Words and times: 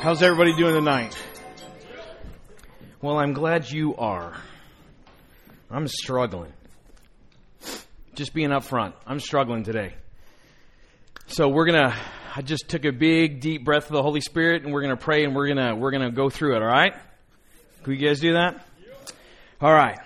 How's 0.00 0.22
everybody 0.22 0.54
doing 0.54 0.74
tonight? 0.74 1.20
Well, 3.02 3.18
I'm 3.18 3.32
glad 3.32 3.68
you 3.68 3.96
are. 3.96 4.32
I'm 5.68 5.88
struggling. 5.88 6.52
Just 8.14 8.32
being 8.32 8.52
up 8.52 8.62
front, 8.62 8.94
I'm 9.08 9.18
struggling 9.18 9.64
today. 9.64 9.94
So 11.26 11.48
we're 11.48 11.66
gonna. 11.66 11.96
I 12.36 12.42
just 12.42 12.68
took 12.68 12.84
a 12.84 12.92
big, 12.92 13.40
deep 13.40 13.64
breath 13.64 13.86
of 13.86 13.92
the 13.92 14.02
Holy 14.02 14.20
Spirit, 14.20 14.62
and 14.62 14.72
we're 14.72 14.82
gonna 14.82 14.96
pray, 14.96 15.24
and 15.24 15.34
we're 15.34 15.48
gonna 15.48 15.74
we're 15.74 15.90
gonna 15.90 16.12
go 16.12 16.30
through 16.30 16.54
it. 16.54 16.62
All 16.62 16.68
right? 16.68 16.94
Can 17.82 17.92
you 17.92 17.98
guys 17.98 18.20
do 18.20 18.34
that? 18.34 18.64
All 19.60 19.72
right. 19.72 19.98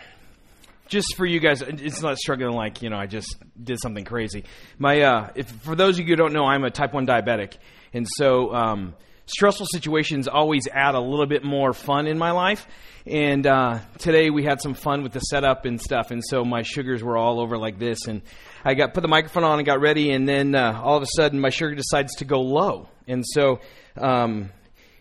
Just 0.88 1.16
for 1.16 1.26
you 1.26 1.38
guys, 1.38 1.60
it's 1.60 2.00
not 2.00 2.16
struggling 2.16 2.56
like 2.56 2.80
you 2.80 2.88
know 2.88 2.96
I 2.96 3.04
just 3.06 3.36
did 3.62 3.78
something 3.78 4.06
crazy. 4.06 4.44
My, 4.78 5.02
uh, 5.02 5.30
if 5.34 5.50
for 5.50 5.76
those 5.76 5.98
of 5.98 6.08
you 6.08 6.12
who 6.12 6.16
don't 6.16 6.32
know, 6.32 6.46
I'm 6.46 6.64
a 6.64 6.70
type 6.70 6.94
one 6.94 7.06
diabetic, 7.06 7.58
and 7.92 8.06
so. 8.08 8.54
Um, 8.54 8.94
stressful 9.26 9.66
situations 9.72 10.28
always 10.28 10.68
add 10.72 10.94
a 10.94 11.00
little 11.00 11.26
bit 11.26 11.44
more 11.44 11.72
fun 11.72 12.06
in 12.06 12.18
my 12.18 12.32
life. 12.32 12.66
And 13.06 13.46
uh, 13.46 13.80
today 13.98 14.30
we 14.30 14.44
had 14.44 14.60
some 14.60 14.74
fun 14.74 15.02
with 15.02 15.12
the 15.12 15.20
setup 15.20 15.64
and 15.64 15.80
stuff, 15.80 16.10
and 16.10 16.22
so 16.24 16.44
my 16.44 16.62
sugars 16.62 17.02
were 17.02 17.16
all 17.16 17.40
over 17.40 17.58
like 17.58 17.78
this. 17.78 18.06
And 18.06 18.22
I 18.64 18.74
got 18.74 18.94
put 18.94 19.00
the 19.00 19.08
microphone 19.08 19.44
on 19.44 19.58
and 19.58 19.66
got 19.66 19.80
ready, 19.80 20.10
and 20.12 20.28
then 20.28 20.54
uh, 20.54 20.80
all 20.82 20.96
of 20.96 21.02
a 21.02 21.08
sudden 21.16 21.40
my 21.40 21.50
sugar 21.50 21.74
decides 21.74 22.14
to 22.16 22.24
go 22.24 22.40
low. 22.40 22.88
And 23.08 23.24
so 23.26 23.60
um, 23.96 24.50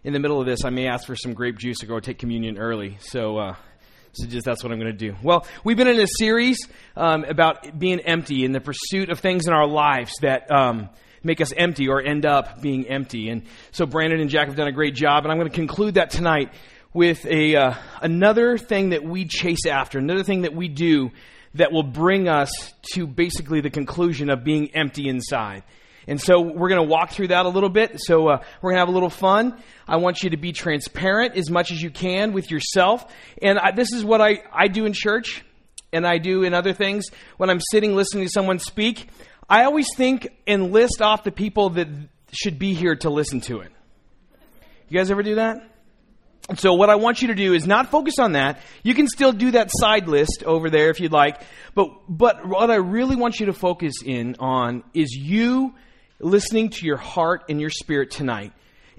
in 0.03 0.13
the 0.13 0.19
middle 0.19 0.39
of 0.39 0.47
this, 0.47 0.65
I 0.65 0.71
may 0.71 0.87
ask 0.87 1.05
for 1.05 1.15
some 1.15 1.33
grape 1.33 1.59
juice 1.59 1.79
to 1.79 1.85
go 1.85 1.99
take 1.99 2.17
communion 2.17 2.57
early. 2.57 2.97
So. 3.01 3.37
Uh, 3.37 3.55
so 4.13 4.27
just 4.27 4.43
that's 4.43 4.61
what 4.61 4.73
I'm 4.73 4.77
going 4.77 4.91
to 4.91 4.97
do. 4.97 5.15
Well, 5.23 5.47
we've 5.63 5.77
been 5.77 5.87
in 5.87 5.97
a 5.97 6.07
series 6.17 6.57
um, 6.97 7.23
about 7.23 7.79
being 7.79 8.01
empty 8.01 8.43
in 8.43 8.51
the 8.51 8.59
pursuit 8.59 9.09
of 9.09 9.21
things 9.21 9.47
in 9.47 9.53
our 9.53 9.65
lives 9.65 10.11
that 10.21 10.51
um, 10.51 10.89
make 11.23 11.41
us 11.41 11.51
empty 11.53 11.87
or 11.87 12.01
end 12.01 12.25
up 12.25 12.61
being 12.61 12.87
empty. 12.87 13.29
And 13.29 13.43
so 13.71 13.85
Brandon 13.85 14.19
and 14.19 14.29
Jack 14.29 14.47
have 14.47 14.55
done 14.55 14.67
a 14.67 14.71
great 14.71 14.95
job, 14.95 15.23
and 15.23 15.31
I'm 15.31 15.37
going 15.37 15.49
to 15.49 15.55
conclude 15.55 15.95
that 15.95 16.11
tonight 16.11 16.53
with 16.93 17.25
a 17.25 17.55
uh, 17.55 17.73
another 18.01 18.57
thing 18.57 18.89
that 18.89 19.03
we 19.03 19.25
chase 19.25 19.65
after, 19.65 19.97
another 19.97 20.23
thing 20.23 20.41
that 20.41 20.55
we 20.55 20.67
do 20.67 21.11
that 21.53 21.71
will 21.71 21.83
bring 21.83 22.27
us 22.27 22.51
to 22.93 23.05
basically 23.05 23.61
the 23.61 23.69
conclusion 23.69 24.29
of 24.29 24.43
being 24.43 24.73
empty 24.73 25.09
inside. 25.09 25.63
And 26.07 26.19
so 26.19 26.41
we're 26.41 26.69
going 26.69 26.81
to 26.81 26.87
walk 26.87 27.11
through 27.11 27.27
that 27.27 27.45
a 27.45 27.49
little 27.49 27.69
bit. 27.69 27.99
So 27.99 28.27
uh, 28.27 28.43
we're 28.61 28.71
going 28.71 28.77
to 28.77 28.79
have 28.79 28.89
a 28.89 28.93
little 28.93 29.09
fun. 29.09 29.61
I 29.87 29.97
want 29.97 30.23
you 30.23 30.31
to 30.31 30.37
be 30.37 30.51
transparent 30.51 31.35
as 31.35 31.49
much 31.49 31.71
as 31.71 31.81
you 31.81 31.91
can 31.91 32.33
with 32.33 32.49
yourself. 32.49 33.05
And 33.41 33.59
I, 33.59 33.71
this 33.71 33.91
is 33.93 34.03
what 34.03 34.19
I, 34.19 34.41
I 34.51 34.67
do 34.67 34.85
in 34.85 34.93
church 34.93 35.43
and 35.93 36.07
I 36.07 36.17
do 36.17 36.43
in 36.43 36.53
other 36.53 36.73
things. 36.73 37.05
When 37.37 37.49
I'm 37.49 37.59
sitting 37.71 37.95
listening 37.95 38.25
to 38.25 38.31
someone 38.31 38.59
speak, 38.59 39.09
I 39.51 39.65
always 39.65 39.87
think 39.97 40.29
and 40.47 40.71
list 40.71 41.01
off 41.01 41.25
the 41.25 41.31
people 41.31 41.71
that 41.71 41.89
should 42.31 42.57
be 42.57 42.73
here 42.73 42.95
to 42.95 43.09
listen 43.09 43.41
to 43.41 43.59
it. 43.59 43.73
You 44.87 44.97
guys 44.97 45.11
ever 45.11 45.23
do 45.23 45.35
that? 45.35 45.67
So 46.55 46.73
what 46.73 46.89
I 46.89 46.95
want 46.95 47.21
you 47.21 47.27
to 47.27 47.35
do 47.35 47.53
is 47.53 47.67
not 47.67 47.91
focus 47.91 48.17
on 48.17 48.31
that. 48.31 48.59
You 48.81 48.93
can 48.93 49.07
still 49.07 49.33
do 49.33 49.51
that 49.51 49.69
side 49.69 50.07
list 50.07 50.43
over 50.45 50.69
there 50.69 50.89
if 50.89 51.01
you'd 51.01 51.11
like. 51.11 51.41
But 51.75 51.89
but 52.07 52.47
what 52.47 52.71
I 52.71 52.75
really 52.75 53.17
want 53.17 53.41
you 53.41 53.47
to 53.47 53.53
focus 53.53 53.95
in 54.05 54.37
on 54.39 54.85
is 54.93 55.11
you 55.11 55.75
listening 56.21 56.69
to 56.69 56.85
your 56.85 56.95
heart 56.95 57.43
and 57.49 57.59
your 57.59 57.71
spirit 57.71 58.09
tonight 58.09 58.53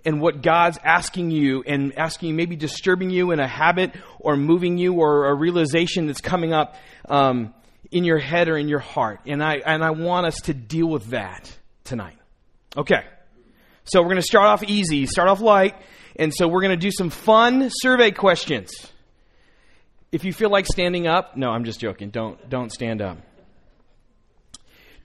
and 0.04 0.20
what 0.20 0.42
God's 0.42 0.78
asking 0.84 1.30
you 1.30 1.62
and 1.66 1.98
asking 1.98 2.28
you, 2.28 2.34
maybe 2.34 2.56
disturbing 2.56 3.08
you 3.08 3.30
in 3.30 3.40
a 3.40 3.48
habit 3.48 3.94
or 4.18 4.36
moving 4.36 4.76
you 4.76 4.94
or 4.94 5.28
a 5.28 5.34
realization 5.34 6.08
that's 6.08 6.20
coming 6.20 6.52
up. 6.52 6.76
Um, 7.08 7.54
in 7.92 8.04
your 8.04 8.18
head 8.18 8.48
or 8.48 8.56
in 8.56 8.68
your 8.68 8.80
heart. 8.80 9.20
And 9.26 9.42
I, 9.42 9.56
and 9.64 9.84
I 9.84 9.90
want 9.90 10.26
us 10.26 10.36
to 10.44 10.54
deal 10.54 10.86
with 10.86 11.10
that 11.10 11.54
tonight. 11.84 12.16
Okay. 12.76 13.04
So 13.84 14.00
we're 14.00 14.08
going 14.08 14.16
to 14.16 14.22
start 14.22 14.46
off 14.46 14.64
easy, 14.64 15.06
start 15.06 15.28
off 15.28 15.40
light. 15.40 15.76
And 16.16 16.32
so 16.34 16.48
we're 16.48 16.62
going 16.62 16.78
to 16.78 16.84
do 16.84 16.90
some 16.90 17.10
fun 17.10 17.70
survey 17.70 18.10
questions. 18.10 18.72
If 20.10 20.24
you 20.24 20.32
feel 20.32 20.50
like 20.50 20.66
standing 20.66 21.06
up, 21.06 21.36
no, 21.36 21.50
I'm 21.50 21.64
just 21.64 21.80
joking. 21.80 22.10
Don't, 22.10 22.48
don't 22.48 22.72
stand 22.72 23.00
up. 23.00 23.18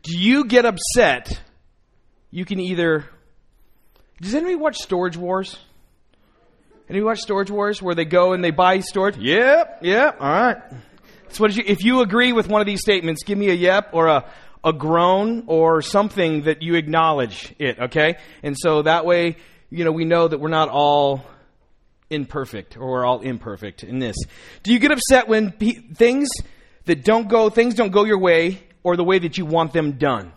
Do 0.03 0.17
you 0.17 0.45
get 0.45 0.65
upset? 0.65 1.41
You 2.31 2.45
can 2.45 2.59
either. 2.59 3.05
Does 4.21 4.33
anybody 4.33 4.55
watch 4.55 4.77
Storage 4.77 5.17
Wars? 5.17 5.57
Anybody 6.89 7.03
watch 7.03 7.19
Storage 7.19 7.51
Wars 7.51 7.81
where 7.81 7.95
they 7.95 8.05
go 8.05 8.33
and 8.33 8.43
they 8.43 8.51
buy 8.51 8.79
storage? 8.79 9.17
Yep, 9.17 9.79
yep, 9.81 10.17
all 10.21 10.29
right. 10.29 10.57
So 11.29 11.47
you, 11.47 11.63
if 11.65 11.83
you 11.83 12.01
agree 12.01 12.33
with 12.33 12.47
one 12.47 12.61
of 12.61 12.67
these 12.67 12.81
statements, 12.81 13.23
give 13.23 13.37
me 13.37 13.49
a 13.49 13.53
yep 13.53 13.89
or 13.93 14.07
a, 14.07 14.25
a 14.63 14.73
groan 14.73 15.43
or 15.47 15.81
something 15.81 16.43
that 16.43 16.61
you 16.61 16.75
acknowledge 16.75 17.53
it, 17.59 17.79
okay? 17.79 18.17
And 18.43 18.55
so 18.57 18.81
that 18.83 19.05
way, 19.05 19.37
you 19.69 19.83
know, 19.83 19.91
we 19.91 20.05
know 20.05 20.27
that 20.27 20.39
we're 20.39 20.49
not 20.49 20.69
all 20.69 21.25
imperfect 22.09 22.77
or 22.77 22.89
we're 22.89 23.05
all 23.05 23.21
imperfect 23.21 23.83
in 23.83 23.99
this. 23.99 24.15
Do 24.63 24.73
you 24.73 24.79
get 24.79 24.91
upset 24.91 25.27
when 25.27 25.51
pe- 25.51 25.81
things 25.93 26.29
that 26.85 27.03
don't 27.03 27.27
go, 27.27 27.49
things 27.49 27.75
don't 27.75 27.91
go 27.91 28.05
your 28.05 28.19
way 28.19 28.61
or 28.83 28.95
the 28.95 29.03
way 29.03 29.19
that 29.19 29.37
you 29.37 29.45
want 29.45 29.73
them 29.73 29.93
done? 29.93 30.31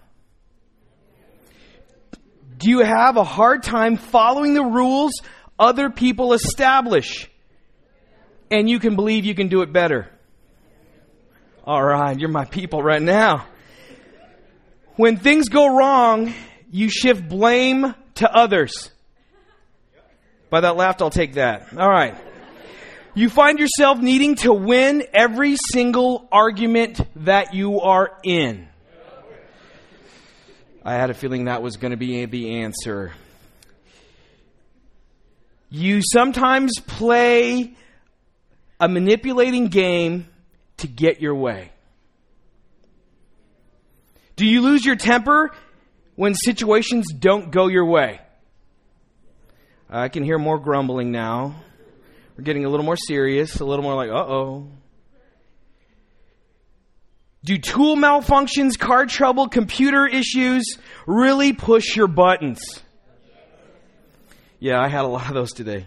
Do 2.58 2.68
you 2.68 2.80
have 2.80 3.16
a 3.16 3.24
hard 3.24 3.62
time 3.62 3.96
following 3.96 4.54
the 4.54 4.64
rules 4.64 5.12
other 5.58 5.88
people 5.88 6.32
establish? 6.32 7.30
And 8.50 8.68
you 8.68 8.80
can 8.80 8.96
believe 8.96 9.24
you 9.24 9.34
can 9.34 9.48
do 9.48 9.62
it 9.62 9.72
better. 9.72 10.10
All 11.70 11.84
right, 11.84 12.18
you're 12.18 12.28
my 12.28 12.46
people 12.46 12.82
right 12.82 13.00
now. 13.00 13.46
When 14.96 15.18
things 15.18 15.48
go 15.48 15.68
wrong, 15.68 16.34
you 16.68 16.90
shift 16.90 17.28
blame 17.28 17.94
to 18.16 18.28
others. 18.28 18.90
By 20.50 20.62
that 20.62 20.74
laugh, 20.74 21.00
I'll 21.00 21.10
take 21.10 21.34
that. 21.34 21.68
All 21.78 21.88
right. 21.88 22.16
You 23.14 23.30
find 23.30 23.60
yourself 23.60 24.00
needing 24.00 24.34
to 24.38 24.52
win 24.52 25.04
every 25.14 25.54
single 25.72 26.26
argument 26.32 27.02
that 27.24 27.54
you 27.54 27.80
are 27.82 28.18
in. 28.24 28.66
I 30.84 30.94
had 30.94 31.10
a 31.10 31.14
feeling 31.14 31.44
that 31.44 31.62
was 31.62 31.76
going 31.76 31.92
to 31.92 31.96
be 31.96 32.24
the 32.24 32.62
answer. 32.62 33.12
You 35.68 36.02
sometimes 36.02 36.80
play 36.80 37.76
a 38.80 38.88
manipulating 38.88 39.68
game 39.68 40.26
to 40.80 40.88
get 40.88 41.20
your 41.20 41.34
way? 41.34 41.72
Do 44.36 44.46
you 44.46 44.62
lose 44.62 44.84
your 44.84 44.96
temper 44.96 45.52
when 46.16 46.34
situations 46.34 47.12
don't 47.12 47.50
go 47.50 47.68
your 47.68 47.84
way? 47.84 48.20
I 49.88 50.08
can 50.08 50.22
hear 50.22 50.38
more 50.38 50.58
grumbling 50.58 51.10
now. 51.12 51.56
We're 52.36 52.44
getting 52.44 52.64
a 52.64 52.68
little 52.68 52.86
more 52.86 52.96
serious, 52.96 53.60
a 53.60 53.64
little 53.64 53.82
more 53.82 53.94
like, 53.94 54.10
uh 54.10 54.14
oh. 54.14 54.68
Do 57.42 57.58
tool 57.58 57.96
malfunctions, 57.96 58.78
car 58.78 59.06
trouble, 59.06 59.48
computer 59.48 60.06
issues 60.06 60.64
really 61.06 61.52
push 61.52 61.96
your 61.96 62.06
buttons? 62.06 62.60
Yeah, 64.58 64.80
I 64.80 64.88
had 64.88 65.04
a 65.04 65.08
lot 65.08 65.26
of 65.28 65.34
those 65.34 65.52
today. 65.52 65.86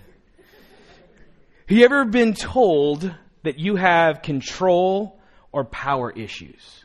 Have 1.67 1.77
you 1.77 1.85
ever 1.85 2.05
been 2.05 2.33
told 2.33 3.13
that 3.43 3.59
you 3.59 3.75
have 3.75 4.21
control 4.21 5.19
or 5.51 5.63
power 5.63 6.11
issues? 6.11 6.83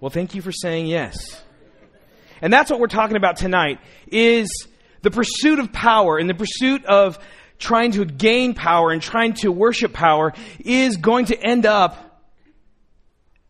Well, 0.00 0.10
thank 0.10 0.34
you 0.34 0.42
for 0.42 0.52
saying 0.52 0.86
yes. 0.86 1.42
And 2.40 2.52
that's 2.52 2.70
what 2.70 2.78
we're 2.80 2.86
talking 2.86 3.16
about 3.16 3.36
tonight 3.36 3.80
is 4.06 4.48
the 5.02 5.10
pursuit 5.10 5.58
of 5.58 5.72
power 5.72 6.18
and 6.18 6.28
the 6.28 6.34
pursuit 6.34 6.84
of 6.84 7.18
trying 7.58 7.92
to 7.92 8.04
gain 8.04 8.54
power 8.54 8.90
and 8.90 9.02
trying 9.02 9.34
to 9.34 9.50
worship 9.50 9.92
power 9.92 10.32
is 10.60 10.96
going 10.96 11.26
to 11.26 11.36
end 11.36 11.66
up 11.66 12.22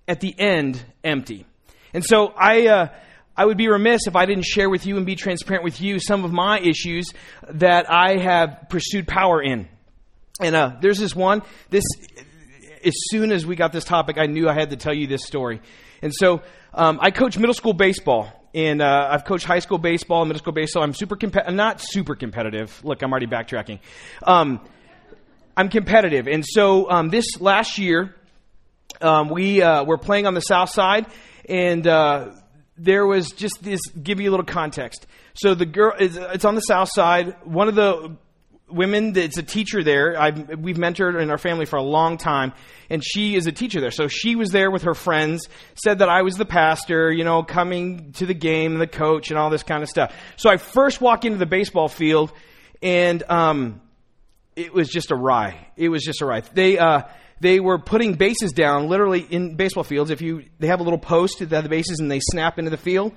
at 0.06 0.20
the 0.20 0.34
end 0.38 0.82
empty. 1.04 1.46
And 1.92 2.04
so 2.04 2.28
I 2.28 2.66
uh, 2.68 2.88
I 3.36 3.44
would 3.44 3.58
be 3.58 3.68
remiss 3.68 4.06
if 4.06 4.16
I 4.16 4.26
didn't 4.26 4.46
share 4.46 4.68
with 4.68 4.86
you 4.86 4.96
and 4.96 5.06
be 5.06 5.14
transparent 5.14 5.64
with 5.64 5.80
you 5.80 6.00
some 6.00 6.24
of 6.24 6.32
my 6.32 6.58
issues 6.58 7.12
that 7.50 7.90
I 7.90 8.16
have 8.18 8.66
pursued 8.68 9.06
power 9.06 9.42
in. 9.42 9.68
And 10.40 10.54
uh, 10.54 10.76
there's 10.80 10.98
this 10.98 11.14
one. 11.16 11.42
This, 11.70 11.84
as 12.84 12.94
soon 13.10 13.32
as 13.32 13.44
we 13.44 13.56
got 13.56 13.72
this 13.72 13.84
topic, 13.84 14.18
I 14.18 14.26
knew 14.26 14.48
I 14.48 14.54
had 14.54 14.70
to 14.70 14.76
tell 14.76 14.94
you 14.94 15.06
this 15.06 15.24
story. 15.24 15.60
And 16.00 16.12
so 16.14 16.42
um, 16.72 16.98
I 17.02 17.10
coach 17.10 17.36
middle 17.36 17.54
school 17.54 17.72
baseball, 17.72 18.32
and 18.54 18.80
uh, 18.80 19.08
I've 19.10 19.24
coached 19.24 19.44
high 19.44 19.58
school 19.58 19.78
baseball 19.78 20.22
and 20.22 20.28
middle 20.28 20.38
school 20.38 20.52
baseball. 20.52 20.82
I'm 20.84 20.94
super 20.94 21.16
competitive. 21.16 21.54
Not 21.54 21.80
super 21.80 22.14
competitive. 22.14 22.84
Look, 22.84 23.02
I'm 23.02 23.10
already 23.10 23.26
backtracking. 23.26 23.80
Um, 24.22 24.60
I'm 25.56 25.68
competitive, 25.70 26.28
and 26.28 26.44
so 26.46 26.88
um, 26.88 27.08
this 27.08 27.40
last 27.40 27.78
year 27.78 28.14
um, 29.00 29.28
we 29.28 29.60
uh, 29.60 29.82
were 29.82 29.98
playing 29.98 30.28
on 30.28 30.34
the 30.34 30.40
south 30.40 30.70
side, 30.70 31.06
and 31.48 31.84
uh, 31.84 32.30
there 32.76 33.04
was 33.04 33.32
just 33.32 33.62
this. 33.62 33.80
Give 34.00 34.20
you 34.20 34.30
a 34.30 34.32
little 34.32 34.46
context. 34.46 35.06
So 35.34 35.54
the 35.54 35.66
girl, 35.66 35.94
it's 35.98 36.44
on 36.44 36.54
the 36.54 36.60
south 36.60 36.90
side. 36.92 37.34
One 37.44 37.68
of 37.68 37.74
the 37.74 38.16
women 38.70 39.12
that's 39.12 39.38
a 39.38 39.42
teacher 39.42 39.82
there. 39.82 40.20
I've, 40.20 40.58
we've 40.58 40.76
mentored 40.76 41.20
in 41.20 41.30
our 41.30 41.38
family 41.38 41.64
for 41.64 41.76
a 41.76 41.82
long 41.82 42.18
time, 42.18 42.52
and 42.90 43.02
she 43.04 43.34
is 43.34 43.46
a 43.46 43.52
teacher 43.52 43.80
there. 43.80 43.90
So 43.90 44.08
she 44.08 44.36
was 44.36 44.50
there 44.50 44.70
with 44.70 44.82
her 44.82 44.94
friends, 44.94 45.48
said 45.74 46.00
that 46.00 46.08
I 46.08 46.22
was 46.22 46.36
the 46.36 46.44
pastor, 46.44 47.10
you 47.10 47.24
know, 47.24 47.42
coming 47.42 48.12
to 48.14 48.26
the 48.26 48.34
game, 48.34 48.78
the 48.78 48.86
coach, 48.86 49.30
and 49.30 49.38
all 49.38 49.50
this 49.50 49.62
kind 49.62 49.82
of 49.82 49.88
stuff. 49.88 50.14
So 50.36 50.50
I 50.50 50.56
first 50.56 51.00
walk 51.00 51.24
into 51.24 51.38
the 51.38 51.46
baseball 51.46 51.88
field, 51.88 52.32
and 52.82 53.22
um, 53.30 53.80
it 54.56 54.72
was 54.72 54.88
just 54.88 55.10
a 55.10 55.16
rye. 55.16 55.68
It 55.76 55.88
was 55.88 56.02
just 56.02 56.20
a 56.20 56.26
rye. 56.26 56.40
They 56.40 56.78
uh, 56.78 57.02
they 57.40 57.60
were 57.60 57.78
putting 57.78 58.14
bases 58.14 58.52
down, 58.52 58.88
literally 58.88 59.20
in 59.20 59.56
baseball 59.56 59.84
fields. 59.84 60.10
If 60.10 60.20
you 60.20 60.44
they 60.58 60.66
have 60.66 60.80
a 60.80 60.84
little 60.84 60.98
post 60.98 61.38
that 61.38 61.62
the 61.62 61.68
bases 61.68 62.00
and 62.00 62.10
they 62.10 62.20
snap 62.20 62.58
into 62.58 62.70
the 62.70 62.76
field. 62.76 63.12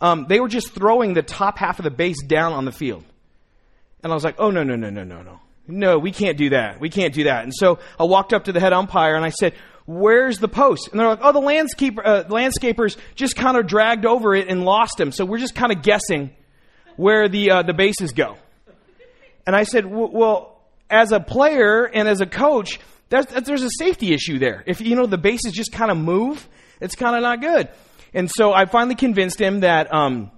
Um, 0.00 0.26
they 0.28 0.40
were 0.40 0.48
just 0.48 0.74
throwing 0.74 1.14
the 1.14 1.22
top 1.22 1.56
half 1.56 1.78
of 1.78 1.84
the 1.84 1.90
base 1.90 2.22
down 2.22 2.52
on 2.52 2.64
the 2.64 2.72
field. 2.72 3.04
And 4.04 4.12
I 4.12 4.14
was 4.14 4.22
like, 4.22 4.36
oh, 4.38 4.50
no, 4.50 4.62
no, 4.62 4.76
no, 4.76 4.90
no, 4.90 5.02
no, 5.02 5.22
no. 5.22 5.40
No, 5.66 5.98
we 5.98 6.12
can't 6.12 6.36
do 6.36 6.50
that. 6.50 6.78
We 6.78 6.90
can't 6.90 7.14
do 7.14 7.24
that. 7.24 7.44
And 7.44 7.52
so 7.54 7.78
I 7.98 8.04
walked 8.04 8.34
up 8.34 8.44
to 8.44 8.52
the 8.52 8.60
head 8.60 8.74
umpire 8.74 9.16
and 9.16 9.24
I 9.24 9.30
said, 9.30 9.54
where's 9.86 10.38
the 10.38 10.48
post? 10.48 10.88
And 10.90 11.00
they're 11.00 11.08
like, 11.08 11.20
oh, 11.22 11.32
the 11.32 11.40
landscaper, 11.40 12.02
uh, 12.04 12.24
landscapers 12.24 12.98
just 13.14 13.34
kind 13.34 13.56
of 13.56 13.66
dragged 13.66 14.04
over 14.04 14.34
it 14.34 14.48
and 14.48 14.66
lost 14.66 15.00
him. 15.00 15.10
So 15.10 15.24
we're 15.24 15.38
just 15.38 15.54
kind 15.54 15.72
of 15.72 15.82
guessing 15.82 16.30
where 16.96 17.28
the, 17.28 17.50
uh, 17.50 17.62
the 17.62 17.72
bases 17.72 18.12
go. 18.12 18.36
And 19.46 19.56
I 19.56 19.62
said, 19.62 19.86
well, 19.86 20.60
as 20.90 21.12
a 21.12 21.20
player 21.20 21.84
and 21.84 22.06
as 22.06 22.20
a 22.20 22.26
coach, 22.26 22.80
there's, 23.08 23.26
there's 23.26 23.62
a 23.62 23.70
safety 23.78 24.12
issue 24.12 24.38
there. 24.38 24.62
If, 24.66 24.82
you 24.82 24.96
know, 24.96 25.06
the 25.06 25.18
bases 25.18 25.52
just 25.52 25.72
kind 25.72 25.90
of 25.90 25.96
move, 25.96 26.46
it's 26.78 26.94
kind 26.94 27.16
of 27.16 27.22
not 27.22 27.40
good. 27.40 27.70
And 28.12 28.30
so 28.30 28.52
I 28.52 28.66
finally 28.66 28.96
convinced 28.96 29.40
him 29.40 29.60
that, 29.60 29.92
um, 29.94 30.30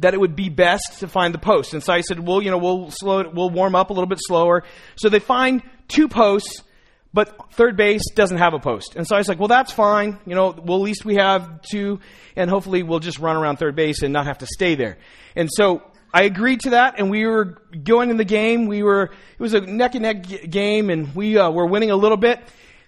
that 0.00 0.14
it 0.14 0.20
would 0.20 0.36
be 0.36 0.48
best 0.48 1.00
to 1.00 1.08
find 1.08 1.34
the 1.34 1.38
post. 1.38 1.74
And 1.74 1.82
so 1.82 1.92
I 1.92 2.00
said, 2.00 2.20
well, 2.20 2.42
you 2.42 2.50
know, 2.50 2.58
we'll 2.58 2.90
slow 2.90 3.28
we'll 3.28 3.50
warm 3.50 3.74
up 3.74 3.90
a 3.90 3.92
little 3.92 4.08
bit 4.08 4.18
slower. 4.20 4.64
So 4.96 5.08
they 5.08 5.18
find 5.18 5.62
two 5.88 6.08
posts, 6.08 6.62
but 7.12 7.52
third 7.52 7.76
base 7.76 8.02
doesn't 8.14 8.38
have 8.38 8.54
a 8.54 8.58
post. 8.58 8.96
And 8.96 9.06
so 9.06 9.14
I 9.14 9.18
was 9.18 9.28
like, 9.28 9.38
well, 9.38 9.48
that's 9.48 9.72
fine. 9.72 10.18
You 10.26 10.34
know, 10.34 10.50
well, 10.50 10.78
at 10.78 10.82
least 10.82 11.04
we 11.04 11.16
have 11.16 11.62
two, 11.62 12.00
and 12.36 12.50
hopefully 12.50 12.82
we'll 12.82 13.00
just 13.00 13.18
run 13.18 13.36
around 13.36 13.56
third 13.56 13.76
base 13.76 14.02
and 14.02 14.12
not 14.12 14.26
have 14.26 14.38
to 14.38 14.46
stay 14.46 14.74
there. 14.74 14.98
And 15.36 15.48
so 15.52 15.82
I 16.12 16.22
agreed 16.22 16.60
to 16.60 16.70
that, 16.70 16.94
and 16.98 17.10
we 17.10 17.26
were 17.26 17.60
going 17.82 18.10
in 18.10 18.16
the 18.16 18.24
game. 18.24 18.66
We 18.66 18.82
were, 18.82 19.04
it 19.04 19.40
was 19.40 19.54
a 19.54 19.60
neck 19.60 19.94
and 19.94 20.02
neck 20.02 20.24
game, 20.48 20.90
and 20.90 21.14
we 21.14 21.38
uh, 21.38 21.50
were 21.50 21.66
winning 21.66 21.90
a 21.90 21.96
little 21.96 22.16
bit. 22.16 22.40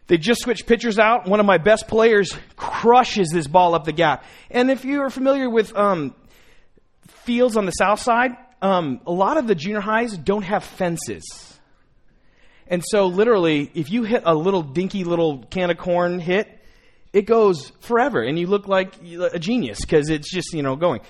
They 0.06 0.19
just 0.19 0.43
switched 0.43 0.67
pitchers 0.67 0.99
out. 0.99 1.26
One 1.26 1.41
of 1.41 1.47
my 1.47 1.58
best 1.58 1.88
players 1.88 2.32
crushes 2.55 3.31
this 3.31 3.49
ball 3.49 3.75
up 3.75 3.85
the 3.85 3.93
gap. 3.93 4.25
And 4.50 4.70
if 4.70 4.85
you 4.85 5.03
are 5.03 5.11
familiar 5.11 5.50
with 5.50 5.75
um, 5.75 6.14
fields 7.26 7.56
on 7.56 7.67
the 7.67 7.73
south 7.73 8.00
side, 8.00 8.31
um, 8.62 9.00
a 9.06 9.12
lot 9.12 9.37
of 9.37 9.46
the 9.46 9.55
junior 9.55 9.81
highs 9.81 10.17
don't 10.17 10.43
have 10.43 10.64
fences. 10.64 11.25
And 12.69 12.82
so, 12.84 13.06
literally, 13.06 13.70
if 13.75 13.90
you 13.90 14.05
hit 14.05 14.23
a 14.25 14.34
little 14.34 14.62
dinky 14.62 15.05
little 15.05 15.44
can 15.50 15.70
of 15.70 15.78
corn 15.78 16.19
hit, 16.19 16.49
it 17.12 17.23
goes 17.23 17.70
forever, 17.81 18.23
and 18.23 18.38
you 18.38 18.46
look 18.46 18.67
like 18.67 18.94
a 19.32 19.38
genius 19.38 19.81
because 19.81 20.08
it's 20.11 20.31
just 20.32 20.52
you 20.52 20.62
know 20.62 20.75
going. 20.76 21.00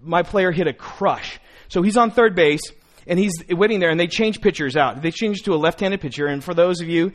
My 0.00 0.22
player 0.22 0.50
hit 0.50 0.66
a 0.66 0.72
crush, 0.72 1.38
so 1.68 1.82
he's 1.82 1.96
on 1.96 2.10
third 2.10 2.34
base 2.34 2.62
and 3.06 3.18
he's 3.18 3.32
waiting 3.48 3.80
there, 3.80 3.90
and 3.90 3.98
they 3.98 4.06
change 4.06 4.40
pitchers 4.40 4.76
out. 4.76 5.02
They 5.02 5.10
change 5.10 5.42
to 5.42 5.52
a 5.52 5.56
left-handed 5.56 6.00
pitcher, 6.00 6.26
and 6.26 6.42
for 6.44 6.54
those 6.54 6.80
of 6.80 6.88
you 6.88 7.12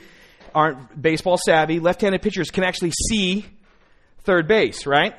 aren't 0.54 1.00
baseball 1.00 1.38
savvy, 1.38 1.80
left-handed 1.80 2.22
pitchers 2.22 2.50
can 2.52 2.64
actually 2.64 2.92
see 3.10 3.46
third 4.24 4.48
base, 4.48 4.86
right? 4.86 5.14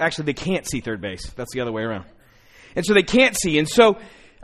Actually, 0.00 0.26
they 0.26 0.34
can't 0.34 0.66
see 0.66 0.80
third 0.80 1.00
base. 1.00 1.30
That's 1.30 1.52
the 1.52 1.60
other 1.60 1.72
way 1.72 1.82
around. 1.82 2.06
And 2.74 2.84
so 2.84 2.94
they 2.94 3.02
can't 3.02 3.36
see. 3.36 3.58
And 3.58 3.68
so 3.68 3.98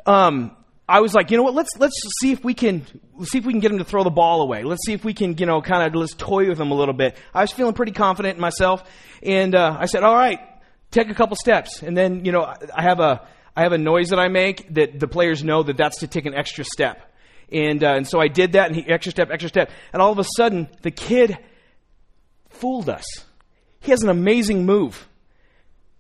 um, 0.04 0.56
I 0.88 1.00
was 1.00 1.14
like, 1.14 1.30
you 1.30 1.36
know 1.36 1.42
what? 1.42 1.54
Let's 1.54 1.70
let's 1.78 1.94
see 2.20 2.32
if 2.32 2.44
we 2.44 2.54
can 2.54 2.86
see 3.24 3.38
if 3.38 3.44
we 3.44 3.52
can 3.52 3.60
get 3.60 3.72
him 3.72 3.78
to 3.78 3.84
throw 3.84 4.04
the 4.04 4.10
ball 4.10 4.42
away. 4.42 4.62
Let's 4.62 4.84
see 4.84 4.92
if 4.92 5.04
we 5.04 5.14
can, 5.14 5.36
you 5.38 5.46
know, 5.46 5.60
kind 5.60 5.86
of 5.86 5.94
let's 5.94 6.14
toy 6.14 6.48
with 6.48 6.60
him 6.60 6.70
a 6.70 6.74
little 6.74 6.94
bit. 6.94 7.16
I 7.34 7.42
was 7.42 7.52
feeling 7.52 7.74
pretty 7.74 7.92
confident 7.92 8.36
in 8.36 8.40
myself, 8.40 8.84
and 9.22 9.54
uh, 9.54 9.76
I 9.78 9.86
said, 9.86 10.02
all 10.02 10.14
right, 10.14 10.40
take 10.90 11.08
a 11.08 11.14
couple 11.14 11.36
steps, 11.36 11.82
and 11.82 11.96
then 11.96 12.24
you 12.24 12.32
know, 12.32 12.52
I 12.74 12.82
have 12.82 13.00
a 13.00 13.26
I 13.56 13.62
have 13.62 13.72
a 13.72 13.78
noise 13.78 14.10
that 14.10 14.18
I 14.18 14.28
make 14.28 14.74
that 14.74 15.00
the 15.00 15.08
players 15.08 15.42
know 15.42 15.62
that 15.62 15.76
that's 15.76 16.00
to 16.00 16.06
take 16.06 16.26
an 16.26 16.34
extra 16.34 16.62
step. 16.64 17.00
And, 17.50 17.82
uh, 17.82 17.94
and 17.94 18.06
so 18.06 18.20
I 18.20 18.28
did 18.28 18.52
that, 18.52 18.66
and 18.66 18.76
he, 18.76 18.82
extra 18.86 19.12
step, 19.12 19.30
extra 19.30 19.48
step. 19.48 19.70
And 19.92 20.02
all 20.02 20.12
of 20.12 20.18
a 20.18 20.26
sudden, 20.36 20.68
the 20.82 20.90
kid 20.90 21.38
fooled 22.50 22.88
us. 22.88 23.04
He 23.80 23.92
has 23.92 24.02
an 24.02 24.10
amazing 24.10 24.66
move. 24.66 25.08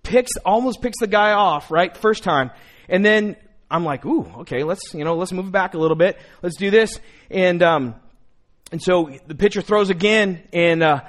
Picks, 0.06 0.30
almost 0.44 0.80
picks 0.80 1.00
the 1.00 1.08
guy 1.08 1.32
off, 1.32 1.70
right? 1.70 1.96
First 1.96 2.22
time. 2.22 2.52
And 2.88 3.04
then 3.04 3.36
I'm 3.68 3.84
like, 3.84 4.06
ooh, 4.06 4.24
okay, 4.40 4.62
let's, 4.62 4.94
you 4.94 5.04
know, 5.04 5.16
let's 5.16 5.32
move 5.32 5.50
back 5.50 5.74
a 5.74 5.78
little 5.78 5.96
bit. 5.96 6.16
Let's 6.42 6.56
do 6.56 6.70
this. 6.70 7.00
And, 7.28 7.60
um, 7.62 7.96
and 8.70 8.80
so 8.80 9.10
the 9.26 9.34
pitcher 9.34 9.62
throws 9.62 9.90
again 9.90 10.44
and, 10.52 10.82
uh, 10.82 11.00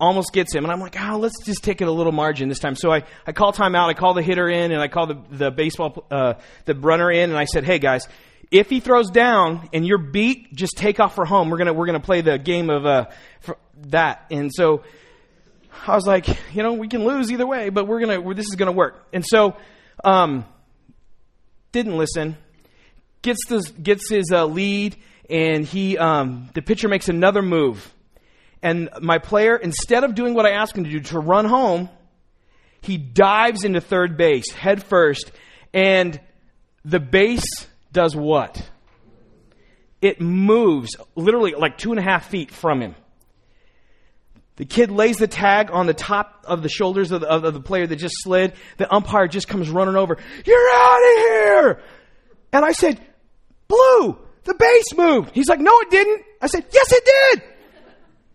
almost 0.00 0.32
gets 0.32 0.52
him. 0.52 0.64
And 0.64 0.72
I'm 0.72 0.80
like, 0.80 0.96
oh, 1.00 1.18
let's 1.18 1.44
just 1.44 1.62
take 1.62 1.80
it 1.80 1.86
a 1.86 1.92
little 1.92 2.10
margin 2.10 2.48
this 2.48 2.58
time. 2.58 2.74
So 2.74 2.90
I, 2.90 3.04
I 3.24 3.32
call 3.32 3.52
timeout. 3.52 3.88
I 3.88 3.94
call 3.94 4.14
the 4.14 4.22
hitter 4.22 4.48
in 4.48 4.72
and 4.72 4.80
I 4.80 4.88
call 4.88 5.06
the, 5.06 5.22
the 5.30 5.50
baseball, 5.52 6.06
uh, 6.10 6.34
the 6.64 6.74
runner 6.74 7.10
in 7.10 7.30
and 7.30 7.38
I 7.38 7.44
said, 7.44 7.64
hey 7.64 7.78
guys, 7.78 8.08
if 8.50 8.68
he 8.68 8.80
throws 8.80 9.10
down 9.10 9.68
and 9.72 9.86
you're 9.86 9.98
beat, 9.98 10.52
just 10.54 10.72
take 10.76 10.98
off 10.98 11.14
for 11.14 11.24
home. 11.24 11.50
We're 11.50 11.58
gonna 11.58 11.72
we're 11.72 11.86
gonna 11.86 12.00
play 12.00 12.20
the 12.20 12.38
game 12.38 12.68
of 12.68 12.84
uh, 12.84 13.06
that. 13.88 14.26
And 14.30 14.50
so 14.52 14.82
I 15.86 15.94
was 15.94 16.06
like, 16.06 16.26
you 16.54 16.62
know, 16.62 16.74
we 16.74 16.88
can 16.88 17.04
lose 17.04 17.30
either 17.32 17.46
way, 17.46 17.70
but 17.70 17.86
we're 17.86 18.00
gonna 18.00 18.20
we're, 18.20 18.34
this 18.34 18.46
is 18.46 18.56
gonna 18.56 18.72
work. 18.72 19.06
And 19.12 19.24
so 19.26 19.56
um, 20.04 20.44
didn't 21.72 21.96
listen. 21.96 22.36
Gets 23.22 23.46
this 23.48 23.70
gets 23.70 24.08
his 24.08 24.30
uh, 24.32 24.46
lead, 24.46 24.96
and 25.28 25.64
he 25.64 25.98
um, 25.98 26.48
the 26.54 26.62
pitcher 26.62 26.88
makes 26.88 27.08
another 27.08 27.42
move, 27.42 27.92
and 28.62 28.88
my 29.00 29.18
player 29.18 29.56
instead 29.56 30.04
of 30.04 30.14
doing 30.14 30.34
what 30.34 30.46
I 30.46 30.50
asked 30.50 30.76
him 30.76 30.84
to 30.84 30.90
do 30.90 31.00
to 31.00 31.18
run 31.18 31.44
home, 31.44 31.90
he 32.80 32.96
dives 32.96 33.64
into 33.64 33.80
third 33.80 34.16
base 34.16 34.50
head 34.52 34.82
first, 34.82 35.32
and 35.74 36.18
the 36.84 37.00
base 37.00 37.44
does 37.92 38.16
what? 38.16 38.70
It 40.00 40.20
moves 40.20 40.96
literally 41.14 41.52
like 41.52 41.76
two 41.76 41.90
and 41.90 41.98
a 41.98 42.02
half 42.02 42.28
feet 42.28 42.50
from 42.50 42.80
him. 42.80 42.94
The 44.60 44.66
kid 44.66 44.90
lays 44.90 45.16
the 45.16 45.26
tag 45.26 45.70
on 45.72 45.86
the 45.86 45.94
top 45.94 46.44
of 46.46 46.62
the 46.62 46.68
shoulders 46.68 47.12
of 47.12 47.22
the, 47.22 47.26
of 47.26 47.54
the 47.54 47.62
player 47.62 47.86
that 47.86 47.96
just 47.96 48.16
slid. 48.18 48.52
The 48.76 48.94
umpire 48.94 49.26
just 49.26 49.48
comes 49.48 49.70
running 49.70 49.96
over. 49.96 50.18
You're 50.44 50.70
out 50.74 50.98
of 50.98 51.16
here! 51.16 51.82
And 52.52 52.62
I 52.62 52.72
said, 52.72 53.00
Blue, 53.68 54.18
the 54.44 54.52
base 54.52 54.94
moved. 54.94 55.30
He's 55.32 55.48
like, 55.48 55.60
No, 55.60 55.80
it 55.80 55.88
didn't. 55.88 56.26
I 56.42 56.46
said, 56.48 56.66
Yes, 56.72 56.92
it 56.92 57.04
did. 57.06 57.42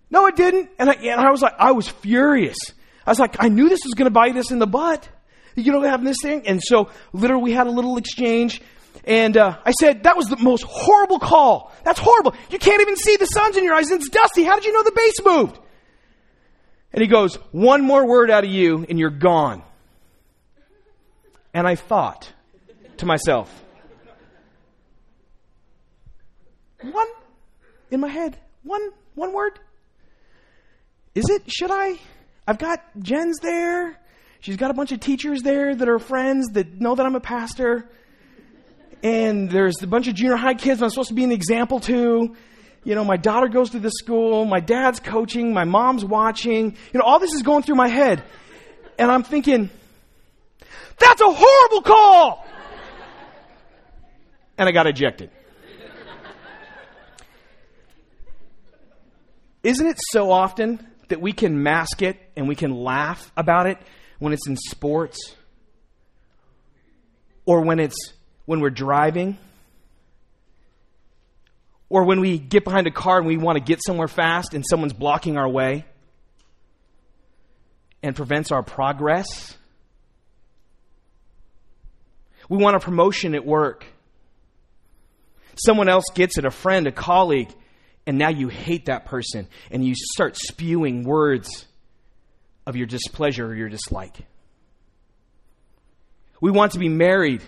No, 0.09 0.25
it 0.25 0.35
didn't. 0.35 0.71
And 0.79 0.89
I, 0.89 0.93
and 0.93 1.21
I 1.21 1.29
was 1.29 1.43
like, 1.43 1.53
I 1.59 1.73
was 1.73 1.87
furious. 1.87 2.57
I 3.05 3.11
was 3.11 3.19
like, 3.19 3.35
I 3.37 3.49
knew 3.49 3.69
this 3.69 3.85
was 3.85 3.93
going 3.93 4.07
to 4.07 4.11
bite 4.11 4.35
us 4.35 4.49
in 4.49 4.57
the 4.57 4.65
butt. 4.65 5.07
You 5.53 5.71
know, 5.73 5.83
having 5.83 6.07
this 6.07 6.23
thing. 6.23 6.47
And 6.47 6.59
so, 6.59 6.89
literally, 7.13 7.43
we 7.43 7.51
had 7.51 7.67
a 7.67 7.71
little 7.71 7.97
exchange. 7.97 8.63
And 9.03 9.37
uh, 9.37 9.59
I 9.63 9.73
said, 9.73 10.01
that 10.03 10.17
was 10.17 10.25
the 10.25 10.37
most 10.37 10.63
horrible 10.63 11.19
call. 11.19 11.71
That's 11.83 11.99
horrible. 11.99 12.33
You 12.49 12.57
can't 12.57 12.81
even 12.81 12.95
see 12.95 13.15
the 13.15 13.27
sun's 13.27 13.57
in 13.57 13.63
your 13.63 13.75
eyes. 13.75 13.91
It's 13.91 14.09
dusty. 14.09 14.41
How 14.41 14.55
did 14.55 14.65
you 14.65 14.73
know 14.73 14.81
the 14.81 14.91
base 14.91 15.23
moved? 15.23 15.59
And 16.93 17.01
he 17.01 17.07
goes, 17.07 17.35
one 17.51 17.83
more 17.83 18.05
word 18.05 18.31
out 18.31 18.43
of 18.43 18.49
you 18.49 18.85
and 18.87 18.97
you're 18.97 19.09
gone. 19.09 19.63
And 21.53 21.67
I 21.67 21.75
thought 21.75 22.31
to 22.97 23.05
myself, 23.05 23.51
one 26.81 27.07
in 27.91 27.99
my 27.99 28.07
head, 28.07 28.37
one, 28.63 28.89
one 29.15 29.33
word. 29.33 29.59
Is 31.13 31.29
it? 31.29 31.43
Should 31.47 31.71
I? 31.71 31.97
I've 32.47 32.57
got 32.57 32.81
Jen's 32.99 33.39
there. 33.39 33.99
She's 34.39 34.57
got 34.57 34.69
a 34.69 34.73
bunch 34.73 34.91
of 34.91 34.99
teachers 34.99 35.41
there 35.41 35.73
that 35.73 35.89
are 35.89 35.97
friends 35.97 36.49
that 36.53 36.79
know 36.79 36.95
that 36.95 37.05
I'm 37.05 37.15
a 37.15 37.21
pastor 37.21 37.89
and 39.05 39.51
there's 39.51 39.83
a 39.83 39.87
bunch 39.87 40.07
of 40.07 40.15
junior 40.15 40.35
high 40.35 40.55
kids 40.55 40.81
I'm 40.81 40.89
supposed 40.89 41.09
to 41.09 41.13
be 41.13 41.23
an 41.23 41.31
example 41.31 41.79
to. 41.81 42.35
You 42.85 42.93
know, 42.93 43.03
my 43.03 43.17
daughter 43.17 43.47
goes 43.47 43.71
to 43.71 43.79
this 43.79 43.93
school, 43.97 44.45
my 44.45 44.59
dad's 44.59 44.99
coaching, 44.99 45.53
my 45.53 45.63
mom's 45.63 46.05
watching. 46.05 46.77
You 46.93 46.99
know, 46.99 47.03
all 47.03 47.17
this 47.17 47.33
is 47.33 47.41
going 47.41 47.63
through 47.63 47.75
my 47.75 47.87
head. 47.87 48.23
And 48.99 49.11
I'm 49.11 49.23
thinking, 49.23 49.71
that's 50.99 51.19
a 51.19 51.27
horrible 51.27 51.81
call! 51.81 52.45
And 54.57 54.69
I 54.69 54.71
got 54.71 54.87
ejected. 54.87 55.31
Isn't 59.63 59.87
it 59.87 59.99
so 60.11 60.31
often 60.31 60.85
that 61.07 61.19
we 61.19 61.33
can 61.33 61.63
mask 61.63 62.03
it 62.03 62.17
and 62.35 62.47
we 62.47 62.55
can 62.55 62.71
laugh 62.71 63.31
about 63.35 63.65
it 63.65 63.79
when 64.19 64.31
it's 64.31 64.47
in 64.47 64.55
sports? 64.55 65.35
Or 67.47 67.61
when 67.61 67.79
it's 67.79 68.13
when 68.45 68.59
we're 68.59 68.69
driving, 68.69 69.39
or 71.95 72.03
when 72.03 72.19
we 72.19 72.37
get 72.37 72.63
behind 72.63 72.87
a 72.87 72.91
car 72.91 73.17
and 73.17 73.27
we 73.27 73.37
want 73.37 73.57
to 73.57 73.63
get 73.63 73.79
somewhere 73.85 74.07
fast 74.07 74.53
and 74.53 74.63
someone's 74.69 74.93
blocking 74.93 75.37
our 75.37 75.47
way 75.47 75.85
and 78.03 78.15
prevents 78.15 78.51
our 78.51 78.63
progress. 78.63 79.57
We 82.49 82.57
want 82.57 82.75
a 82.75 82.79
promotion 82.79 83.33
at 83.33 83.45
work 83.45 83.85
Someone 85.55 85.87
else 85.87 86.05
gets 86.13 86.37
it, 86.37 86.45
a 86.45 86.51
friend, 86.51 86.85
a 86.87 86.91
colleague, 86.91 87.49
and 88.05 88.17
now 88.17 88.29
you 88.29 88.49
hate 88.49 88.85
that 88.85 89.05
person 89.05 89.47
and 89.71 89.85
you 89.85 89.95
start 89.95 90.35
spewing 90.35 91.03
words 91.03 91.65
of 92.65 92.75
your 92.75 92.87
displeasure 92.87 93.47
or 93.47 93.55
your 93.55 93.69
dislike. 93.69 94.17
We 96.41 96.51
want 96.51 96.73
to 96.73 96.79
be 96.79 96.89
married 96.89 97.41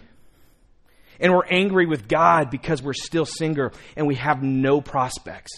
and 1.20 1.34
we're 1.34 1.46
angry 1.46 1.86
with 1.86 2.08
God 2.08 2.50
because 2.50 2.82
we're 2.82 2.94
still 2.94 3.26
single 3.26 3.72
and 3.96 4.08
we 4.08 4.16
have 4.16 4.44
no 4.44 4.82
prospects. 4.82 5.52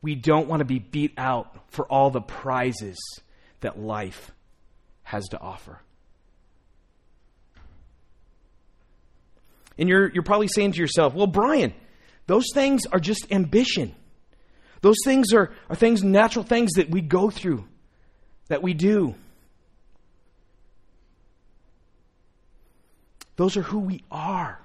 We 0.00 0.14
don't 0.14 0.48
want 0.48 0.60
to 0.60 0.64
be 0.64 0.78
beat 0.78 1.14
out 1.18 1.54
for 1.70 1.86
all 1.86 2.10
the 2.10 2.20
prizes 2.20 2.98
that 3.60 3.78
life 3.78 4.30
has 5.02 5.28
to 5.28 5.40
offer. 5.40 5.80
And 9.76 9.88
you're, 9.88 10.10
you're 10.10 10.22
probably 10.22 10.48
saying 10.48 10.72
to 10.72 10.78
yourself, 10.78 11.14
well, 11.14 11.26
Brian, 11.26 11.72
those 12.26 12.46
things 12.52 12.82
are 12.86 12.98
just 13.00 13.30
ambition. 13.30 13.94
Those 14.80 14.96
things 15.04 15.32
are, 15.32 15.52
are 15.68 15.76
things, 15.76 16.02
natural 16.02 16.44
things 16.44 16.72
that 16.74 16.90
we 16.90 17.00
go 17.00 17.30
through, 17.30 17.64
that 18.48 18.62
we 18.62 18.74
do. 18.74 19.14
Those 23.38 23.56
are 23.56 23.62
who 23.62 23.78
we 23.78 24.02
are. 24.10 24.60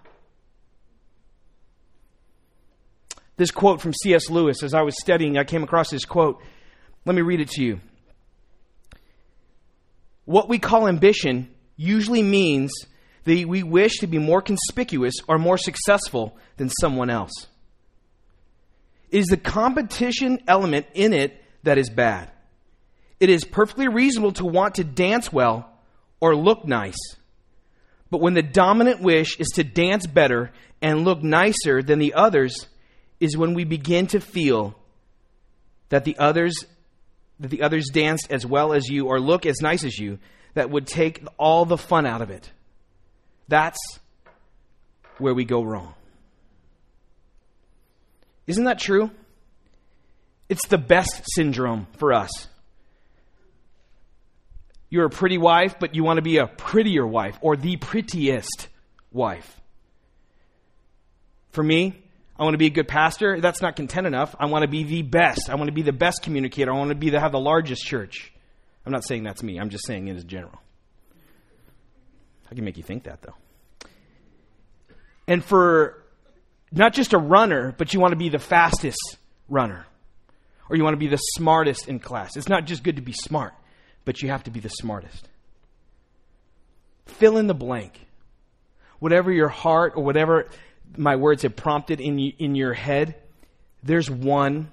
This 3.37 3.51
quote 3.51 3.79
from 3.79 3.93
C.S. 3.93 4.31
Lewis, 4.31 4.63
as 4.63 4.73
I 4.73 4.81
was 4.81 4.99
studying, 4.99 5.37
I 5.37 5.43
came 5.43 5.63
across 5.63 5.91
this 5.91 6.05
quote. 6.05 6.41
Let 7.05 7.15
me 7.15 7.21
read 7.21 7.39
it 7.39 7.49
to 7.51 7.63
you. 7.63 7.79
What 10.25 10.49
we 10.49 10.57
call 10.57 10.87
ambition 10.87 11.53
usually 11.77 12.23
means 12.23 12.71
that 13.25 13.47
we 13.47 13.61
wish 13.61 13.99
to 13.99 14.07
be 14.07 14.17
more 14.17 14.41
conspicuous 14.41 15.13
or 15.27 15.37
more 15.37 15.59
successful 15.59 16.35
than 16.57 16.69
someone 16.81 17.11
else. 17.11 17.47
It 19.11 19.19
is 19.19 19.27
the 19.27 19.37
competition 19.37 20.39
element 20.47 20.87
in 20.95 21.13
it 21.13 21.39
that 21.61 21.77
is 21.77 21.91
bad. 21.91 22.31
It 23.19 23.29
is 23.29 23.43
perfectly 23.43 23.87
reasonable 23.87 24.31
to 24.33 24.45
want 24.45 24.75
to 24.75 24.83
dance 24.83 25.31
well 25.31 25.69
or 26.19 26.35
look 26.35 26.65
nice. 26.65 26.97
But 28.13 28.21
when 28.21 28.35
the 28.35 28.43
dominant 28.43 29.01
wish 29.01 29.39
is 29.39 29.47
to 29.55 29.63
dance 29.63 30.05
better 30.05 30.51
and 30.83 31.03
look 31.03 31.23
nicer 31.23 31.81
than 31.81 31.97
the 31.97 32.13
others, 32.13 32.67
is 33.19 33.35
when 33.35 33.55
we 33.55 33.63
begin 33.63 34.05
to 34.05 34.19
feel 34.19 34.77
that 35.89 36.03
the 36.03 36.15
others 36.19 36.53
that 37.39 37.47
the 37.47 37.63
others 37.63 37.89
danced 37.91 38.31
as 38.31 38.45
well 38.45 38.71
as 38.71 38.87
you 38.87 39.07
or 39.07 39.19
look 39.19 39.47
as 39.47 39.61
nice 39.63 39.83
as 39.83 39.97
you 39.97 40.19
that 40.53 40.69
would 40.69 40.85
take 40.85 41.25
all 41.39 41.65
the 41.65 41.75
fun 41.75 42.05
out 42.05 42.21
of 42.21 42.29
it. 42.29 42.51
That's 43.47 43.79
where 45.17 45.33
we 45.33 45.43
go 45.43 45.63
wrong. 45.63 45.95
Isn't 48.45 48.65
that 48.65 48.77
true? 48.77 49.09
It's 50.49 50.67
the 50.67 50.77
best 50.77 51.23
syndrome 51.33 51.87
for 51.97 52.13
us 52.13 52.47
you're 54.93 55.05
a 55.05 55.09
pretty 55.09 55.39
wife, 55.39 55.79
but 55.79 55.95
you 55.95 56.03
want 56.03 56.17
to 56.17 56.21
be 56.21 56.37
a 56.37 56.45
prettier 56.45 57.05
wife 57.05 57.35
or 57.41 57.55
the 57.55 57.77
prettiest 57.77 58.67
wife. 59.11 59.59
For 61.49 61.63
me, 61.63 61.95
I 62.37 62.43
want 62.43 62.53
to 62.53 62.59
be 62.59 62.67
a 62.67 62.69
good 62.69 62.87
pastor. 62.87 63.41
That's 63.41 63.59
not 63.59 63.75
content 63.75 64.05
enough. 64.05 64.35
I 64.39 64.45
want 64.45 64.61
to 64.61 64.67
be 64.67 64.83
the 64.83 65.01
best. 65.01 65.49
I 65.49 65.55
want 65.55 65.67
to 65.67 65.71
be 65.71 65.81
the 65.81 65.91
best 65.91 66.21
communicator. 66.21 66.71
I 66.71 66.77
want 66.77 66.89
to 66.89 66.95
be 66.95 67.09
the, 67.09 67.19
have 67.19 67.31
the 67.31 67.39
largest 67.39 67.83
church. 67.83 68.31
I'm 68.85 68.91
not 68.91 69.03
saying 69.03 69.23
that's 69.23 69.41
me. 69.41 69.59
I'm 69.59 69.71
just 69.71 69.87
saying 69.87 70.09
it 70.09 70.15
as 70.15 70.25
general. 70.25 70.61
I 72.51 72.53
can 72.53 72.63
make 72.63 72.77
you 72.77 72.83
think 72.83 73.05
that 73.05 73.23
though. 73.23 73.87
And 75.27 75.43
for 75.43 76.03
not 76.71 76.93
just 76.93 77.13
a 77.13 77.17
runner, 77.17 77.73
but 77.75 77.95
you 77.95 77.99
want 77.99 78.11
to 78.11 78.17
be 78.17 78.29
the 78.29 78.37
fastest 78.37 79.17
runner. 79.49 79.87
Or 80.69 80.75
you 80.75 80.83
want 80.83 80.93
to 80.93 80.99
be 80.99 81.07
the 81.07 81.17
smartest 81.17 81.87
in 81.87 81.97
class. 81.97 82.37
It's 82.37 82.47
not 82.47 82.65
just 82.65 82.83
good 82.83 82.97
to 82.97 83.01
be 83.01 83.13
smart 83.13 83.53
but 84.05 84.21
you 84.21 84.29
have 84.29 84.43
to 84.43 84.51
be 84.51 84.59
the 84.59 84.69
smartest. 84.69 85.27
Fill 87.05 87.37
in 87.37 87.47
the 87.47 87.53
blank. 87.53 87.99
Whatever 88.99 89.31
your 89.31 89.49
heart 89.49 89.93
or 89.95 90.03
whatever 90.03 90.49
my 90.97 91.15
words 91.15 91.43
have 91.43 91.55
prompted 91.55 91.99
in, 91.99 92.19
in 92.19 92.55
your 92.55 92.73
head, 92.73 93.15
there's 93.83 94.09
one 94.09 94.69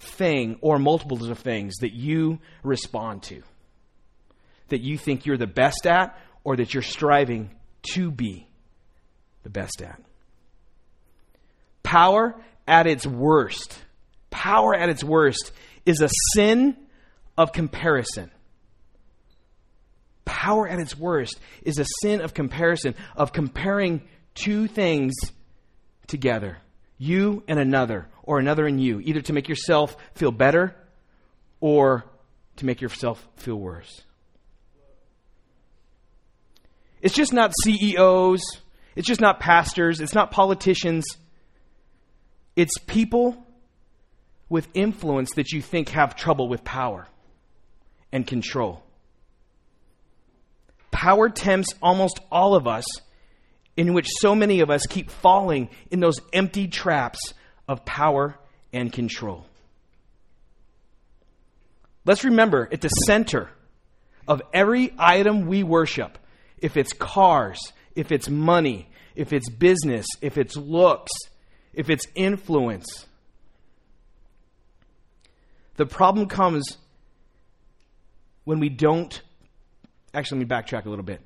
thing 0.00 0.58
or 0.60 0.78
multiples 0.78 1.28
of 1.28 1.38
things 1.38 1.76
that 1.80 1.92
you 1.92 2.40
respond 2.62 3.22
to. 3.24 3.42
That 4.68 4.80
you 4.80 4.98
think 4.98 5.26
you're 5.26 5.36
the 5.36 5.46
best 5.46 5.86
at 5.86 6.18
or 6.42 6.56
that 6.56 6.74
you're 6.74 6.82
striving 6.82 7.50
to 7.94 8.10
be 8.10 8.48
the 9.42 9.50
best 9.50 9.82
at. 9.82 10.00
Power 11.82 12.34
at 12.66 12.86
its 12.86 13.06
worst, 13.06 13.78
power 14.30 14.74
at 14.74 14.88
its 14.88 15.02
worst 15.02 15.52
is 15.86 16.00
a 16.00 16.08
sin 16.34 16.76
of 17.40 17.52
comparison. 17.52 18.30
Power 20.26 20.68
at 20.68 20.78
its 20.78 20.96
worst 20.96 21.40
is 21.62 21.78
a 21.78 21.86
sin 22.02 22.20
of 22.20 22.34
comparison, 22.34 22.94
of 23.16 23.32
comparing 23.32 24.02
two 24.34 24.66
things 24.66 25.14
together 26.06 26.58
you 26.98 27.42
and 27.48 27.58
another, 27.58 28.06
or 28.22 28.38
another 28.38 28.66
and 28.66 28.78
you, 28.78 29.00
either 29.00 29.22
to 29.22 29.32
make 29.32 29.48
yourself 29.48 29.96
feel 30.14 30.30
better 30.30 30.76
or 31.58 32.04
to 32.56 32.66
make 32.66 32.82
yourself 32.82 33.26
feel 33.36 33.56
worse. 33.56 34.02
It's 37.00 37.14
just 37.14 37.32
not 37.32 37.54
CEOs, 37.64 38.42
it's 38.96 39.08
just 39.08 39.22
not 39.22 39.40
pastors, 39.40 40.02
it's 40.02 40.14
not 40.14 40.30
politicians. 40.30 41.06
It's 42.54 42.76
people 42.86 43.46
with 44.50 44.68
influence 44.74 45.30
that 45.36 45.52
you 45.52 45.62
think 45.62 45.88
have 45.90 46.16
trouble 46.16 46.46
with 46.46 46.64
power 46.64 47.08
and 48.12 48.26
control. 48.26 48.82
Power 50.90 51.28
tempts 51.28 51.74
almost 51.82 52.20
all 52.30 52.54
of 52.54 52.66
us, 52.66 52.84
in 53.76 53.94
which 53.94 54.08
so 54.18 54.34
many 54.34 54.60
of 54.60 54.70
us 54.70 54.86
keep 54.86 55.10
falling 55.10 55.70
in 55.90 56.00
those 56.00 56.16
empty 56.32 56.68
traps 56.68 57.32
of 57.68 57.84
power 57.84 58.36
and 58.72 58.92
control. 58.92 59.46
Let's 62.04 62.24
remember 62.24 62.68
at 62.72 62.80
the 62.80 62.88
center 62.88 63.50
of 64.26 64.42
every 64.52 64.92
item 64.98 65.46
we 65.46 65.62
worship, 65.62 66.18
if 66.58 66.76
it's 66.76 66.92
cars, 66.92 67.58
if 67.94 68.10
it's 68.10 68.28
money, 68.28 68.88
if 69.14 69.32
it's 69.32 69.48
business, 69.48 70.06
if 70.20 70.38
it's 70.38 70.56
looks, 70.56 71.12
if 71.72 71.90
it's 71.90 72.06
influence, 72.14 73.06
the 75.76 75.86
problem 75.86 76.26
comes 76.26 76.76
when 78.50 78.58
we 78.58 78.68
don't. 78.68 79.22
Actually, 80.12 80.40
let 80.40 80.48
me 80.48 80.56
backtrack 80.56 80.84
a 80.84 80.90
little 80.90 81.04
bit. 81.04 81.20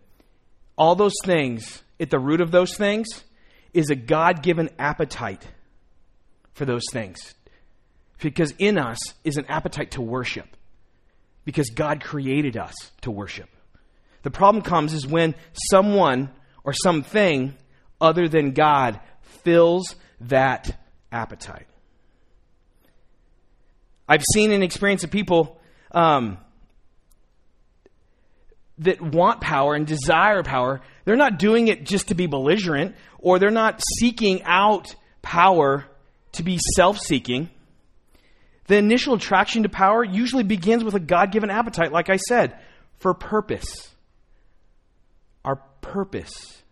All 0.77 0.95
those 0.95 1.15
things, 1.25 1.83
at 1.99 2.11
the 2.11 2.19
root 2.19 2.43
of 2.43 2.51
those 2.51 2.77
things, 2.77 3.25
is 3.73 3.89
a 3.89 3.95
God 3.95 4.43
given 4.43 4.69
appetite 4.79 5.43
for 6.53 6.67
those 6.67 6.83
things. 6.93 7.35
Because 8.21 8.53
in 8.59 8.77
us 8.77 8.99
is 9.25 9.39
an 9.39 9.47
appetite 9.47 9.93
to 9.93 10.03
worship. 10.03 10.55
Because 11.47 11.71
God 11.71 12.05
created 12.05 12.59
us 12.59 12.75
to 13.01 13.11
worship. 13.11 13.49
The 14.23 14.31
problem 14.31 14.63
comes 14.63 14.93
is 14.93 15.07
when 15.07 15.35
someone 15.71 16.29
or 16.63 16.75
something 16.75 17.55
other 18.03 18.29
than 18.29 18.51
God 18.51 19.01
fills 19.23 19.97
that 20.21 20.79
appetite. 21.11 21.69
I've 24.07 24.25
seen 24.35 24.53
an 24.53 24.63
experience 24.63 25.05
of 25.05 25.11
people 25.11 25.59
um, 25.91 26.37
that 28.79 29.01
want 29.01 29.41
power 29.41 29.75
and 29.75 29.87
desire 29.87 30.43
power, 30.43 30.81
they're 31.05 31.17
not 31.17 31.39
doing 31.39 31.69
it 31.69 31.85
just 31.85 32.09
to 32.09 32.15
be 32.15 32.27
belligerent 32.27 32.97
or 33.19 33.39
they're 33.39 33.51
not 33.51 33.81
seeking 33.99 34.43
out 34.43 34.95
power 35.23 35.85
to 36.33 36.43
be 36.43 36.59
self 36.77 36.99
seeking. 36.99 37.51
The 38.67 38.77
initial 38.77 39.15
attraction 39.15 39.63
to 39.65 39.69
power 39.69 40.03
usually 40.03 40.43
begins 40.43 40.83
with 40.85 40.95
a 40.95 41.01
God 41.01 41.33
given 41.33 41.51
appetite, 41.51 41.93
like 41.93 42.09
I 42.09 42.17
said, 42.17 42.59
for 42.99 43.15
purpose. 43.15 43.91
Our 45.45 45.57
purpose. 45.81 46.63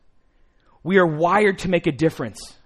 We 0.82 0.98
are 0.98 1.06
wired 1.06 1.60
to 1.60 1.68
make 1.68 1.86
a 1.86 1.92
difference. 1.92 2.56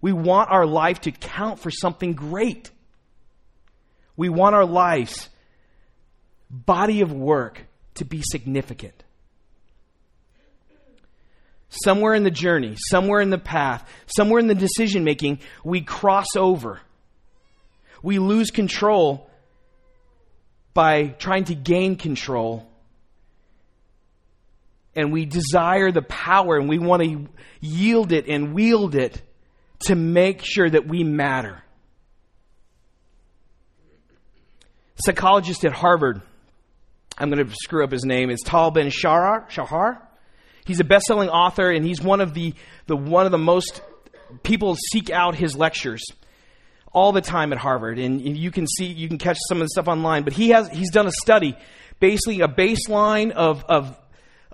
We 0.00 0.12
want 0.12 0.50
our 0.50 0.64
life 0.64 1.02
to 1.02 1.10
count 1.10 1.58
for 1.58 1.70
something 1.70 2.12
great. 2.12 2.70
We 4.16 4.28
want 4.28 4.54
our 4.54 4.64
life's 4.64 5.28
body 6.48 7.00
of 7.00 7.12
work 7.12 7.67
to 7.98 8.04
be 8.04 8.22
significant. 8.22 9.04
Somewhere 11.68 12.14
in 12.14 12.24
the 12.24 12.30
journey, 12.30 12.76
somewhere 12.90 13.20
in 13.20 13.30
the 13.30 13.38
path, 13.38 13.88
somewhere 14.06 14.40
in 14.40 14.46
the 14.46 14.54
decision 14.54 15.04
making, 15.04 15.40
we 15.62 15.82
cross 15.82 16.34
over. 16.36 16.80
We 18.02 18.18
lose 18.18 18.50
control 18.50 19.28
by 20.72 21.08
trying 21.08 21.44
to 21.44 21.54
gain 21.54 21.96
control. 21.96 22.66
and 24.94 25.12
we 25.12 25.26
desire 25.26 25.92
the 25.92 26.02
power 26.02 26.56
and 26.56 26.68
we 26.68 26.78
want 26.80 27.02
to 27.04 27.28
yield 27.60 28.10
it 28.10 28.26
and 28.26 28.52
wield 28.52 28.96
it 28.96 29.22
to 29.80 29.94
make 29.94 30.44
sure 30.44 30.68
that 30.68 30.88
we 30.88 31.04
matter. 31.04 31.62
Psychologist 34.96 35.64
at 35.64 35.72
Harvard, 35.72 36.20
I'm 37.18 37.30
going 37.30 37.44
to 37.44 37.54
screw 37.62 37.84
up 37.84 37.90
his 37.90 38.04
name, 38.04 38.30
It's 38.30 38.42
Tal 38.42 38.70
Ben 38.70 38.90
Shahar. 38.90 39.46
Shahar. 39.50 40.00
He's 40.64 40.80
a 40.80 40.84
best-selling 40.84 41.28
author, 41.28 41.70
and 41.70 41.84
he's 41.84 42.00
one 42.00 42.20
of 42.20 42.34
the, 42.34 42.54
the 42.86 42.96
one 42.96 43.26
of 43.26 43.32
the 43.32 43.38
most 43.38 43.82
people 44.42 44.76
seek 44.92 45.10
out 45.10 45.34
his 45.34 45.56
lectures 45.56 46.04
all 46.92 47.12
the 47.12 47.20
time 47.20 47.52
at 47.52 47.58
Harvard. 47.58 47.98
And 47.98 48.20
you 48.20 48.50
can 48.50 48.66
see, 48.66 48.86
you 48.86 49.08
can 49.08 49.18
catch 49.18 49.38
some 49.48 49.58
of 49.58 49.64
the 49.64 49.70
stuff 49.70 49.88
online. 49.88 50.22
But 50.22 50.34
he 50.34 50.50
has, 50.50 50.68
he's 50.68 50.90
done 50.90 51.06
a 51.06 51.12
study, 51.12 51.56
basically 52.00 52.40
a 52.40 52.48
baseline 52.48 53.32
of, 53.32 53.64
of 53.64 53.98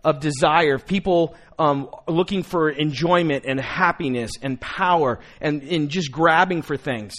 of 0.05 0.21
desire, 0.21 0.75
of 0.75 0.87
people 0.87 1.35
um, 1.59 1.89
looking 2.07 2.43
for 2.43 2.69
enjoyment 2.69 3.45
and 3.47 3.59
happiness 3.59 4.33
and 4.43 4.61
power 4.61 5.19
and, 5.41 5.63
and 5.63 5.89
just 5.89 6.13
grabbing 6.13 6.63
for 6.63 6.77
things. 6.77 7.15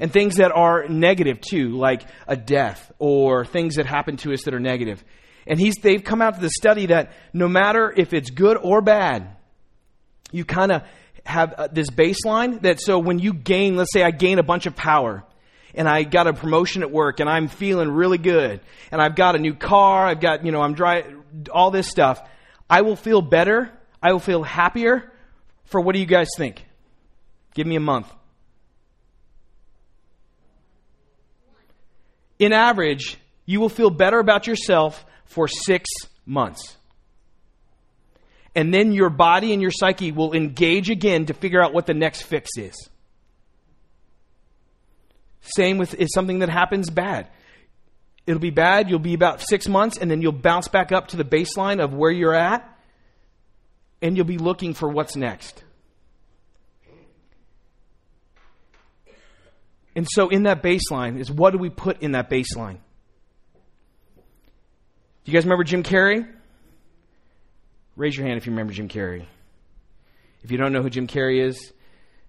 And 0.00 0.12
things 0.12 0.36
that 0.36 0.50
are 0.52 0.88
negative 0.88 1.40
too, 1.40 1.76
like 1.76 2.02
a 2.26 2.36
death 2.36 2.90
or 2.98 3.44
things 3.44 3.76
that 3.76 3.86
happen 3.86 4.16
to 4.18 4.32
us 4.32 4.42
that 4.42 4.54
are 4.54 4.60
negative. 4.60 5.04
And 5.46 5.60
he's, 5.60 5.76
they've 5.76 6.02
come 6.02 6.20
out 6.20 6.34
to 6.34 6.40
the 6.40 6.50
study 6.50 6.86
that 6.86 7.12
no 7.32 7.48
matter 7.48 7.92
if 7.96 8.12
it's 8.12 8.30
good 8.30 8.56
or 8.56 8.80
bad, 8.80 9.36
you 10.32 10.44
kind 10.44 10.72
of 10.72 10.82
have 11.24 11.52
uh, 11.52 11.68
this 11.70 11.90
baseline 11.90 12.62
that 12.62 12.80
so 12.80 12.98
when 12.98 13.18
you 13.18 13.32
gain, 13.32 13.76
let's 13.76 13.92
say 13.92 14.02
I 14.02 14.10
gain 14.10 14.38
a 14.38 14.42
bunch 14.42 14.66
of 14.66 14.74
power, 14.74 15.24
and 15.74 15.88
I 15.88 16.04
got 16.04 16.26
a 16.26 16.32
promotion 16.32 16.82
at 16.82 16.90
work 16.90 17.20
and 17.20 17.28
I'm 17.28 17.48
feeling 17.48 17.90
really 17.90 18.18
good 18.18 18.60
and 18.90 19.00
I've 19.00 19.16
got 19.16 19.34
a 19.34 19.38
new 19.38 19.54
car, 19.54 20.06
I've 20.06 20.20
got, 20.20 20.44
you 20.44 20.52
know, 20.52 20.60
I'm 20.60 20.74
driving 20.74 21.24
all 21.52 21.70
this 21.70 21.88
stuff, 21.88 22.22
I 22.70 22.82
will 22.82 22.96
feel 22.96 23.20
better, 23.22 23.72
I 24.02 24.12
will 24.12 24.20
feel 24.20 24.42
happier 24.42 25.10
for 25.64 25.80
what 25.80 25.94
do 25.94 26.00
you 26.00 26.06
guys 26.06 26.28
think? 26.36 26.64
Give 27.54 27.66
me 27.66 27.76
a 27.76 27.80
month. 27.80 28.12
In 32.38 32.52
average, 32.52 33.16
you 33.46 33.60
will 33.60 33.68
feel 33.68 33.90
better 33.90 34.18
about 34.18 34.46
yourself 34.46 35.04
for 35.24 35.48
six 35.48 35.88
months. 36.26 36.76
And 38.54 38.72
then 38.72 38.92
your 38.92 39.10
body 39.10 39.52
and 39.52 39.60
your 39.60 39.70
psyche 39.70 40.12
will 40.12 40.32
engage 40.32 40.90
again 40.90 41.26
to 41.26 41.34
figure 41.34 41.62
out 41.62 41.74
what 41.74 41.86
the 41.86 41.94
next 41.94 42.22
fix 42.22 42.50
is. 42.56 42.74
Same 45.40 45.76
with 45.76 45.94
is 45.94 46.12
something 46.14 46.38
that 46.38 46.48
happens 46.48 46.88
bad. 46.88 47.28
It'll 48.26 48.40
be 48.40 48.50
bad. 48.50 48.88
You'll 48.88 48.98
be 48.98 49.14
about 49.14 49.42
six 49.42 49.68
months, 49.68 49.98
and 49.98 50.10
then 50.10 50.22
you'll 50.22 50.32
bounce 50.32 50.68
back 50.68 50.92
up 50.92 51.08
to 51.08 51.16
the 51.16 51.24
baseline 51.24 51.82
of 51.82 51.92
where 51.92 52.10
you're 52.10 52.34
at, 52.34 52.66
and 54.00 54.16
you'll 54.16 54.24
be 54.24 54.38
looking 54.38 54.72
for 54.72 54.88
what's 54.88 55.16
next. 55.16 55.62
And 59.96 60.06
so, 60.10 60.28
in 60.28 60.44
that 60.44 60.62
baseline, 60.62 61.18
is 61.18 61.30
what 61.30 61.52
do 61.52 61.58
we 61.58 61.70
put 61.70 62.02
in 62.02 62.12
that 62.12 62.28
baseline? 62.28 62.78
Do 65.24 65.32
you 65.32 65.34
guys 65.34 65.44
remember 65.44 65.64
Jim 65.64 65.82
Carrey? 65.82 66.28
Raise 67.96 68.16
your 68.16 68.26
hand 68.26 68.38
if 68.38 68.46
you 68.46 68.52
remember 68.52 68.72
Jim 68.72 68.88
Carrey. 68.88 69.26
If 70.42 70.50
you 70.50 70.58
don't 70.58 70.72
know 70.72 70.82
who 70.82 70.90
Jim 70.90 71.06
Carrey 71.06 71.46
is, 71.46 71.72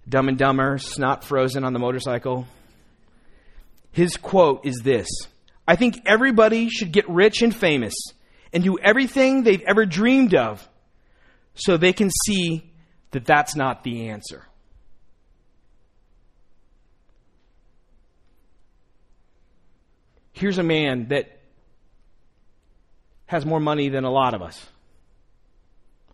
Dumb 0.08 0.30
and 0.30 0.38
Dumber, 0.38 0.78
snot 0.78 1.24
frozen 1.24 1.64
on 1.64 1.74
the 1.74 1.80
motorcycle. 1.80 2.48
His 3.92 4.16
quote 4.16 4.66
is 4.66 4.82
this 4.84 5.08
I 5.68 5.76
think 5.76 5.96
everybody 6.06 6.70
should 6.70 6.92
get 6.92 7.10
rich 7.10 7.42
and 7.42 7.56
famous 7.56 7.94
and 8.54 8.64
do 8.64 8.78
everything 8.78 9.44
they've 9.44 9.64
ever 9.68 9.86
dreamed 9.86 10.36
of 10.36 10.68
so 11.56 11.78
they 11.78 11.94
can 11.94 12.12
see 12.26 12.72
that 13.12 13.26
that's 13.26 13.56
not 13.56 13.84
the 13.84 14.10
answer. 14.10 14.44
Here's 20.36 20.58
a 20.58 20.64
man 20.64 21.08
that 21.08 21.40
has 23.26 23.46
more 23.46 23.62
money 23.62 23.88
than 23.88 24.04
a 24.04 24.12
lot 24.12 24.34
of 24.34 24.42
us. 24.42 24.68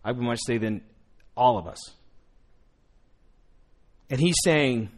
I 0.04 0.12
would 0.12 0.22
much 0.22 0.38
say 0.46 0.58
than 0.58 0.82
all 1.36 1.58
of 1.58 1.66
us. 1.66 1.78
And 4.08 4.20
he's 4.20 4.36
saying, 4.44 4.90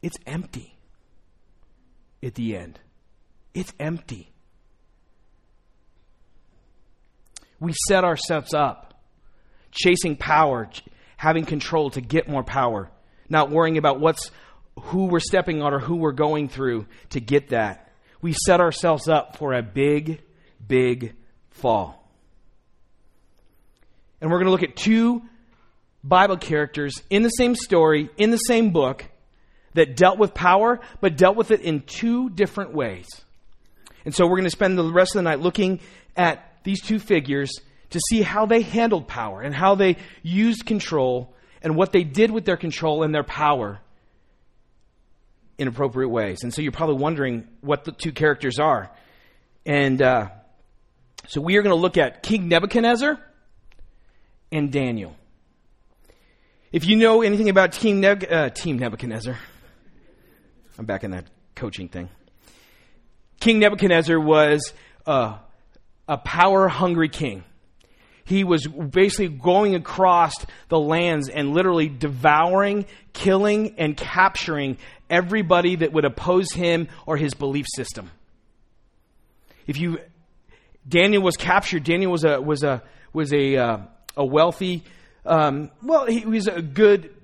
it's 0.00 0.16
empty 0.26 0.78
at 2.22 2.34
the 2.34 2.56
end. 2.56 2.80
It's 3.52 3.74
empty. 3.78 4.32
We 7.60 7.74
set 7.86 8.02
ourselves 8.02 8.54
up, 8.54 8.94
chasing 9.70 10.16
power, 10.16 10.70
having 11.18 11.44
control 11.44 11.90
to 11.90 12.00
get 12.00 12.30
more 12.30 12.42
power, 12.42 12.90
not 13.28 13.50
worrying 13.50 13.76
about 13.76 14.00
what's 14.00 14.30
who 14.80 15.06
we're 15.06 15.20
stepping 15.20 15.62
on 15.62 15.74
or 15.74 15.78
who 15.78 15.96
we're 15.96 16.12
going 16.12 16.48
through 16.48 16.86
to 17.10 17.20
get 17.20 17.50
that. 17.50 17.92
We 18.20 18.34
set 18.46 18.60
ourselves 18.60 19.08
up 19.08 19.36
for 19.36 19.52
a 19.52 19.62
big, 19.62 20.22
big 20.66 21.14
fall. 21.50 22.08
And 24.20 24.30
we're 24.30 24.38
going 24.38 24.46
to 24.46 24.52
look 24.52 24.62
at 24.62 24.76
two 24.76 25.22
Bible 26.04 26.36
characters 26.36 26.94
in 27.10 27.22
the 27.22 27.28
same 27.28 27.54
story, 27.54 28.10
in 28.16 28.30
the 28.30 28.36
same 28.36 28.70
book, 28.70 29.04
that 29.74 29.96
dealt 29.96 30.18
with 30.18 30.34
power, 30.34 30.80
but 31.00 31.16
dealt 31.16 31.36
with 31.36 31.50
it 31.50 31.60
in 31.60 31.80
two 31.80 32.30
different 32.30 32.74
ways. 32.74 33.08
And 34.04 34.14
so 34.14 34.26
we're 34.26 34.36
going 34.36 34.44
to 34.44 34.50
spend 34.50 34.76
the 34.76 34.84
rest 34.84 35.14
of 35.14 35.20
the 35.20 35.22
night 35.22 35.40
looking 35.40 35.80
at 36.16 36.58
these 36.64 36.82
two 36.82 36.98
figures 36.98 37.50
to 37.90 38.00
see 38.08 38.22
how 38.22 38.46
they 38.46 38.62
handled 38.62 39.08
power 39.08 39.40
and 39.40 39.54
how 39.54 39.74
they 39.74 39.96
used 40.22 40.66
control 40.66 41.34
and 41.62 41.76
what 41.76 41.92
they 41.92 42.04
did 42.04 42.30
with 42.30 42.44
their 42.44 42.56
control 42.56 43.02
and 43.02 43.14
their 43.14 43.24
power 43.24 43.80
in 45.58 45.68
appropriate 45.68 46.08
ways. 46.08 46.42
And 46.42 46.52
so 46.52 46.62
you're 46.62 46.72
probably 46.72 46.96
wondering 46.96 47.46
what 47.60 47.84
the 47.84 47.92
two 47.92 48.12
characters 48.12 48.58
are. 48.58 48.90
And 49.64 50.00
uh, 50.02 50.28
so 51.26 51.40
we 51.40 51.56
are 51.56 51.62
going 51.62 51.74
to 51.74 51.80
look 51.80 51.96
at 51.96 52.22
King 52.22 52.48
Nebuchadnezzar 52.48 53.18
and 54.50 54.72
Daniel. 54.72 55.16
If 56.72 56.86
you 56.86 56.96
know 56.96 57.22
anything 57.22 57.48
about 57.48 57.72
Team, 57.72 58.02
uh, 58.04 58.48
Team 58.48 58.78
Nebuchadnezzar, 58.78 59.38
I'm 60.78 60.86
back 60.86 61.04
in 61.04 61.10
that 61.10 61.26
coaching 61.54 61.88
thing. 61.88 62.08
King 63.40 63.58
Nebuchadnezzar 63.58 64.18
was 64.18 64.72
uh, 65.06 65.36
a 66.08 66.16
power 66.18 66.68
hungry 66.68 67.08
king. 67.08 67.44
He 68.24 68.44
was 68.44 68.66
basically 68.66 69.28
going 69.28 69.74
across 69.74 70.34
the 70.68 70.78
lands 70.78 71.28
and 71.28 71.52
literally 71.52 71.88
devouring, 71.88 72.86
killing, 73.12 73.74
and 73.78 73.96
capturing 73.96 74.78
everybody 75.10 75.76
that 75.76 75.92
would 75.92 76.04
oppose 76.04 76.52
him 76.52 76.88
or 77.06 77.16
his 77.16 77.34
belief 77.34 77.66
system. 77.74 78.10
If 79.66 79.78
you, 79.78 79.98
Daniel 80.88 81.22
was 81.22 81.36
captured. 81.36 81.84
Daniel 81.84 82.10
was 82.10 82.24
a 82.24 82.40
was 82.40 82.62
a 82.62 82.82
was 83.12 83.32
a 83.32 83.56
uh, 83.56 83.78
a 84.16 84.24
wealthy, 84.24 84.82
um, 85.24 85.70
well, 85.82 86.06
he 86.06 86.24
was 86.24 86.46
a 86.46 86.62
good 86.62 87.14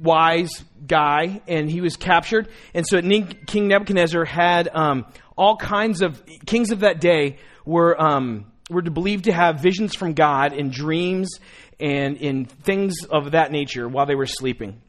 wise 0.00 0.50
guy, 0.86 1.40
and 1.46 1.70
he 1.70 1.80
was 1.80 1.96
captured. 1.96 2.48
And 2.74 2.86
so 2.86 3.00
King 3.00 3.68
Nebuchadnezzar 3.68 4.24
had 4.24 4.68
um, 4.74 5.06
all 5.36 5.56
kinds 5.56 6.02
of 6.02 6.22
kings 6.46 6.70
of 6.70 6.80
that 6.80 7.00
day 7.00 7.38
were 7.64 8.00
um, 8.00 8.46
were 8.68 8.82
believed 8.82 9.24
to 9.24 9.32
have 9.32 9.60
visions 9.60 9.94
from 9.94 10.14
God 10.14 10.52
in 10.52 10.70
dreams 10.70 11.38
and 11.80 12.16
in 12.16 12.44
things 12.44 13.04
of 13.04 13.32
that 13.32 13.50
nature 13.50 13.88
while 13.88 14.06
they 14.06 14.14
were 14.14 14.26
sleeping. 14.26 14.80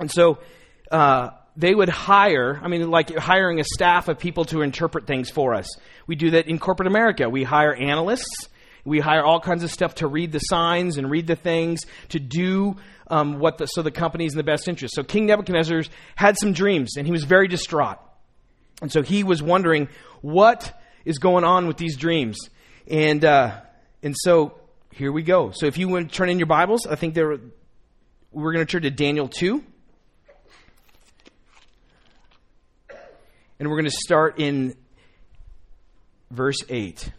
And 0.00 0.10
so 0.10 0.38
uh, 0.90 1.30
they 1.56 1.74
would 1.74 1.88
hire, 1.88 2.60
I 2.62 2.68
mean, 2.68 2.90
like 2.90 3.14
hiring 3.16 3.60
a 3.60 3.64
staff 3.64 4.08
of 4.08 4.18
people 4.18 4.44
to 4.46 4.62
interpret 4.62 5.06
things 5.06 5.30
for 5.30 5.54
us. 5.54 5.66
We 6.06 6.14
do 6.14 6.30
that 6.32 6.46
in 6.46 6.58
corporate 6.58 6.86
America. 6.86 7.28
We 7.28 7.42
hire 7.42 7.74
analysts. 7.74 8.48
We 8.84 9.00
hire 9.00 9.24
all 9.24 9.40
kinds 9.40 9.64
of 9.64 9.70
stuff 9.70 9.96
to 9.96 10.06
read 10.06 10.32
the 10.32 10.38
signs 10.38 10.96
and 10.96 11.10
read 11.10 11.26
the 11.26 11.36
things, 11.36 11.80
to 12.10 12.20
do 12.20 12.76
um, 13.08 13.38
what 13.38 13.58
the, 13.58 13.66
so 13.66 13.82
the 13.82 13.90
company's 13.90 14.32
in 14.32 14.38
the 14.38 14.44
best 14.44 14.68
interest. 14.68 14.94
So 14.94 15.02
King 15.02 15.26
Nebuchadnezzar 15.26 15.82
had 16.14 16.38
some 16.38 16.52
dreams, 16.52 16.96
and 16.96 17.06
he 17.06 17.12
was 17.12 17.24
very 17.24 17.48
distraught. 17.48 17.98
And 18.80 18.90
so 18.90 19.02
he 19.02 19.24
was 19.24 19.42
wondering 19.42 19.88
what 20.22 20.80
is 21.04 21.18
going 21.18 21.44
on 21.44 21.66
with 21.66 21.76
these 21.76 21.96
dreams. 21.96 22.38
And, 22.90 23.22
uh, 23.22 23.60
and 24.02 24.14
so 24.16 24.54
here 24.92 25.12
we 25.12 25.22
go. 25.22 25.50
So 25.54 25.66
if 25.66 25.76
you 25.76 25.88
want 25.88 26.10
to 26.10 26.14
turn 26.14 26.30
in 26.30 26.38
your 26.38 26.46
Bibles, 26.46 26.86
I 26.86 26.94
think 26.94 27.14
there, 27.14 27.38
we're 28.32 28.52
going 28.52 28.64
to 28.64 28.70
turn 28.70 28.82
to 28.82 28.90
Daniel 28.90 29.28
2. 29.28 29.62
And 33.60 33.68
we're 33.68 33.76
going 33.76 33.90
to 33.90 33.90
start 33.90 34.38
in 34.38 34.74
verse 36.30 36.58
8. 36.68 37.12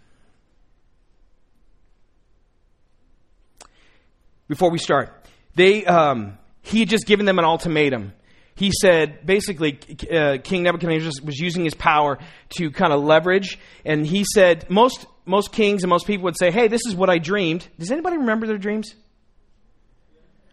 Before 4.48 4.72
we 4.72 4.80
start, 4.80 5.14
they, 5.54 5.86
um, 5.86 6.40
he 6.64 6.80
had 6.80 6.90
just 6.90 7.06
given 7.06 7.28
them 7.28 7.38
an 7.38 7.46
ultimatum. 7.46 8.14
He 8.60 8.72
said 8.82 9.26
basically 9.26 9.80
uh, 10.12 10.38
King 10.44 10.64
Nebuchadnezzar 10.64 11.12
was 11.24 11.40
using 11.40 11.64
his 11.64 11.74
power 11.74 12.20
to 12.58 12.72
kind 12.72 12.92
of 12.92 13.02
leverage, 13.02 13.58
and 13.86 14.06
he 14.06 14.26
said 14.26 14.70
most 14.70 15.06
most 15.26 15.54
kings 15.54 15.84
and 15.84 15.90
most 15.90 16.06
people 16.06 16.26
would 16.26 16.38
say, 16.38 16.52
"Hey, 16.52 16.68
this 16.68 16.82
is 16.86 16.94
what 16.94 17.10
I 17.10 17.20
dreamed." 17.20 17.66
Does 17.80 17.90
anybody 17.90 18.18
remember 18.18 18.48
their 18.48 18.58
dreams? 18.58 18.96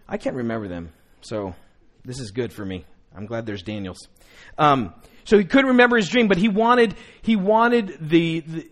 I 0.08 0.18
can't 0.18 0.36
remember 0.36 0.68
them, 0.68 0.92
so 1.20 1.56
this 2.04 2.20
is 2.20 2.30
good 2.30 2.52
for 2.52 2.64
me. 2.64 2.84
I'm 3.12 3.26
glad 3.26 3.44
there's 3.44 3.64
Daniels. 3.64 3.98
Um, 4.56 4.94
so 5.24 5.36
he 5.36 5.44
couldn't 5.44 5.70
remember 5.70 5.96
his 5.96 6.08
dream, 6.08 6.28
but 6.28 6.36
he 6.36 6.46
wanted 6.46 6.94
he 7.22 7.34
wanted 7.34 7.98
the, 8.00 8.40
the 8.40 8.68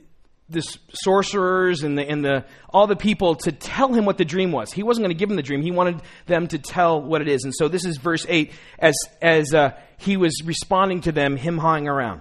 the 0.48 0.60
sorcerers 0.92 1.82
and 1.82 1.96
the, 1.96 2.08
and 2.08 2.24
the 2.24 2.44
all 2.68 2.86
the 2.86 2.96
people 2.96 3.34
to 3.34 3.52
tell 3.52 3.92
him 3.92 4.04
what 4.04 4.18
the 4.18 4.24
dream 4.24 4.52
was. 4.52 4.72
He 4.72 4.82
wasn't 4.82 5.04
going 5.04 5.16
to 5.16 5.18
give 5.18 5.28
them 5.28 5.36
the 5.36 5.42
dream. 5.42 5.62
He 5.62 5.70
wanted 5.70 6.02
them 6.26 6.48
to 6.48 6.58
tell 6.58 7.00
what 7.00 7.22
it 7.22 7.28
is. 7.28 7.44
And 7.44 7.54
so 7.54 7.68
this 7.68 7.84
is 7.84 7.96
verse 7.96 8.26
eight 8.28 8.52
as 8.78 8.94
as 9.22 9.54
uh, 9.54 9.72
he 9.96 10.16
was 10.16 10.42
responding 10.44 11.00
to 11.02 11.12
them, 11.12 11.36
him 11.36 11.56
hawing 11.58 11.88
around. 11.88 12.20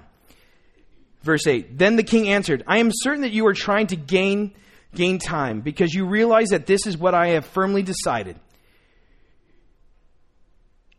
Verse 1.21 1.47
eight. 1.47 1.77
Then 1.77 1.95
the 1.97 2.03
king 2.03 2.29
answered, 2.29 2.63
"I 2.65 2.77
am 2.77 2.91
certain 2.93 3.21
that 3.21 3.31
you 3.31 3.45
are 3.47 3.53
trying 3.53 3.87
to 3.87 3.97
gain 3.97 4.53
gain 4.95 5.19
time 5.19 5.61
because 5.61 5.93
you 5.93 6.05
realize 6.05 6.49
that 6.49 6.65
this 6.65 6.87
is 6.87 6.97
what 6.97 7.13
I 7.13 7.29
have 7.29 7.45
firmly 7.45 7.83
decided. 7.83 8.39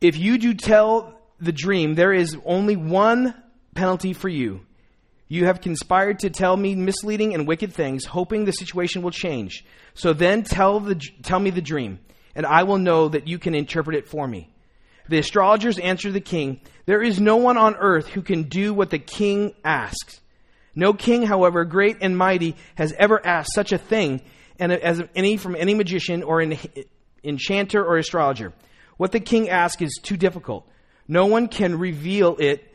If 0.01 0.19
you 0.19 0.37
do 0.37 0.53
tell 0.53 1.19
the 1.41 1.53
dream, 1.53 1.95
there 1.95 2.13
is 2.13 2.37
only 2.45 2.77
one 2.77 3.35
penalty 3.75 4.13
for 4.13 4.29
you." 4.29 4.61
You 5.29 5.47
have 5.47 5.61
conspired 5.61 6.21
to 6.21 6.31
tell 6.31 6.57
me 6.57 6.75
misleading 6.75 7.35
and 7.35 7.47
wicked 7.47 7.73
things, 7.73 8.05
hoping 8.05 8.45
the 8.45 8.53
situation 8.53 9.03
will 9.03 9.11
change. 9.11 9.65
So 9.95 10.13
then 10.13 10.43
tell, 10.43 10.81
the, 10.81 11.01
tell 11.23 11.41
me 11.41 11.51
the 11.51 11.63
dream, 11.63 11.99
and 12.35 12.45
I 12.45 12.65
will 12.65 12.79
know 12.79 13.09
that 13.09 13.27
you 13.27 13.39
can 13.39 13.55
interpret 13.55 13.97
it 13.97 14.09
for 14.09 14.29
me. 14.29 14.51
The 15.09 15.19
astrologers 15.19 15.79
answered 15.79 16.13
the 16.13 16.21
king, 16.21 16.61
There 16.87 17.03
is 17.03 17.21
no 17.21 17.37
one 17.37 17.57
on 17.57 17.75
earth 17.77 18.09
who 18.09 18.23
can 18.23 18.45
do 18.45 18.73
what 18.73 18.91
the 18.91 18.99
king 18.99 19.55
asks. 19.65 20.21
No 20.75 20.93
king, 20.93 21.23
however 21.23 21.65
great 21.65 21.99
and 22.01 22.17
mighty, 22.17 22.57
has 22.75 22.93
ever 22.99 23.25
asked 23.25 23.55
such 23.55 23.73
a 23.73 23.79
thing 23.79 24.23
and 24.59 24.73
as 24.73 25.03
any 25.15 25.37
from 25.37 25.57
any 25.57 25.75
magician 25.75 26.23
or 26.23 26.45
enchanter 27.23 27.85
or 27.85 27.97
astrologer. 27.97 28.53
What 28.97 29.13
the 29.13 29.21
king 29.21 29.49
asks 29.49 29.83
is 29.83 30.01
too 30.03 30.17
difficult. 30.17 30.69
No 31.09 31.27
one 31.27 31.49
can 31.49 31.79
reveal 31.79 32.37
it 32.39 32.71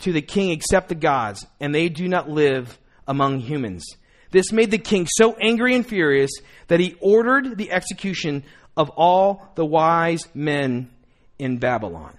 to 0.00 0.12
the 0.12 0.22
king 0.22 0.50
except 0.50 0.88
the 0.88 0.94
gods, 0.94 1.46
and 1.60 1.74
they 1.74 1.88
do 1.88 2.08
not 2.08 2.28
live 2.28 2.78
among 3.06 3.40
humans. 3.40 3.84
This 4.30 4.52
made 4.52 4.70
the 4.70 4.78
king 4.78 5.06
so 5.16 5.34
angry 5.34 5.74
and 5.74 5.86
furious 5.86 6.30
that 6.68 6.80
he 6.80 6.96
ordered 7.00 7.56
the 7.56 7.70
execution 7.70 8.44
of 8.76 8.90
all 8.90 9.50
the 9.54 9.64
wise 9.64 10.22
men 10.34 10.90
in 11.38 11.58
Babylon. 11.58 12.16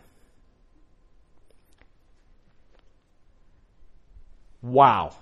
Wow. 4.61 5.15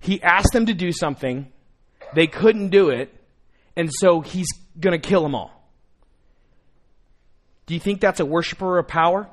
He 0.00 0.20
asked 0.20 0.52
them 0.52 0.66
to 0.66 0.74
do 0.74 0.90
something, 0.90 1.52
they 2.14 2.26
couldn't 2.26 2.70
do 2.70 2.90
it, 2.90 3.14
and 3.76 3.90
so 3.92 4.20
he's 4.20 4.48
going 4.78 5.00
to 5.00 5.08
kill 5.08 5.22
them 5.22 5.34
all. 5.34 5.61
Do 7.66 7.74
you 7.74 7.80
think 7.80 8.00
that's 8.00 8.20
a 8.20 8.26
worshiper 8.26 8.78
of 8.78 8.88
power? 8.88 9.28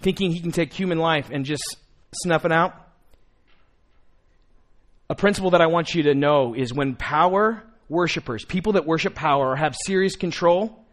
Thinking 0.00 0.30
he 0.30 0.40
can 0.40 0.52
take 0.52 0.72
human 0.72 0.98
life 0.98 1.30
and 1.32 1.44
just 1.44 1.76
snuff 2.22 2.44
it 2.44 2.52
out? 2.52 2.74
A 5.08 5.14
principle 5.14 5.50
that 5.50 5.60
I 5.60 5.66
want 5.66 5.94
you 5.94 6.04
to 6.04 6.14
know 6.14 6.54
is 6.54 6.72
when 6.72 6.96
power 6.96 7.62
worshipers, 7.88 8.44
people 8.44 8.72
that 8.72 8.86
worship 8.86 9.14
power 9.14 9.50
or 9.50 9.56
have 9.56 9.76
serious 9.84 10.16
control, 10.16 10.84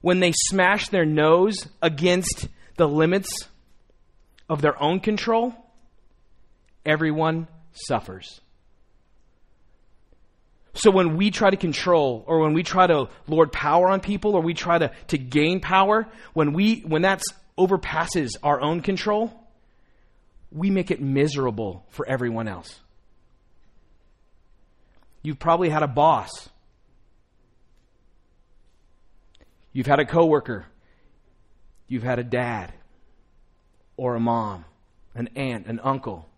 when 0.00 0.20
they 0.20 0.32
smash 0.32 0.88
their 0.88 1.04
nose 1.04 1.66
against 1.80 2.48
the 2.76 2.88
limits 2.88 3.48
of 4.48 4.62
their 4.62 4.80
own 4.82 5.00
control, 5.00 5.54
everyone 6.84 7.46
suffers. 7.72 8.40
So 10.74 10.90
when 10.90 11.16
we 11.16 11.30
try 11.30 11.50
to 11.50 11.56
control 11.56 12.24
or 12.26 12.40
when 12.40 12.54
we 12.54 12.62
try 12.62 12.86
to 12.86 13.08
lord 13.26 13.52
power 13.52 13.88
on 13.88 14.00
people 14.00 14.34
or 14.34 14.40
we 14.40 14.54
try 14.54 14.78
to, 14.78 14.90
to 15.08 15.18
gain 15.18 15.60
power, 15.60 16.08
when 16.32 16.54
we 16.54 16.80
when 16.80 17.02
that 17.02 17.22
overpasses 17.58 18.30
our 18.42 18.60
own 18.60 18.80
control, 18.80 19.32
we 20.50 20.70
make 20.70 20.90
it 20.90 21.00
miserable 21.00 21.84
for 21.90 22.06
everyone 22.06 22.48
else. 22.48 22.80
You've 25.22 25.38
probably 25.38 25.68
had 25.68 25.82
a 25.82 25.88
boss. 25.88 26.48
You've 29.72 29.86
had 29.86 30.00
a 30.00 30.04
coworker. 30.04 30.66
You've 31.86 32.02
had 32.02 32.18
a 32.18 32.24
dad 32.24 32.72
or 33.96 34.14
a 34.14 34.20
mom, 34.20 34.64
an 35.14 35.28
aunt, 35.36 35.66
an 35.66 35.80
uncle 35.80 36.28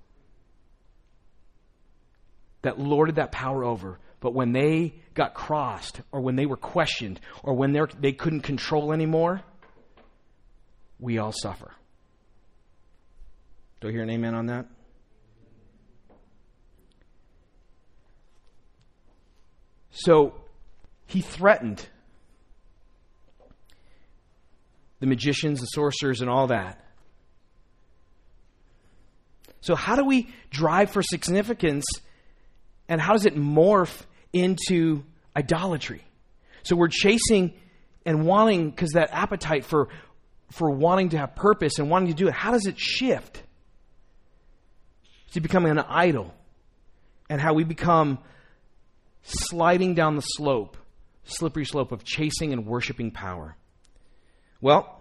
that 2.62 2.78
lorded 2.78 3.16
that 3.16 3.30
power 3.30 3.62
over 3.62 3.98
but 4.24 4.32
when 4.32 4.52
they 4.52 4.94
got 5.12 5.34
crossed, 5.34 6.00
or 6.10 6.22
when 6.22 6.34
they 6.34 6.46
were 6.46 6.56
questioned, 6.56 7.20
or 7.42 7.52
when 7.52 7.78
they 8.00 8.12
couldn't 8.12 8.40
control 8.40 8.90
anymore, 8.90 9.42
we 10.98 11.18
all 11.18 11.30
suffer. 11.30 11.70
Do 13.82 13.88
I 13.88 13.90
hear 13.90 14.02
an 14.02 14.08
amen 14.08 14.34
on 14.34 14.46
that? 14.46 14.64
So 19.90 20.32
he 21.04 21.20
threatened 21.20 21.86
the 25.00 25.06
magicians, 25.06 25.60
the 25.60 25.66
sorcerers, 25.66 26.22
and 26.22 26.30
all 26.30 26.46
that. 26.46 26.82
So, 29.60 29.74
how 29.74 29.96
do 29.96 30.04
we 30.06 30.30
drive 30.48 30.90
for 30.90 31.02
significance 31.02 31.84
and 32.88 33.02
how 33.02 33.12
does 33.12 33.26
it 33.26 33.36
morph 33.36 34.04
into 34.34 35.04
idolatry. 35.34 36.04
So 36.64 36.76
we're 36.76 36.88
chasing 36.88 37.54
and 38.04 38.26
wanting, 38.26 38.70
because 38.70 38.90
that 38.92 39.10
appetite 39.12 39.64
for, 39.64 39.88
for 40.50 40.70
wanting 40.70 41.10
to 41.10 41.18
have 41.18 41.34
purpose 41.34 41.78
and 41.78 41.88
wanting 41.88 42.08
to 42.08 42.14
do 42.14 42.28
it, 42.28 42.34
how 42.34 42.52
does 42.52 42.66
it 42.66 42.78
shift 42.78 43.42
to 45.32 45.40
becoming 45.40 45.70
an 45.70 45.78
idol? 45.78 46.34
And 47.30 47.40
how 47.40 47.54
we 47.54 47.64
become 47.64 48.18
sliding 49.22 49.94
down 49.94 50.14
the 50.14 50.20
slope, 50.20 50.76
slippery 51.24 51.64
slope 51.64 51.90
of 51.90 52.04
chasing 52.04 52.52
and 52.52 52.66
worshiping 52.66 53.10
power. 53.10 53.56
Well, 54.60 55.00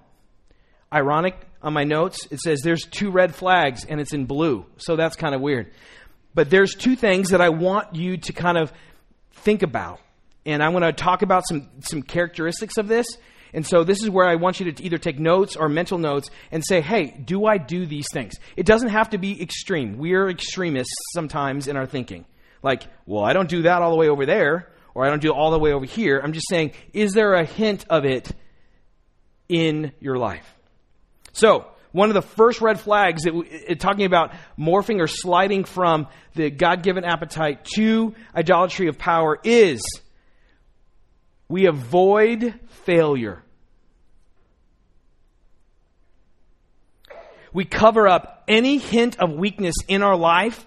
ironic 0.92 1.36
on 1.62 1.74
my 1.74 1.84
notes, 1.84 2.28
it 2.32 2.40
says 2.40 2.62
there's 2.62 2.86
two 2.86 3.12
red 3.12 3.36
flags 3.36 3.86
and 3.86 4.00
it's 4.00 4.14
in 4.14 4.26
blue. 4.26 4.66
So 4.78 4.96
that's 4.96 5.18
kind 5.18 5.36
of 5.36 5.42
weird. 5.42 5.72
But 6.34 6.50
there's 6.50 6.74
two 6.76 6.96
things 6.96 7.30
that 7.30 7.42
I 7.42 7.50
want 7.50 7.96
you 7.96 8.18
to 8.18 8.34
kind 8.34 8.58
of 8.58 8.72
think 9.34 9.64
about. 9.64 10.00
And 10.46 10.62
I'm 10.62 10.72
going 10.72 10.84
to 10.84 10.94
talk 10.94 11.22
about 11.22 11.48
some, 11.48 11.70
some 11.80 12.02
characteristics 12.02 12.78
of 12.78 12.88
this. 12.88 13.08
And 13.54 13.66
so 13.66 13.84
this 13.84 14.02
is 14.02 14.10
where 14.10 14.26
I 14.26 14.36
want 14.36 14.60
you 14.60 14.72
to 14.72 14.84
either 14.84 14.98
take 14.98 15.20
notes 15.20 15.56
or 15.56 15.70
mental 15.70 15.98
notes 15.98 16.30
and 16.52 16.64
say, 16.66 16.82
hey, 16.82 17.06
do 17.24 17.46
I 17.46 17.58
do 17.58 17.86
these 17.86 18.08
things? 18.12 18.34
It 18.58 18.66
doesn't 18.66 18.90
have 18.90 19.12
to 19.12 19.18
be 19.18 19.42
extreme. 19.42 19.98
We 19.98 20.14
are 20.16 20.30
extremists 20.30 20.96
sometimes 21.14 21.68
in 21.68 21.78
our 21.78 21.86
thinking. 21.86 22.26
Like, 22.64 22.84
well, 23.06 23.24
I 23.24 23.34
don't 23.34 23.50
do 23.50 23.64
that 23.64 23.82
all 23.82 23.92
the 23.92 23.98
way 23.98 24.10
over 24.10 24.26
there, 24.26 24.72
or 24.96 25.06
I 25.06 25.10
don't 25.10 25.22
do 25.22 25.30
it 25.30 25.36
all 25.36 25.52
the 25.52 25.60
way 25.60 25.72
over 25.72 25.86
here. 25.86 26.20
I'm 26.24 26.34
just 26.34 26.50
saying, 26.50 26.72
is 26.94 27.14
there 27.14 27.34
a 27.34 27.46
hint 27.46 27.86
of 27.90 28.06
it 28.06 28.32
in 29.50 29.92
your 30.00 30.18
life? 30.18 30.56
So, 31.32 31.68
one 31.94 32.10
of 32.10 32.16
the 32.16 32.22
first 32.22 32.60
red 32.60 32.80
flags 32.80 33.24
that 33.24 33.34
it, 33.34 33.80
talking 33.80 34.06
about 34.06 34.34
morphing 34.60 35.00
or 35.00 35.08
sliding 35.08 35.64
from 35.64 36.08
the 36.34 36.50
God-given 36.50 37.06
appetite 37.06 37.64
to 37.76 38.14
idolatry 38.36 38.88
of 38.88 38.98
power 38.98 39.40
is 39.44 39.82
we 41.48 41.68
avoid 41.68 42.60
failure. 42.84 43.44
We 47.54 47.64
cover 47.64 48.08
up 48.08 48.44
any 48.48 48.80
hint 48.80 49.20
of 49.20 49.32
weakness 49.32 49.76
in 49.88 50.02
our 50.02 50.18
life 50.18 50.66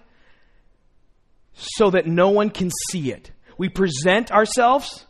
so 1.54 1.90
that 1.90 2.06
no 2.06 2.30
one 2.30 2.50
can 2.50 2.70
see 2.90 3.10
it. 3.10 3.32
We 3.58 3.68
present 3.68 4.30
ourselves 4.30 5.04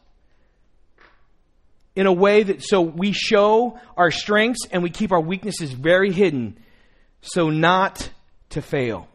in 1.96 2.06
a 2.06 2.12
way 2.12 2.42
that 2.42 2.62
so 2.62 2.82
we 2.82 3.12
show 3.12 3.80
our 3.96 4.10
strengths 4.10 4.66
and 4.70 4.82
we 4.82 4.90
keep 4.90 5.10
our 5.10 5.20
weaknesses 5.20 5.72
very 5.72 6.12
hidden 6.12 6.58
so 7.22 7.48
not 7.50 8.10
to 8.50 8.62
fail. 8.62 9.08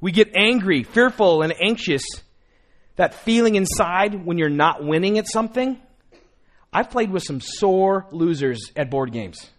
We 0.00 0.12
get 0.12 0.32
angry, 0.36 0.82
fearful, 0.82 1.42
and 1.42 1.54
anxious. 1.60 2.02
That 2.96 3.14
feeling 3.14 3.54
inside 3.54 4.26
when 4.26 4.38
you're 4.38 4.48
not 4.48 4.84
winning 4.84 5.18
at 5.18 5.26
something. 5.28 5.80
I've 6.72 6.90
played 6.90 7.10
with 7.10 7.22
some 7.22 7.40
sore 7.40 8.06
losers 8.10 8.72
at 8.74 8.90
board 8.90 9.12
games. 9.12 9.50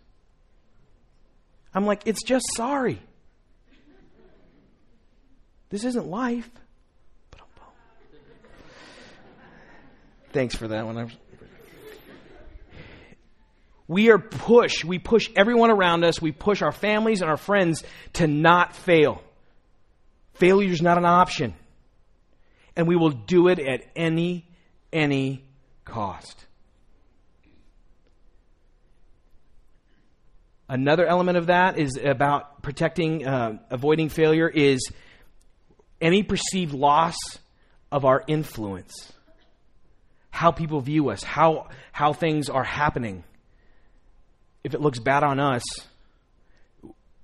I'm 1.73 1.85
like, 1.85 2.03
it's 2.05 2.23
just 2.23 2.45
sorry. 2.55 2.99
This 5.69 5.83
isn't 5.83 6.07
life. 6.07 6.49
Thanks 10.31 10.55
for 10.55 10.67
that 10.67 10.85
one. 10.85 11.11
We 13.87 14.11
are 14.11 14.19
push. 14.19 14.83
We 14.83 14.99
push 14.99 15.29
everyone 15.35 15.71
around 15.71 16.03
us. 16.03 16.21
We 16.21 16.31
push 16.31 16.61
our 16.61 16.71
families 16.71 17.21
and 17.21 17.29
our 17.29 17.37
friends 17.37 17.83
to 18.13 18.27
not 18.27 18.75
fail. 18.75 19.21
Failure 20.33 20.71
is 20.71 20.81
not 20.81 20.97
an 20.97 21.05
option. 21.05 21.53
And 22.75 22.87
we 22.87 22.95
will 22.95 23.11
do 23.11 23.47
it 23.47 23.59
at 23.59 23.85
any, 23.95 24.45
any 24.91 25.43
cost. 25.85 26.45
Another 30.69 31.05
element 31.05 31.37
of 31.37 31.47
that 31.47 31.79
is 31.79 31.97
about 31.97 32.61
protecting, 32.61 33.25
uh, 33.25 33.59
avoiding 33.69 34.09
failure 34.09 34.49
is 34.49 34.91
any 36.01 36.23
perceived 36.23 36.73
loss 36.73 37.15
of 37.89 38.03
our 38.03 38.21
influence. 38.27 39.13
How 40.29 40.51
people 40.51 40.81
view 40.81 41.09
us, 41.09 41.23
how, 41.23 41.69
how 41.93 42.11
things 42.11 42.49
are 42.49 42.65
happening. 42.65 43.23
If 44.67 44.73
it 44.73 44.81
looks 44.81 44.99
bad 44.99 45.23
on 45.23 45.39
us, 45.39 45.63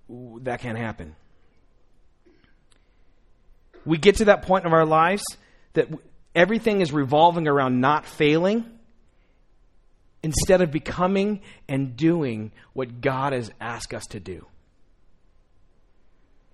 that 0.07 0.61
can't 0.61 0.77
happen. 0.77 1.13
We 3.83 3.97
get 3.97 4.15
to 4.19 4.25
that 4.25 4.43
point 4.43 4.65
of 4.65 4.71
our 4.71 4.85
lives 4.85 5.25
that 5.73 5.89
everything 6.33 6.79
is 6.79 6.93
revolving 6.93 7.49
around 7.49 7.81
not 7.81 8.05
failing 8.05 8.63
instead 10.23 10.61
of 10.61 10.71
becoming 10.71 11.41
and 11.67 11.97
doing 11.97 12.53
what 12.71 13.01
God 13.01 13.33
has 13.33 13.51
asked 13.59 13.93
us 13.93 14.05
to 14.11 14.21
do. 14.21 14.47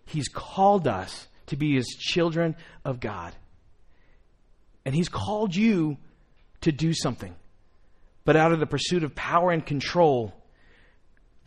He's 0.08 0.28
called 0.28 0.88
us 0.88 1.28
to 1.46 1.56
be 1.56 1.76
His 1.76 1.86
children 2.00 2.56
of 2.84 3.00
God. 3.00 3.36
And 4.86 4.96
He's 4.96 5.08
called 5.08 5.56
you 5.56 5.98
to 6.62 6.72
do 6.72 6.96
something. 6.96 7.36
But 8.26 8.36
out 8.36 8.54
of 8.54 8.60
the 8.60 8.66
pursuit 8.66 9.04
of 9.04 9.14
power 9.14 9.52
and 9.52 9.64
control, 9.64 10.34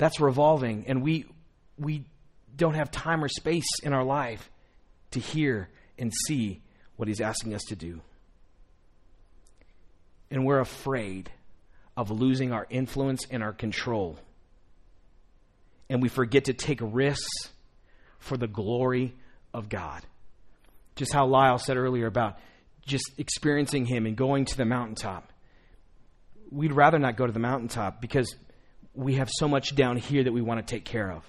that's 0.03 0.19
revolving. 0.21 0.85
And 0.89 1.03
we, 1.03 1.27
we 1.79 2.05
don't 2.57 2.75
have 2.75 2.91
time 2.91 3.23
or 3.23 3.29
space 3.29 3.67
in 3.85 3.93
our 3.93 4.05
life 4.05 4.51
to 5.13 5.21
hear 5.21 5.69
and 5.99 6.13
see 6.27 6.61
what 6.97 7.07
He's 7.07 7.21
asking 7.21 7.55
us 7.55 7.63
to 7.69 7.77
do. 7.77 8.01
And 10.31 10.45
we're 10.45 10.61
afraid 10.61 11.31
of 11.97 12.11
losing 12.11 12.53
our 12.53 12.67
influence 12.69 13.27
and 13.31 13.43
our 13.43 13.53
control. 13.53 14.19
And 15.89 16.03
we 16.03 16.09
forget 16.09 16.47
to 16.47 16.53
take 16.53 16.81
risks 16.83 17.51
for 18.19 18.37
the 18.37 18.49
glory 18.49 19.15
of 19.55 19.69
God. 19.69 20.03
Just 20.97 21.13
how 21.13 21.27
Lyle 21.27 21.59
said 21.59 21.77
earlier 21.77 22.07
about 22.07 22.39
just 22.85 23.13
experiencing 23.19 23.85
Him 23.87 24.07
and 24.07 24.17
going 24.17 24.47
to 24.47 24.57
the 24.57 24.65
mountaintop. 24.65 25.33
We'd 26.51 26.73
rather 26.73 26.99
not 26.99 27.17
go 27.17 27.27
to 27.27 27.33
the 27.33 27.39
mountaintop 27.39 28.01
because 28.01 28.35
we 28.95 29.15
have 29.15 29.31
so 29.31 29.49
much 29.49 29.75
down 29.75 29.97
here 29.97 30.25
that 30.25 30.33
we 30.33 30.43
want 30.43 30.65
to 30.65 30.71
take 30.75 30.85
care 30.85 31.11
of. 31.11 31.25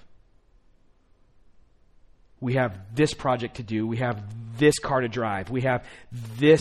We 2.40 2.54
have 2.54 2.78
this 2.94 3.14
project 3.14 3.56
to 3.56 3.62
do. 3.62 3.86
We 3.86 3.98
have 3.98 4.22
this 4.58 4.78
car 4.78 5.00
to 5.00 5.08
drive. 5.08 5.50
We 5.50 5.62
have 5.62 5.84
this 6.36 6.60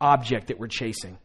object 0.00 0.48
that 0.48 0.58
we're 0.58 0.68
chasing. 0.68 1.18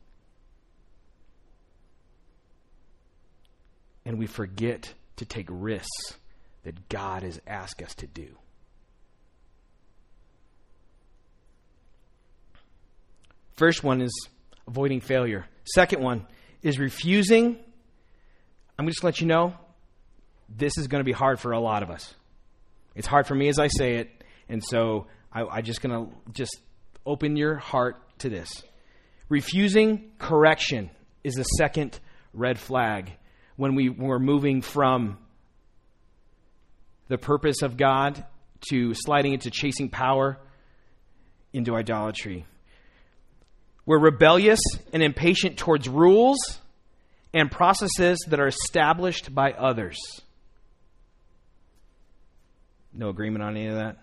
and 4.06 4.18
we 4.18 4.28
forget 4.28 4.94
to 5.18 5.26
take 5.26 5.48
risks 5.50 6.18
that 6.64 6.90
God 6.90 7.24
has 7.24 7.40
asked 7.48 7.82
us 7.82 7.94
to 7.96 8.08
do. 8.08 8.28
First 13.54 13.84
one 13.84 14.02
is 14.02 14.12
avoiding 14.68 15.02
failure. 15.02 15.46
Second 15.66 16.02
one 16.02 16.26
is 16.62 16.80
refusing. 16.80 17.60
I'm 18.82 18.88
just 18.88 19.00
going 19.00 19.14
to 19.14 19.18
let 19.18 19.22
you 19.22 19.28
know 19.28 19.54
this 20.50 20.76
is 20.80 20.88
going 20.88 21.02
to 21.02 21.06
be 21.06 21.12
hard 21.12 21.40
for 21.40 21.52
a 21.52 21.60
lot 21.60 21.84
of 21.84 21.92
us. 21.92 22.16
It's 22.96 23.06
hard 23.06 23.28
for 23.28 23.36
me 23.36 23.48
as 23.48 23.60
I 23.60 23.68
say 23.68 23.98
it, 23.98 24.10
and 24.50 24.64
so 24.64 25.06
I, 25.32 25.44
I'm 25.44 25.64
just 25.64 25.84
going 25.84 26.08
to 26.08 26.12
just 26.32 26.60
open 27.06 27.36
your 27.36 27.58
heart 27.58 27.98
to 28.22 28.30
this. 28.30 28.64
Refusing 29.30 30.10
correction 30.18 30.90
is 31.24 31.36
the 31.36 31.44
second 31.44 32.00
red 32.34 32.58
flag 32.58 33.12
when 33.56 33.76
we 33.76 33.90
were 33.90 34.18
moving 34.18 34.64
from 34.64 35.20
the 37.08 37.20
purpose 37.20 37.62
of 37.62 37.78
God 37.78 38.26
to 38.72 38.96
sliding 38.96 39.34
into 39.34 39.52
chasing 39.52 39.90
power 39.90 40.40
into 41.54 41.76
idolatry. 41.76 42.48
We're 43.86 44.00
rebellious 44.00 44.60
and 44.92 45.04
impatient 45.04 45.60
towards 45.60 45.88
rules 45.88 46.40
and 47.34 47.50
processes 47.50 48.20
that 48.28 48.40
are 48.40 48.48
established 48.48 49.34
by 49.34 49.54
others. 49.54 49.98
No 52.94 53.10
agreement 53.10 53.44
on 53.44 53.56
any 53.56 53.68
of 53.68 53.76
that? 53.76 53.98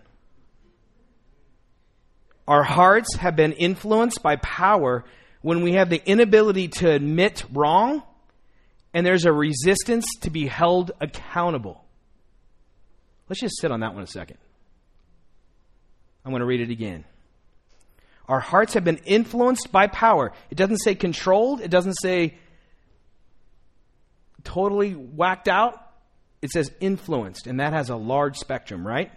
Our 2.47 2.63
hearts 2.63 3.17
have 3.17 3.37
been 3.37 3.53
influenced 3.53 4.23
by 4.23 4.37
power 4.37 5.05
when 5.43 5.63
we 5.63 5.75
have 5.75 5.91
the 5.91 6.03
inability 6.09 6.69
to 6.69 6.91
admit 6.91 7.45
wrong 7.53 8.03
and 8.95 9.05
there's 9.05 9.27
a 9.27 9.33
resistance 9.33 10.07
to 10.23 10.31
be 10.31 10.47
held 10.47 10.93
accountable. 11.01 11.85
Let's 13.29 13.41
just 13.41 13.61
sit 13.61 13.71
on 13.71 13.81
that 13.81 13.95
one 13.95 14.03
a 14.03 14.07
second. 14.07 14.39
I'm 16.25 16.33
going 16.33 16.41
to 16.41 16.47
read 16.47 16.61
it 16.61 16.71
again. 16.71 17.05
Our 18.27 18.41
hearts 18.41 18.75
have 18.75 18.85
been 18.85 19.01
influenced 19.05 19.71
by 19.73 19.87
power. 19.87 20.33
It 20.51 20.57
doesn't 20.57 20.79
say 20.79 20.95
controlled, 20.95 21.61
it 21.61 21.71
doesn't 21.71 21.95
say 21.95 22.35
totally 24.49 24.93
whacked 24.93 25.47
out. 25.47 25.79
It 26.41 26.51
says 26.51 26.73
influenced, 26.81 27.47
and 27.47 27.61
that 27.61 27.75
has 27.75 27.91
a 27.91 27.97
large 27.97 28.39
spectrum, 28.39 28.87
right? 28.87 29.13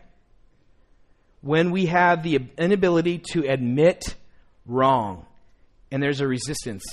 When 1.41 1.72
we 1.72 1.86
have 1.86 2.24
the 2.24 2.39
inability 2.58 3.20
to 3.32 3.48
admit 3.48 4.15
wrong, 4.65 5.26
and 5.91 6.04
there's 6.04 6.20
a 6.20 6.28
resistance 6.28 6.84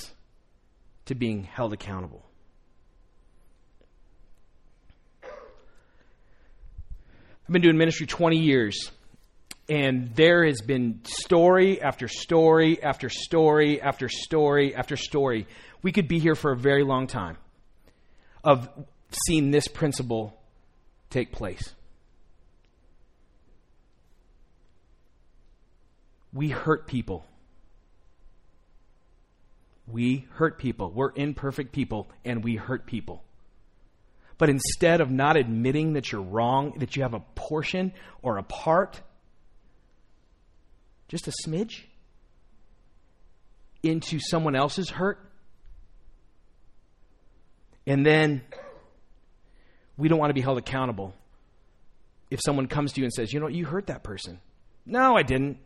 to 1.05 1.15
being 1.15 1.43
held 1.43 1.73
accountable. 1.73 2.25
I've 5.23 5.31
been 7.51 7.61
doing 7.61 7.77
ministry 7.77 8.05
20 8.05 8.37
years, 8.37 8.91
and 9.67 10.15
there 10.15 10.45
has 10.45 10.61
been 10.61 11.01
story 11.03 11.81
after 11.81 12.07
story 12.07 12.81
after 12.81 13.09
story 13.09 13.81
after 13.81 14.07
story 14.07 14.75
after 14.75 14.95
story. 14.95 15.47
We 15.81 15.91
could 15.91 16.07
be 16.07 16.19
here 16.19 16.35
for 16.35 16.51
a 16.51 16.57
very 16.57 16.83
long 16.83 17.07
time 17.07 17.37
of 18.43 18.69
seeing 19.25 19.51
this 19.51 19.67
principle 19.67 20.39
take 21.09 21.31
place. 21.31 21.73
We 26.31 26.49
hurt 26.49 26.87
people. 26.87 27.25
We 29.87 30.27
hurt 30.33 30.59
people. 30.59 30.91
We're 30.91 31.11
imperfect 31.15 31.71
people, 31.71 32.07
and 32.23 32.43
we 32.43 32.55
hurt 32.55 32.85
people. 32.85 33.23
But 34.37 34.49
instead 34.49 35.01
of 35.01 35.09
not 35.09 35.35
admitting 35.35 35.93
that 35.93 36.11
you're 36.11 36.21
wrong, 36.21 36.75
that 36.77 36.95
you 36.95 37.01
have 37.01 37.13
a 37.13 37.19
portion 37.35 37.93
or 38.21 38.37
a 38.37 38.43
part, 38.43 39.01
just 41.07 41.27
a 41.27 41.33
smidge, 41.45 41.81
into 43.81 44.19
someone 44.19 44.55
else's 44.55 44.89
hurt, 44.89 45.28
and 47.85 48.05
then 48.05 48.41
we 49.97 50.07
don't 50.07 50.19
want 50.19 50.29
to 50.29 50.35
be 50.35 50.41
held 50.41 50.57
accountable 50.57 51.13
if 52.29 52.39
someone 52.43 52.67
comes 52.67 52.93
to 52.93 53.01
you 53.01 53.05
and 53.05 53.13
says, 53.13 53.33
you 53.33 53.39
know, 53.39 53.47
you 53.47 53.65
hurt 53.65 53.87
that 53.87 54.03
person. 54.03 54.39
No, 54.85 55.17
I 55.17 55.23
didn't. 55.23 55.57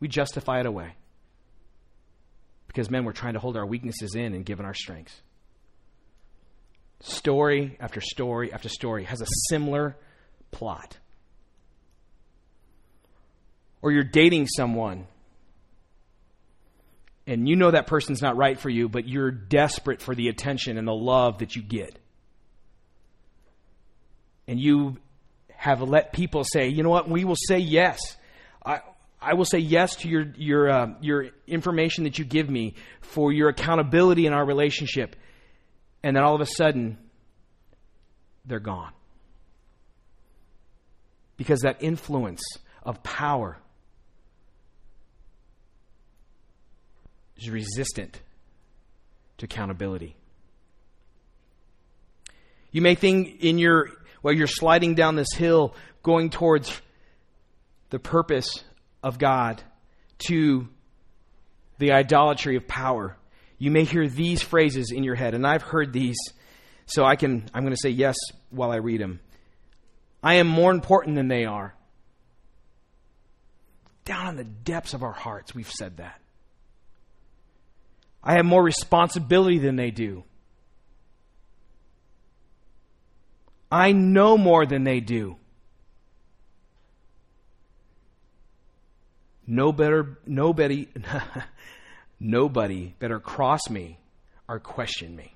We 0.00 0.08
justify 0.08 0.60
it 0.60 0.66
away. 0.66 0.94
Because, 2.66 2.90
men, 2.90 3.04
we're 3.04 3.12
trying 3.12 3.34
to 3.34 3.40
hold 3.40 3.56
our 3.56 3.66
weaknesses 3.66 4.14
in 4.14 4.34
and 4.34 4.44
give 4.44 4.60
in 4.60 4.66
our 4.66 4.74
strengths 4.74 5.20
story 7.00 7.76
after 7.80 8.00
story 8.00 8.52
after 8.52 8.68
story 8.68 9.04
has 9.04 9.20
a 9.20 9.26
similar 9.48 9.96
plot. 10.50 10.96
Or 13.82 13.92
you're 13.92 14.04
dating 14.04 14.46
someone 14.48 15.06
and 17.26 17.48
you 17.48 17.56
know 17.56 17.70
that 17.70 17.86
person's 17.86 18.22
not 18.22 18.36
right 18.36 18.58
for 18.58 18.70
you, 18.70 18.88
but 18.88 19.08
you're 19.08 19.30
desperate 19.30 20.00
for 20.00 20.14
the 20.14 20.28
attention 20.28 20.78
and 20.78 20.86
the 20.86 20.94
love 20.94 21.38
that 21.38 21.56
you 21.56 21.62
get. 21.62 21.98
And 24.46 24.60
you 24.60 24.96
have 25.50 25.82
let 25.82 26.12
people 26.12 26.44
say, 26.44 26.68
you 26.68 26.82
know 26.82 26.90
what, 26.90 27.08
we 27.08 27.24
will 27.24 27.36
say 27.48 27.58
yes. 27.58 27.98
I, 28.64 28.80
I 29.20 29.34
will 29.34 29.44
say 29.44 29.58
yes 29.58 29.96
to 29.96 30.08
your, 30.08 30.26
your, 30.36 30.70
uh, 30.70 30.86
your 31.00 31.26
information 31.46 32.04
that 32.04 32.18
you 32.18 32.24
give 32.24 32.48
me 32.48 32.74
for 33.00 33.32
your 33.32 33.48
accountability 33.48 34.26
in 34.26 34.32
our 34.32 34.44
relationship 34.44 35.16
and 36.06 36.14
then 36.14 36.22
all 36.22 36.36
of 36.36 36.40
a 36.40 36.46
sudden, 36.46 36.98
they're 38.44 38.60
gone. 38.60 38.92
Because 41.36 41.62
that 41.62 41.82
influence 41.82 42.42
of 42.84 43.02
power 43.02 43.58
is 47.38 47.50
resistant 47.50 48.20
to 49.38 49.44
accountability. 49.44 50.16
You 52.70 52.82
may 52.82 52.94
think 52.94 53.42
in 53.42 53.58
your, 53.58 53.90
while 54.22 54.34
you're 54.34 54.46
sliding 54.46 54.94
down 54.94 55.16
this 55.16 55.32
hill, 55.34 55.74
going 56.02 56.30
towards 56.30 56.80
the 57.90 57.98
purpose 57.98 58.64
of 59.02 59.18
God 59.18 59.62
to 60.26 60.68
the 61.78 61.92
idolatry 61.92 62.56
of 62.56 62.66
power. 62.66 63.16
You 63.58 63.70
may 63.70 63.84
hear 63.84 64.08
these 64.08 64.42
phrases 64.42 64.90
in 64.90 65.04
your 65.04 65.14
head, 65.14 65.34
and 65.34 65.46
I've 65.46 65.62
heard 65.62 65.92
these, 65.92 66.16
so 66.86 67.04
I 67.04 67.16
can, 67.16 67.48
I'm 67.54 67.62
going 67.62 67.74
to 67.74 67.80
say 67.80 67.90
yes 67.90 68.16
while 68.50 68.70
I 68.70 68.76
read 68.76 69.00
them. 69.00 69.20
I 70.22 70.34
am 70.34 70.46
more 70.46 70.70
important 70.70 71.16
than 71.16 71.28
they 71.28 71.44
are. 71.44 71.74
Down 74.04 74.28
in 74.28 74.36
the 74.36 74.44
depths 74.44 74.94
of 74.94 75.02
our 75.02 75.12
hearts, 75.12 75.54
we've 75.54 75.70
said 75.70 75.98
that. 75.98 76.20
I 78.26 78.32
have 78.32 78.44
more 78.44 78.62
responsibility 78.62 79.58
than 79.58 79.76
they 79.76 79.92
do. 79.92 80.24
I 83.70 83.92
know 83.92 84.36
more 84.36 84.66
than 84.66 84.82
they 84.82 84.98
do. 84.98 85.36
No 89.46 89.70
better, 89.70 90.18
nobody, 90.26 90.88
nobody 92.20 92.94
better 92.98 93.20
cross 93.20 93.70
me 93.70 93.96
or 94.48 94.58
question 94.58 95.14
me. 95.14 95.32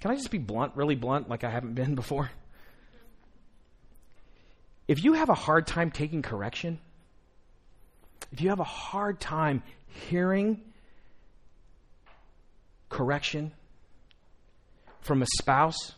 Can 0.00 0.10
I 0.10 0.16
just 0.16 0.32
be 0.32 0.38
blunt, 0.38 0.74
really 0.74 0.96
blunt, 0.96 1.28
like 1.28 1.44
I 1.44 1.50
haven't 1.50 1.74
been 1.74 1.94
before? 1.94 2.32
If 4.88 5.04
you 5.04 5.12
have 5.12 5.28
a 5.28 5.34
hard 5.34 5.68
time 5.68 5.92
taking 5.92 6.22
correction, 6.22 6.80
if 8.32 8.40
you 8.40 8.48
have 8.50 8.60
a 8.60 8.64
hard 8.64 9.20
time 9.20 9.62
hearing 9.86 10.60
correction 12.88 13.52
from 15.00 15.22
a 15.22 15.26
spouse, 15.38 15.94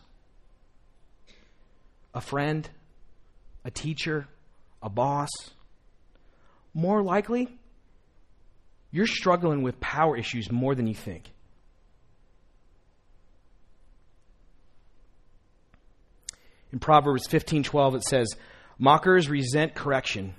a 2.13 2.21
friend, 2.21 2.69
a 3.65 3.71
teacher, 3.71 4.27
a 4.81 4.89
boss, 4.89 5.29
more 6.73 7.01
likely 7.03 7.57
you're 8.93 9.07
struggling 9.07 9.63
with 9.63 9.79
power 9.79 10.15
issues 10.15 10.51
more 10.51 10.75
than 10.75 10.85
you 10.85 10.93
think. 10.93 11.31
In 16.71 16.79
Proverbs 16.79 17.27
15:12 17.27 17.95
it 17.95 18.03
says, 18.03 18.27
"Mockers 18.77 19.29
resent 19.29 19.73
correction, 19.73 20.35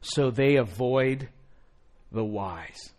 so 0.00 0.30
they 0.30 0.56
avoid 0.56 1.28
the 2.12 2.24
wise." 2.24 2.92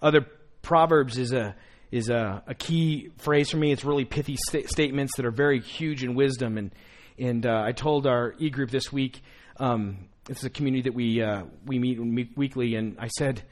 Other 0.00 0.26
proverbs 0.62 1.18
is 1.18 1.32
a 1.32 1.56
is 1.90 2.08
a, 2.10 2.42
a 2.46 2.54
key 2.54 3.10
phrase 3.18 3.50
for 3.50 3.56
me. 3.56 3.72
It's 3.72 3.84
really 3.84 4.04
pithy 4.04 4.36
st- 4.36 4.68
statements 4.68 5.16
that 5.16 5.26
are 5.26 5.30
very 5.30 5.60
huge 5.60 6.04
in 6.04 6.14
wisdom. 6.14 6.58
And 6.58 6.72
and 7.18 7.46
uh, 7.46 7.62
I 7.64 7.72
told 7.72 8.06
our 8.06 8.34
e 8.38 8.50
group 8.50 8.70
this 8.70 8.92
week. 8.92 9.22
Um, 9.58 10.08
is 10.28 10.44
a 10.44 10.50
community 10.50 10.82
that 10.82 10.94
we 10.94 11.22
uh, 11.22 11.44
we 11.66 11.78
meet 11.78 12.36
weekly, 12.36 12.74
and 12.74 12.96
I 12.98 13.08
said 13.08 13.42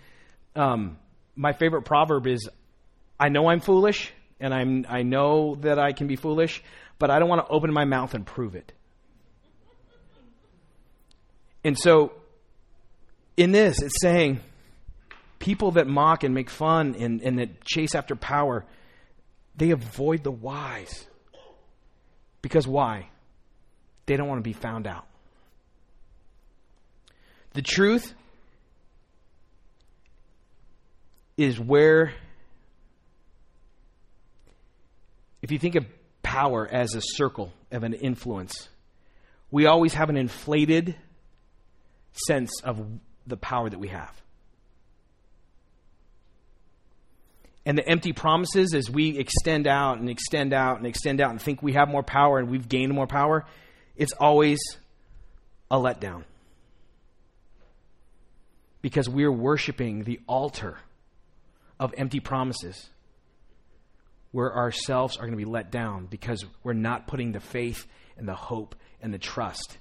um, 0.54 0.98
my 1.34 1.52
favorite 1.52 1.82
proverb 1.82 2.26
is, 2.26 2.48
"I 3.18 3.28
know 3.28 3.48
I'm 3.48 3.60
foolish, 3.60 4.12
and 4.40 4.54
I'm 4.54 4.86
I 4.88 5.02
know 5.02 5.56
that 5.56 5.78
I 5.78 5.92
can 5.92 6.06
be 6.06 6.16
foolish, 6.16 6.62
but 6.98 7.10
I 7.10 7.18
don't 7.18 7.28
want 7.28 7.46
to 7.46 7.52
open 7.52 7.72
my 7.72 7.84
mouth 7.84 8.14
and 8.14 8.26
prove 8.26 8.54
it." 8.54 8.72
And 11.66 11.76
so, 11.76 12.12
in 13.36 13.50
this, 13.50 13.82
it's 13.82 14.00
saying 14.00 14.38
people 15.40 15.72
that 15.72 15.88
mock 15.88 16.22
and 16.22 16.32
make 16.32 16.48
fun 16.48 16.94
and, 16.96 17.20
and 17.20 17.40
that 17.40 17.64
chase 17.64 17.96
after 17.96 18.14
power, 18.14 18.64
they 19.56 19.72
avoid 19.72 20.22
the 20.22 20.30
wise. 20.30 21.04
Because 22.40 22.68
why? 22.68 23.10
They 24.06 24.16
don't 24.16 24.28
want 24.28 24.38
to 24.38 24.48
be 24.48 24.52
found 24.52 24.86
out. 24.86 25.08
The 27.54 27.62
truth 27.62 28.14
is 31.36 31.58
where, 31.58 32.14
if 35.42 35.50
you 35.50 35.58
think 35.58 35.74
of 35.74 35.84
power 36.22 36.64
as 36.70 36.94
a 36.94 37.00
circle 37.02 37.52
of 37.72 37.82
an 37.82 37.92
influence, 37.92 38.68
we 39.50 39.66
always 39.66 39.94
have 39.94 40.10
an 40.10 40.16
inflated 40.16 40.94
sense 42.26 42.50
of 42.62 42.84
the 43.26 43.36
power 43.36 43.68
that 43.68 43.78
we 43.78 43.88
have. 43.88 44.12
and 47.66 47.76
the 47.76 47.86
empty 47.86 48.12
promises 48.12 48.72
as 48.74 48.88
we 48.88 49.18
extend 49.18 49.66
out 49.66 49.98
and 49.98 50.08
extend 50.08 50.54
out 50.54 50.78
and 50.78 50.86
extend 50.86 51.20
out 51.20 51.32
and 51.32 51.42
think 51.42 51.62
we 51.62 51.72
have 51.72 51.88
more 51.88 52.04
power 52.04 52.38
and 52.38 52.48
we've 52.48 52.68
gained 52.68 52.94
more 52.94 53.08
power, 53.08 53.44
it's 53.96 54.12
always 54.12 54.60
a 55.68 55.76
letdown. 55.76 56.22
Because 58.82 59.08
we're 59.08 59.32
worshiping 59.32 60.04
the 60.04 60.20
altar 60.28 60.78
of 61.80 61.92
empty 61.98 62.20
promises 62.20 62.88
where 64.30 64.56
ourselves 64.56 65.16
are 65.16 65.22
going 65.22 65.32
to 65.32 65.36
be 65.36 65.44
let 65.44 65.72
down 65.72 66.06
because 66.06 66.44
we're 66.62 66.72
not 66.72 67.08
putting 67.08 67.32
the 67.32 67.40
faith 67.40 67.84
and 68.16 68.28
the 68.28 68.34
hope 68.34 68.76
and 69.02 69.12
the 69.12 69.18
trust 69.18 69.76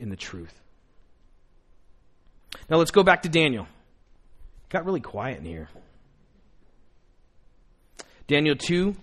in 0.00 0.10
the 0.10 0.16
truth. 0.16 0.52
Now 2.68 2.76
let's 2.76 2.90
go 2.90 3.02
back 3.02 3.22
to 3.22 3.28
Daniel. 3.28 3.64
It 3.64 4.70
got 4.70 4.84
really 4.84 5.00
quiet 5.00 5.38
in 5.38 5.44
here. 5.44 5.68
Daniel 8.26 8.56
2. 8.56 8.94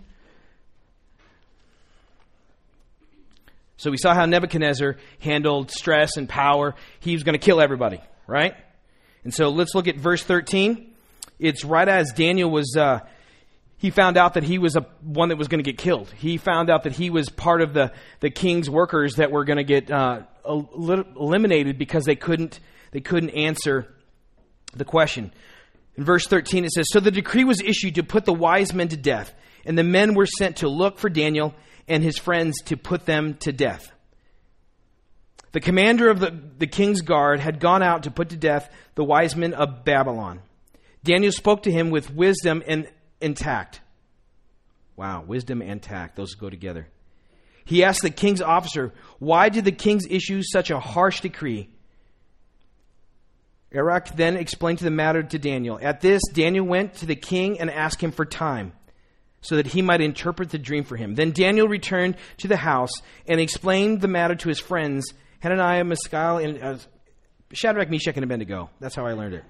So 3.77 3.91
we 3.91 3.97
saw 3.97 4.13
how 4.13 4.25
Nebuchadnezzar 4.25 4.97
handled 5.19 5.71
stress 5.71 6.17
and 6.17 6.29
power. 6.29 6.75
He 6.99 7.13
was 7.13 7.23
going 7.23 7.33
to 7.33 7.43
kill 7.43 7.59
everybody, 7.59 8.01
right? 8.27 8.55
And 9.23 9.33
so 9.33 9.49
let's 9.49 9.73
look 9.73 9.87
at 9.87 9.97
verse 9.97 10.23
13. 10.23 10.93
It's 11.39 11.65
right 11.65 11.87
as 11.87 12.13
Daniel 12.13 12.49
was, 12.49 12.77
uh, 12.77 12.99
he 13.77 13.89
found 13.89 14.17
out 14.17 14.35
that 14.35 14.43
he 14.43 14.59
was 14.59 14.75
a, 14.75 14.81
one 15.01 15.29
that 15.29 15.37
was 15.37 15.47
going 15.47 15.63
to 15.63 15.69
get 15.69 15.77
killed. 15.77 16.09
He 16.11 16.37
found 16.37 16.69
out 16.69 16.83
that 16.83 16.93
he 16.93 17.09
was 17.09 17.29
part 17.29 17.61
of 17.61 17.73
the, 17.73 17.91
the 18.21 18.29
king's 18.29 18.69
workers 18.69 19.15
that 19.15 19.31
were 19.31 19.43
going 19.43 19.57
to 19.57 19.63
get 19.63 19.91
uh, 19.91 20.21
eliminated 20.45 21.77
because 21.77 22.05
they 22.05 22.15
couldn't, 22.15 22.59
they 22.95 23.01
couldn't 23.01 23.31
answer 23.31 23.93
the 24.73 24.85
question. 24.85 25.33
In 25.97 26.05
verse 26.05 26.27
13, 26.27 26.63
it 26.63 26.71
says 26.71 26.87
So 26.89 27.01
the 27.01 27.11
decree 27.11 27.43
was 27.43 27.59
issued 27.59 27.95
to 27.95 28.03
put 28.03 28.23
the 28.23 28.31
wise 28.31 28.73
men 28.73 28.87
to 28.87 28.95
death, 28.95 29.35
and 29.65 29.77
the 29.77 29.83
men 29.83 30.13
were 30.13 30.25
sent 30.25 30.55
to 30.57 30.69
look 30.69 30.97
for 30.97 31.09
Daniel 31.09 31.53
and 31.89 32.01
his 32.01 32.17
friends 32.17 32.61
to 32.67 32.77
put 32.77 33.05
them 33.05 33.33
to 33.39 33.51
death. 33.51 33.91
The 35.51 35.59
commander 35.59 36.09
of 36.09 36.21
the, 36.21 36.41
the 36.57 36.67
king's 36.67 37.01
guard 37.01 37.41
had 37.41 37.59
gone 37.59 37.83
out 37.83 38.03
to 38.03 38.11
put 38.11 38.29
to 38.29 38.37
death 38.37 38.73
the 38.95 39.03
wise 39.03 39.35
men 39.35 39.53
of 39.53 39.83
Babylon. 39.83 40.39
Daniel 41.03 41.33
spoke 41.33 41.63
to 41.63 41.71
him 41.73 41.89
with 41.89 42.13
wisdom 42.13 42.63
and, 42.65 42.87
and 43.21 43.35
tact. 43.35 43.81
Wow, 44.95 45.25
wisdom 45.27 45.61
and 45.61 45.81
tact, 45.81 46.15
those 46.15 46.35
go 46.35 46.49
together. 46.49 46.87
He 47.65 47.83
asked 47.83 48.03
the 48.03 48.09
king's 48.09 48.41
officer, 48.41 48.93
Why 49.19 49.49
did 49.49 49.65
the 49.65 49.73
kings 49.73 50.05
issue 50.09 50.41
such 50.43 50.71
a 50.71 50.79
harsh 50.79 51.19
decree? 51.19 51.74
Arioch 53.75 54.07
then 54.15 54.37
explained 54.37 54.79
the 54.79 54.89
matter 54.89 55.21
to 55.21 55.37
Daniel. 55.37 55.77
At 55.81 56.01
this, 56.01 56.21
Daniel 56.33 56.65
went 56.65 56.95
to 56.95 57.05
the 57.05 57.15
king 57.15 57.59
and 57.59 57.69
asked 57.69 58.01
him 58.01 58.11
for 58.11 58.25
time 58.25 58.73
so 59.41 59.57
that 59.57 59.67
he 59.67 59.81
might 59.81 60.01
interpret 60.01 60.49
the 60.49 60.57
dream 60.57 60.83
for 60.83 60.95
him. 60.95 61.13
Then 61.15 61.31
Daniel 61.31 61.67
returned 61.67 62.15
to 62.37 62.47
the 62.47 62.57
house 62.57 62.91
and 63.27 63.39
explained 63.39 64.01
the 64.01 64.07
matter 64.07 64.35
to 64.35 64.49
his 64.49 64.59
friends, 64.59 65.05
Hananiah, 65.39 65.83
Mishael, 65.83 66.37
and 66.37 66.63
uh, 66.63 66.77
Shadrach, 67.51 67.89
Meshach, 67.89 68.15
and 68.15 68.23
Abednego. 68.23 68.69
That's 68.79 68.95
how 68.95 69.05
I 69.05 69.13
learned 69.13 69.35
it. 69.35 69.43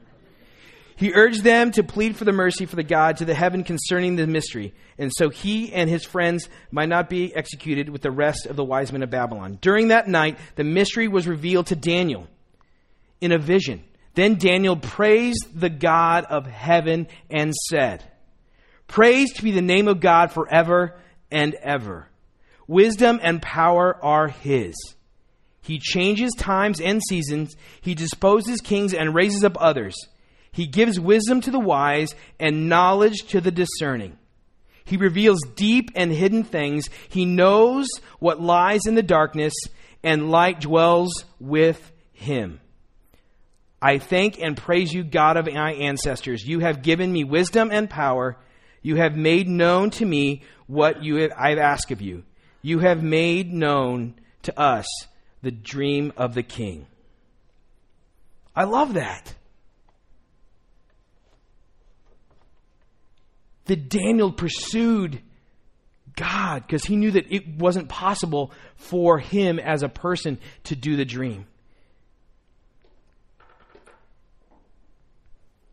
He 0.98 1.14
urged 1.14 1.44
them 1.44 1.72
to 1.72 1.84
plead 1.84 2.16
for 2.16 2.24
the 2.24 2.32
mercy 2.32 2.66
for 2.66 2.78
the 2.78 2.84
God 2.84 3.18
to 3.18 3.26
the 3.26 3.34
heaven 3.34 3.64
concerning 3.66 4.16
the 4.16 4.28
mystery, 4.28 4.74
and 4.98 5.12
so 5.14 5.30
he 5.30 5.74
and 5.74 5.90
his 5.90 6.06
friends 6.06 6.48
might 6.72 6.88
not 6.88 7.10
be 7.10 7.36
executed 7.36 7.90
with 7.90 8.02
the 8.02 8.12
rest 8.12 8.46
of 8.46 8.56
the 8.56 8.64
wise 8.64 8.94
men 8.94 9.04
of 9.04 9.10
Babylon. 9.10 9.58
During 9.60 9.90
that 9.90 10.08
night, 10.08 10.40
the 10.56 10.64
mystery 10.64 11.10
was 11.10 11.28
revealed 11.28 11.68
to 11.68 11.76
Daniel 11.76 12.28
in 13.20 13.34
a 13.34 13.38
vision. 13.38 13.84
Then 14.16 14.36
Daniel 14.36 14.78
praised 14.78 15.48
the 15.54 15.70
God 15.70 16.26
of 16.26 16.46
heaven 16.46 17.08
and 17.30 17.54
said, 17.70 18.04
Praised 18.88 19.44
be 19.44 19.52
the 19.52 19.62
name 19.62 19.88
of 19.88 20.00
God 20.00 20.32
forever 20.32 20.98
and 21.32 21.54
ever. 21.56 22.08
Wisdom 22.68 23.20
and 23.22 23.42
power 23.42 23.98
are 24.04 24.30
his. 24.30 24.74
He 25.62 25.80
changes 25.80 26.32
times 26.38 26.80
and 26.80 27.02
seasons. 27.10 27.56
He 27.82 27.96
disposes 27.96 28.62
kings 28.62 28.94
and 28.94 29.14
raises 29.14 29.44
up 29.44 29.58
others. 29.60 29.96
He 30.52 30.68
gives 30.68 31.00
wisdom 31.00 31.42
to 31.42 31.52
the 31.52 31.60
wise 31.60 32.16
and 32.40 32.70
knowledge 32.70 33.24
to 33.30 33.42
the 33.42 33.52
discerning. 33.52 34.18
He 34.86 34.96
reveals 34.96 35.42
deep 35.56 35.90
and 35.96 36.12
hidden 36.12 36.44
things. 36.44 36.90
He 37.10 37.26
knows 37.26 37.88
what 38.20 38.42
lies 38.42 38.86
in 38.86 38.96
the 38.96 39.04
darkness, 39.04 39.54
and 40.04 40.30
light 40.30 40.62
dwells 40.62 41.26
with 41.40 41.92
him. 42.14 42.62
I 43.82 44.00
thank 44.00 44.40
and 44.40 44.58
praise 44.58 44.94
you, 44.94 45.04
God 45.04 45.38
of 45.38 45.52
my 45.52 45.74
ancestors. 45.74 46.44
You 46.46 46.60
have 46.60 46.82
given 46.82 47.12
me 47.12 47.24
wisdom 47.24 47.70
and 47.72 47.90
power. 47.90 48.38
You 48.82 48.96
have 48.96 49.16
made 49.16 49.48
known 49.48 49.90
to 49.92 50.06
me 50.06 50.44
what 50.68 51.04
you 51.04 51.18
have, 51.18 51.32
I've 51.38 51.58
asked 51.58 51.92
of 51.92 52.02
you. 52.02 52.24
You 52.62 52.80
have 52.80 53.04
made 53.04 53.54
known 53.54 54.16
to 54.44 54.60
us 54.60 54.88
the 55.42 55.52
dream 55.52 56.14
of 56.18 56.34
the 56.34 56.44
king. 56.44 56.88
I 58.56 58.64
love 58.64 58.94
that. 58.94 59.36
That 63.66 63.90
Daniel 63.90 64.32
pursued 64.32 65.22
God 66.16 66.64
because 66.66 66.86
he 66.86 66.96
knew 66.96 67.12
that 67.12 67.32
it 67.32 67.48
wasn't 67.48 67.90
possible 67.90 68.52
for 68.76 69.20
him 69.20 69.60
as 69.60 69.84
a 69.84 69.90
person 69.90 70.40
to 70.66 70.76
do 70.76 70.96
the 70.96 71.06
dream. 71.06 71.46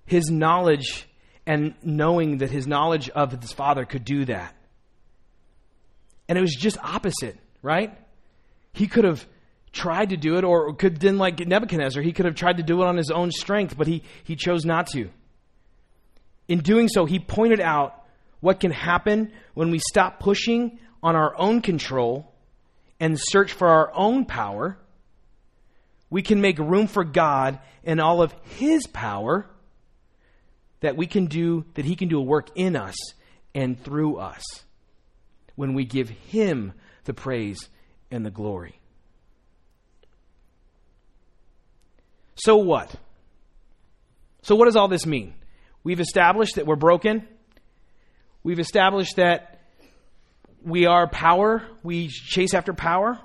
His 0.05 0.30
knowledge 0.30 1.09
and 1.46 1.74
knowing 1.82 2.38
that 2.38 2.50
his 2.50 2.66
knowledge 2.66 3.09
of 3.11 3.32
his 3.40 3.53
father 3.53 3.84
could 3.84 4.05
do 4.05 4.24
that. 4.26 4.55
And 6.28 6.38
it 6.38 6.40
was 6.40 6.55
just 6.55 6.78
opposite, 6.78 7.36
right? 7.62 7.96
He 8.72 8.86
could 8.86 9.05
have 9.05 9.26
tried 9.72 10.11
to 10.11 10.16
do 10.16 10.36
it, 10.36 10.44
or 10.44 10.74
could 10.74 11.00
then 11.00 11.18
like 11.18 11.38
Nebuchadnezzar, 11.38 12.03
he 12.03 12.12
could 12.12 12.26
have 12.26 12.34
tried 12.34 12.59
to 12.59 12.62
do 12.62 12.82
it 12.82 12.86
on 12.86 12.96
his 12.96 13.11
own 13.11 13.30
strength, 13.30 13.76
but 13.76 13.86
he, 13.86 14.03
he 14.24 14.36
chose 14.36 14.64
not 14.64 14.86
to. 14.88 15.11
In 16.46 16.61
doing 16.61 16.88
so, 16.88 17.07
he 17.07 17.18
pointed 17.18 17.61
out 17.61 18.05
what 18.40 18.61
can 18.61 18.70
happen 18.70 19.32
when 19.55 19.70
we 19.70 19.78
stop 19.78 20.20
pushing 20.20 20.78
on 21.03 21.16
our 21.16 21.36
own 21.38 21.62
control 21.62 22.32
and 23.00 23.18
search 23.18 23.53
for 23.53 23.68
our 23.68 23.92
own 23.94 24.24
power. 24.24 24.78
We 26.11 26.22
can 26.22 26.40
make 26.40 26.59
room 26.59 26.86
for 26.86 27.05
God 27.05 27.59
and 27.84 28.00
all 28.00 28.22
of 28.22 28.34
His 28.59 28.86
power 28.86 29.46
that 30.82 30.96
we 30.96 31.06
can 31.06 31.26
do, 31.26 31.64
that 31.74 31.84
He 31.84 31.96
can 31.96 32.08
do 32.08 32.18
a 32.18 32.22
work 32.22 32.50
in 32.54 32.76
us 32.76 32.96
and 33.54 33.82
through 33.82 34.18
us 34.18 34.42
when 35.56 35.74
we 35.74 35.84
give 35.84 36.08
Him 36.08 36.74
the 37.04 37.14
praise 37.14 37.68
and 38.10 38.24
the 38.26 38.30
glory. 38.30 38.78
So 42.34 42.56
what? 42.56 42.94
So, 44.42 44.56
what 44.56 44.66
does 44.66 44.76
all 44.76 44.88
this 44.88 45.06
mean? 45.06 45.34
We've 45.84 46.00
established 46.00 46.56
that 46.56 46.66
we're 46.66 46.76
broken. 46.76 47.26
We've 48.42 48.58
established 48.58 49.16
that 49.16 49.60
we 50.64 50.86
are 50.86 51.08
power. 51.08 51.62
We 51.82 52.08
chase 52.08 52.54
after 52.54 52.72
power. 52.72 53.18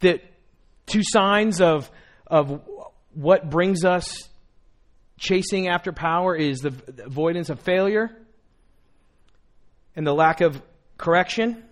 That 0.00 0.22
two 0.86 1.02
signs 1.04 1.60
of, 1.60 1.90
of 2.26 2.62
what 3.14 3.50
brings 3.50 3.84
us 3.84 4.28
chasing 5.18 5.68
after 5.68 5.92
power 5.92 6.34
is 6.34 6.60
the 6.60 6.74
avoidance 7.04 7.50
of 7.50 7.60
failure 7.60 8.10
and 9.94 10.06
the 10.06 10.14
lack 10.14 10.40
of 10.40 10.60
correction. 10.98 11.62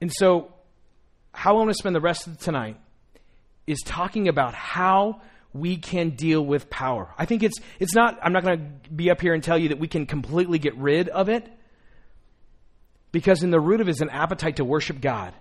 And 0.00 0.12
so, 0.12 0.52
how 1.32 1.54
I 1.54 1.58
want 1.58 1.70
to 1.70 1.74
spend 1.74 1.96
the 1.96 2.00
rest 2.00 2.26
of 2.26 2.38
tonight 2.38 2.76
is 3.66 3.80
talking 3.84 4.28
about 4.28 4.54
how 4.54 5.22
we 5.52 5.76
can 5.76 6.10
deal 6.10 6.44
with 6.44 6.68
power. 6.68 7.08
I 7.16 7.24
think 7.26 7.42
it's 7.42 7.58
it's 7.78 7.94
not 7.94 8.18
I'm 8.22 8.32
not 8.32 8.42
going 8.42 8.80
to 8.84 8.90
be 8.90 9.10
up 9.10 9.20
here 9.20 9.34
and 9.34 9.42
tell 9.42 9.56
you 9.56 9.68
that 9.68 9.78
we 9.78 9.88
can 9.88 10.06
completely 10.06 10.58
get 10.58 10.76
rid 10.76 11.08
of 11.08 11.28
it 11.28 11.48
because 13.12 13.42
in 13.42 13.50
the 13.50 13.60
root 13.60 13.80
of 13.80 13.88
it 13.88 13.92
is 13.92 14.00
an 14.00 14.10
appetite 14.10 14.56
to 14.56 14.64
worship 14.64 15.00
God. 15.00 15.32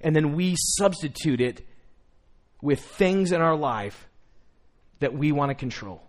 And 0.00 0.14
then 0.16 0.34
we 0.34 0.56
substitute 0.58 1.40
it 1.40 1.66
with 2.62 2.80
things 2.80 3.32
in 3.32 3.40
our 3.40 3.56
life 3.56 4.08
that 5.00 5.14
we 5.14 5.32
want 5.32 5.50
to 5.50 5.54
control. 5.54 6.02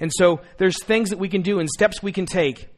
And 0.00 0.10
so 0.12 0.40
there's 0.58 0.82
things 0.82 1.10
that 1.10 1.18
we 1.18 1.28
can 1.28 1.42
do 1.42 1.58
and 1.58 1.68
steps 1.68 2.02
we 2.02 2.12
can 2.12 2.26
take 2.26 2.68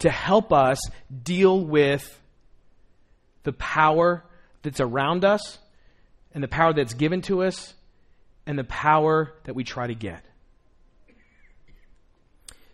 to 0.00 0.10
help 0.10 0.52
us 0.52 0.78
deal 1.22 1.64
with 1.64 2.20
the 3.42 3.52
power 3.52 4.24
that's 4.62 4.80
around 4.80 5.24
us 5.24 5.58
and 6.32 6.42
the 6.42 6.48
power 6.48 6.72
that's 6.72 6.94
given 6.94 7.20
to 7.22 7.42
us 7.42 7.74
and 8.46 8.58
the 8.58 8.64
power 8.64 9.32
that 9.44 9.54
we 9.54 9.64
try 9.64 9.86
to 9.86 9.94
get. 9.94 10.24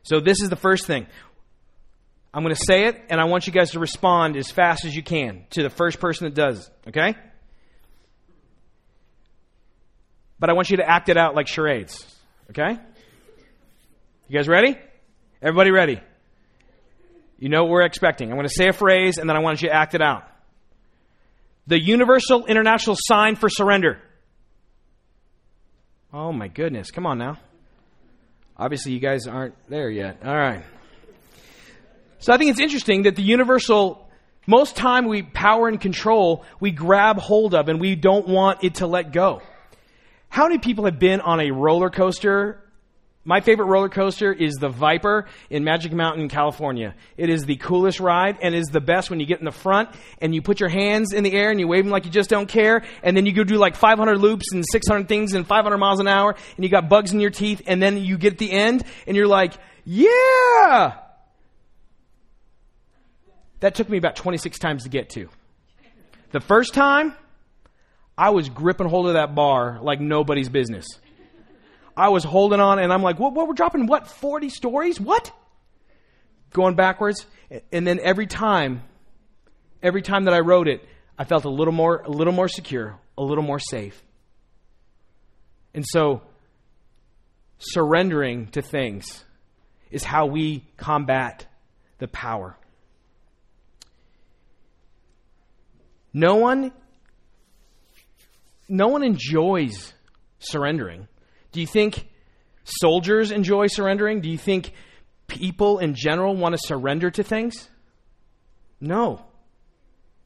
So, 0.02 0.18
this 0.18 0.40
is 0.40 0.48
the 0.48 0.56
first 0.56 0.86
thing. 0.86 1.06
I'm 2.32 2.42
going 2.42 2.54
to 2.54 2.64
say 2.64 2.86
it, 2.86 3.00
and 3.10 3.20
I 3.20 3.24
want 3.24 3.46
you 3.46 3.52
guys 3.52 3.72
to 3.72 3.80
respond 3.80 4.36
as 4.36 4.50
fast 4.50 4.84
as 4.84 4.94
you 4.94 5.02
can 5.02 5.44
to 5.50 5.62
the 5.62 5.70
first 5.70 6.00
person 6.00 6.24
that 6.24 6.34
does, 6.34 6.70
okay? 6.88 7.16
But 10.40 10.50
I 10.50 10.54
want 10.54 10.70
you 10.70 10.78
to 10.78 10.88
act 10.88 11.08
it 11.08 11.16
out 11.16 11.36
like 11.36 11.46
charades, 11.46 12.04
okay? 12.50 12.80
You 14.26 14.38
guys 14.38 14.48
ready? 14.48 14.76
Everybody 15.40 15.70
ready? 15.70 16.00
You 17.38 17.48
know 17.48 17.62
what 17.62 17.70
we're 17.70 17.82
expecting. 17.82 18.30
I'm 18.30 18.36
going 18.36 18.48
to 18.48 18.54
say 18.54 18.68
a 18.68 18.72
phrase, 18.72 19.18
and 19.18 19.28
then 19.28 19.36
I 19.36 19.40
want 19.40 19.62
you 19.62 19.68
to 19.68 19.74
act 19.74 19.94
it 19.94 20.02
out 20.02 20.24
the 21.70 21.80
universal 21.80 22.46
international 22.46 22.96
sign 22.98 23.36
for 23.36 23.48
surrender. 23.48 24.02
Oh 26.12 26.32
my 26.32 26.48
goodness, 26.48 26.90
come 26.90 27.06
on 27.06 27.18
now. 27.18 27.38
Obviously, 28.56 28.92
you 28.92 28.98
guys 28.98 29.28
aren't 29.28 29.54
there 29.68 29.88
yet. 29.88 30.18
All 30.24 30.34
right. 30.34 30.64
So 32.18 32.32
I 32.32 32.38
think 32.38 32.50
it's 32.50 32.60
interesting 32.60 33.04
that 33.04 33.14
the 33.14 33.22
universal, 33.22 34.10
most 34.46 34.76
time 34.76 35.06
we 35.06 35.22
power 35.22 35.68
and 35.68 35.80
control, 35.80 36.44
we 36.58 36.72
grab 36.72 37.18
hold 37.18 37.54
of 37.54 37.68
and 37.68 37.80
we 37.80 37.94
don't 37.94 38.26
want 38.26 38.64
it 38.64 38.76
to 38.76 38.88
let 38.88 39.12
go. 39.12 39.40
How 40.30 40.44
many 40.44 40.58
people 40.58 40.86
have 40.86 40.98
been 40.98 41.20
on 41.20 41.40
a 41.40 41.50
roller 41.50 41.90
coaster 41.90 42.64
my 43.22 43.42
favorite 43.42 43.66
roller 43.66 43.90
coaster 43.90 44.32
is 44.32 44.54
the 44.54 44.70
Viper 44.70 45.26
in 45.50 45.62
Magic 45.62 45.92
Mountain, 45.92 46.30
California. 46.30 46.94
It 47.18 47.28
is 47.28 47.44
the 47.44 47.56
coolest 47.56 48.00
ride 48.00 48.38
and 48.40 48.54
is 48.54 48.68
the 48.68 48.80
best 48.80 49.10
when 49.10 49.20
you 49.20 49.26
get 49.26 49.40
in 49.40 49.44
the 49.44 49.52
front 49.52 49.90
and 50.22 50.34
you 50.34 50.40
put 50.40 50.58
your 50.58 50.70
hands 50.70 51.12
in 51.12 51.22
the 51.22 51.32
air 51.32 51.50
and 51.50 51.60
you 51.60 51.68
wave 51.68 51.84
them 51.84 51.92
like 51.92 52.06
you 52.06 52.10
just 52.10 52.30
don't 52.30 52.48
care. 52.48 52.82
And 53.02 53.14
then 53.14 53.26
you 53.26 53.32
go 53.32 53.44
do 53.44 53.56
like 53.56 53.76
500 53.76 54.16
loops 54.16 54.52
and 54.54 54.64
600 54.72 55.06
things 55.06 55.34
and 55.34 55.46
500 55.46 55.76
miles 55.76 56.00
an 56.00 56.08
hour 56.08 56.34
and 56.56 56.64
you 56.64 56.70
got 56.70 56.88
bugs 56.88 57.12
in 57.12 57.20
your 57.20 57.30
teeth. 57.30 57.60
And 57.66 57.82
then 57.82 57.98
you 57.98 58.16
get 58.16 58.38
the 58.38 58.50
end 58.50 58.84
and 59.06 59.14
you're 59.14 59.28
like, 59.28 59.52
yeah! 59.84 60.94
That 63.60 63.74
took 63.74 63.90
me 63.90 63.98
about 63.98 64.16
26 64.16 64.58
times 64.58 64.84
to 64.84 64.88
get 64.88 65.10
to. 65.10 65.28
The 66.32 66.40
first 66.40 66.72
time, 66.72 67.14
I 68.20 68.28
was 68.28 68.50
gripping 68.50 68.86
hold 68.86 69.06
of 69.06 69.14
that 69.14 69.34
bar 69.34 69.78
like 69.80 69.98
nobody's 69.98 70.50
business. 70.50 70.86
I 71.96 72.10
was 72.10 72.22
holding 72.22 72.60
on 72.60 72.78
and 72.78 72.92
I'm 72.92 73.02
like, 73.02 73.18
what, 73.18 73.32
what, 73.32 73.48
we're 73.48 73.54
dropping 73.54 73.86
what, 73.86 74.08
40 74.08 74.50
stories? 74.50 75.00
What? 75.00 75.32
Going 76.52 76.74
backwards. 76.74 77.24
And 77.72 77.86
then 77.86 77.98
every 77.98 78.26
time, 78.26 78.82
every 79.82 80.02
time 80.02 80.26
that 80.26 80.34
I 80.34 80.40
wrote 80.40 80.68
it, 80.68 80.86
I 81.18 81.24
felt 81.24 81.46
a 81.46 81.48
little 81.48 81.72
more, 81.72 82.02
a 82.02 82.10
little 82.10 82.34
more 82.34 82.46
secure, 82.46 82.98
a 83.16 83.22
little 83.22 83.42
more 83.42 83.58
safe. 83.58 84.02
And 85.72 85.86
so, 85.86 86.20
surrendering 87.58 88.48
to 88.48 88.60
things 88.60 89.24
is 89.90 90.04
how 90.04 90.26
we 90.26 90.66
combat 90.76 91.46
the 91.96 92.08
power. 92.08 92.58
No 96.12 96.36
one 96.36 96.72
no 98.70 98.88
one 98.88 99.02
enjoys 99.02 99.92
surrendering. 100.38 101.08
Do 101.52 101.60
you 101.60 101.66
think 101.66 102.08
soldiers 102.64 103.32
enjoy 103.32 103.66
surrendering? 103.66 104.20
Do 104.20 104.30
you 104.30 104.38
think 104.38 104.72
people 105.26 105.78
in 105.78 105.94
general 105.94 106.36
want 106.36 106.54
to 106.54 106.60
surrender 106.64 107.10
to 107.10 107.22
things? 107.22 107.68
No. 108.80 109.24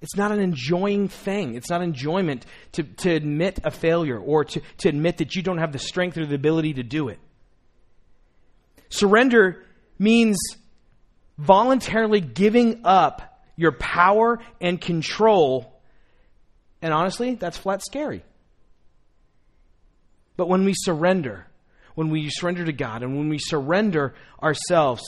It's 0.03 0.17
not 0.17 0.33
an 0.33 0.41
enjoying 0.41 1.09
thing. 1.09 1.55
It's 1.55 1.71
not 1.71 1.81
enjoyment 1.81 2.45
to, 2.73 2.83
to 2.83 3.11
admit 3.11 3.61
a 3.65 3.71
failure 3.71 4.19
or 4.19 4.45
to, 4.45 4.61
to 4.79 4.89
admit 4.91 5.17
that 5.17 5.35
you 5.35 5.43
don't 5.43 5.59
have 5.59 5.73
the 5.73 5.79
strength 5.79 6.19
or 6.19 6.27
the 6.27 6.35
ability 6.35 6.75
to 6.75 6.83
do 6.83 7.09
it. 7.09 7.19
Surrender 8.91 9.65
means 9.99 10.39
voluntarily 11.39 12.21
giving 12.21 12.83
up 12.85 13.43
your 13.57 13.73
power 13.73 14.41
and 14.61 14.79
control. 14.79 15.81
And 16.83 16.93
honestly, 16.93 17.35
that's 17.35 17.57
flat 17.57 17.83
scary. 17.83 18.23
But 20.37 20.49
when 20.49 20.65
we 20.65 20.75
surrender, 20.75 21.47
when 21.95 22.11
we 22.11 22.29
surrender 22.31 22.65
to 22.65 22.73
God, 22.73 23.03
and 23.03 23.17
when 23.17 23.29
we 23.29 23.39
surrender 23.39 24.15
ourselves, 24.43 25.03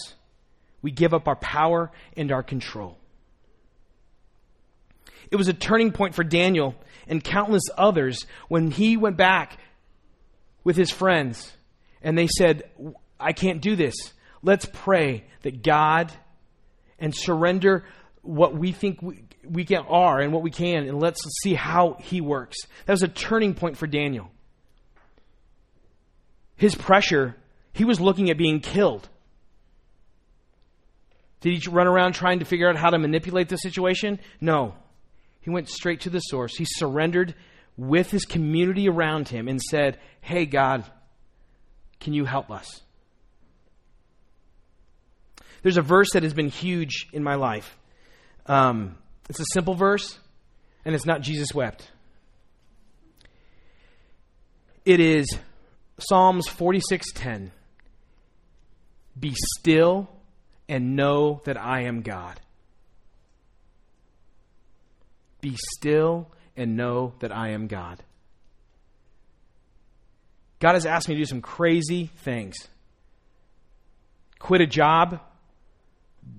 we 0.82 0.90
give 0.90 1.14
up 1.14 1.26
our 1.26 1.36
power 1.36 1.90
and 2.16 2.30
our 2.30 2.42
control. 2.42 2.96
It 5.30 5.36
was 5.36 5.48
a 5.48 5.52
turning 5.52 5.92
point 5.92 6.14
for 6.14 6.22
Daniel 6.22 6.76
and 7.08 7.22
countless 7.22 7.64
others 7.76 8.26
when 8.48 8.70
he 8.70 8.96
went 8.96 9.16
back 9.16 9.58
with 10.62 10.76
his 10.76 10.90
friends 10.90 11.52
and 12.02 12.16
they 12.16 12.28
said, 12.28 12.70
I 13.18 13.32
can't 13.32 13.60
do 13.60 13.74
this. 13.76 13.94
Let's 14.42 14.68
pray 14.72 15.24
that 15.42 15.62
God 15.62 16.12
and 16.98 17.14
surrender 17.14 17.84
what 18.22 18.54
we 18.54 18.72
think 18.72 19.02
we, 19.02 19.24
we 19.44 19.64
can, 19.64 19.84
are 19.88 20.20
and 20.20 20.32
what 20.32 20.42
we 20.42 20.50
can, 20.50 20.86
and 20.88 21.00
let's 21.00 21.20
see 21.42 21.54
how 21.54 21.96
he 22.00 22.20
works. 22.20 22.56
That 22.84 22.92
was 22.92 23.02
a 23.02 23.08
turning 23.08 23.54
point 23.54 23.76
for 23.76 23.86
Daniel. 23.86 24.30
His 26.56 26.74
pressure, 26.74 27.36
he 27.72 27.84
was 27.84 28.00
looking 28.00 28.30
at 28.30 28.38
being 28.38 28.60
killed. 28.60 29.08
Did 31.40 31.62
he 31.62 31.70
run 31.70 31.86
around 31.86 32.14
trying 32.14 32.38
to 32.38 32.44
figure 32.44 32.68
out 32.68 32.76
how 32.76 32.90
to 32.90 32.98
manipulate 32.98 33.48
the 33.48 33.56
situation? 33.56 34.18
No. 34.40 34.74
He 35.40 35.50
went 35.50 35.68
straight 35.68 36.00
to 36.02 36.10
the 36.10 36.20
source. 36.20 36.56
He 36.56 36.64
surrendered 36.64 37.34
with 37.76 38.10
his 38.10 38.24
community 38.24 38.88
around 38.88 39.28
him 39.28 39.48
and 39.48 39.60
said, 39.60 39.98
Hey, 40.20 40.46
God, 40.46 40.84
can 42.00 42.14
you 42.14 42.24
help 42.24 42.50
us? 42.50 42.80
There's 45.62 45.76
a 45.76 45.82
verse 45.82 46.12
that 46.12 46.22
has 46.22 46.34
been 46.34 46.48
huge 46.48 47.08
in 47.12 47.22
my 47.22 47.34
life. 47.34 47.76
Um, 48.46 48.96
it's 49.28 49.40
a 49.40 49.44
simple 49.52 49.74
verse, 49.74 50.18
and 50.84 50.94
it's 50.94 51.06
not 51.06 51.20
Jesus 51.20 51.52
wept. 51.52 51.90
It 54.84 55.00
is 55.00 55.26
Psalms 55.98 56.46
46:10. 56.48 57.52
Be 59.18 59.34
still 59.58 60.08
and 60.68 60.94
know 60.94 61.40
that 61.44 61.56
I 61.56 61.82
am 61.82 62.02
God. 62.02 62.40
Be 65.40 65.56
still 65.76 66.30
and 66.56 66.76
know 66.76 67.14
that 67.20 67.32
I 67.32 67.50
am 67.50 67.66
God. 67.66 68.02
God 70.58 70.74
has 70.74 70.86
asked 70.86 71.08
me 71.08 71.14
to 71.14 71.20
do 71.20 71.26
some 71.26 71.42
crazy 71.42 72.06
things. 72.16 72.56
Quit 74.38 74.60
a 74.60 74.66
job 74.66 75.20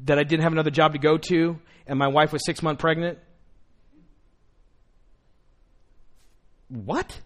that 0.06 0.20
I 0.20 0.24
didn't 0.24 0.44
have 0.44 0.52
another 0.52 0.72
job 0.72 0.94
to 0.94 1.00
go 1.00 1.18
to, 1.18 1.60
and 1.86 1.98
my 1.98 2.08
wife 2.08 2.34
was 2.34 2.44
six 2.46 2.62
months 2.62 2.82
pregnant. 2.82 3.20
What? 6.70 7.22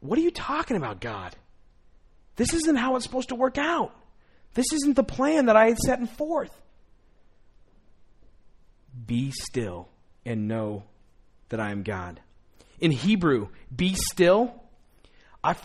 What 0.00 0.18
are 0.18 0.22
you 0.22 0.30
talking 0.30 0.76
about, 0.76 1.00
God? 1.00 1.34
This 2.36 2.52
isn't 2.52 2.76
how 2.76 2.96
it's 2.96 3.04
supposed 3.04 3.30
to 3.30 3.34
work 3.34 3.58
out. 3.58 3.94
This 4.54 4.72
isn't 4.72 4.94
the 4.96 5.04
plan 5.04 5.46
that 5.46 5.56
I 5.56 5.66
had 5.66 5.78
set 5.78 5.98
forth. 6.16 6.52
Be 9.06 9.30
still 9.30 9.88
and 10.24 10.48
know 10.48 10.84
that 11.48 11.60
I 11.60 11.70
am 11.70 11.82
God. 11.82 12.20
In 12.80 12.90
Hebrew, 12.90 13.48
be 13.74 13.94
still. 13.94 14.54
I 15.42 15.56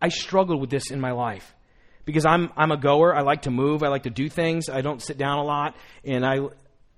I 0.00 0.08
struggled 0.08 0.60
with 0.60 0.70
this 0.70 0.90
in 0.90 1.00
my 1.00 1.12
life 1.12 1.54
because 2.04 2.24
I'm 2.26 2.50
I'm 2.56 2.70
a 2.70 2.76
goer. 2.76 3.14
I 3.14 3.22
like 3.22 3.42
to 3.42 3.50
move. 3.50 3.82
I 3.82 3.88
like 3.88 4.04
to 4.04 4.10
do 4.10 4.28
things. 4.28 4.68
I 4.68 4.80
don't 4.80 5.02
sit 5.02 5.18
down 5.18 5.38
a 5.38 5.44
lot, 5.44 5.76
and 6.04 6.24
I 6.24 6.40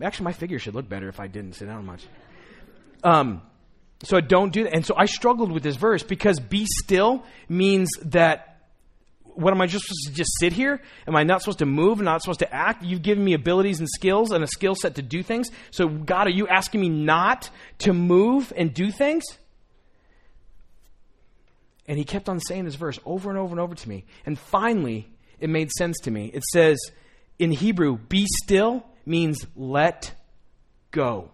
actually 0.02 0.24
my 0.24 0.32
figure 0.32 0.58
should 0.58 0.74
look 0.74 0.88
better 0.88 1.08
if 1.08 1.20
I 1.20 1.26
didn't 1.26 1.54
sit 1.54 1.66
down 1.66 1.86
much. 1.86 2.04
Um, 3.02 3.42
so 4.02 4.16
I 4.16 4.20
don't 4.20 4.52
do 4.52 4.64
that, 4.64 4.72
and 4.72 4.84
so 4.84 4.94
I 4.96 5.06
struggled 5.06 5.52
with 5.52 5.62
this 5.62 5.76
verse 5.76 6.02
because 6.02 6.40
be 6.40 6.66
still 6.66 7.24
means 7.48 7.90
that 8.04 8.50
what 9.34 9.52
am 9.52 9.60
I 9.60 9.66
just 9.66 9.84
supposed 9.84 10.08
to 10.08 10.12
just 10.12 10.30
sit 10.38 10.52
here? 10.52 10.80
Am 11.06 11.16
I 11.16 11.22
not 11.22 11.40
supposed 11.40 11.60
to 11.60 11.66
move? 11.66 12.00
Not 12.00 12.22
supposed 12.22 12.40
to 12.40 12.54
act? 12.54 12.82
You've 12.82 13.02
given 13.02 13.24
me 13.24 13.34
abilities 13.34 13.78
and 13.78 13.88
skills 13.88 14.32
and 14.32 14.42
a 14.42 14.46
skill 14.46 14.74
set 14.74 14.96
to 14.96 15.02
do 15.02 15.22
things. 15.22 15.50
So, 15.70 15.88
God, 15.88 16.26
are 16.26 16.30
you 16.30 16.48
asking 16.48 16.80
me 16.80 16.88
not 16.88 17.50
to 17.78 17.92
move 17.92 18.52
and 18.56 18.74
do 18.74 18.90
things? 18.90 19.24
And 21.86 21.98
he 21.98 22.04
kept 22.04 22.28
on 22.28 22.38
saying 22.40 22.64
this 22.64 22.74
verse 22.74 22.98
over 23.04 23.30
and 23.30 23.38
over 23.38 23.52
and 23.52 23.60
over 23.60 23.74
to 23.74 23.88
me. 23.88 24.04
And 24.26 24.38
finally, 24.38 25.10
it 25.40 25.48
made 25.50 25.70
sense 25.72 25.98
to 26.02 26.10
me. 26.10 26.30
It 26.32 26.44
says 26.52 26.78
in 27.38 27.50
Hebrew, 27.50 27.96
be 27.96 28.26
still 28.42 28.84
means 29.06 29.46
let 29.56 30.12
go. 30.90 31.30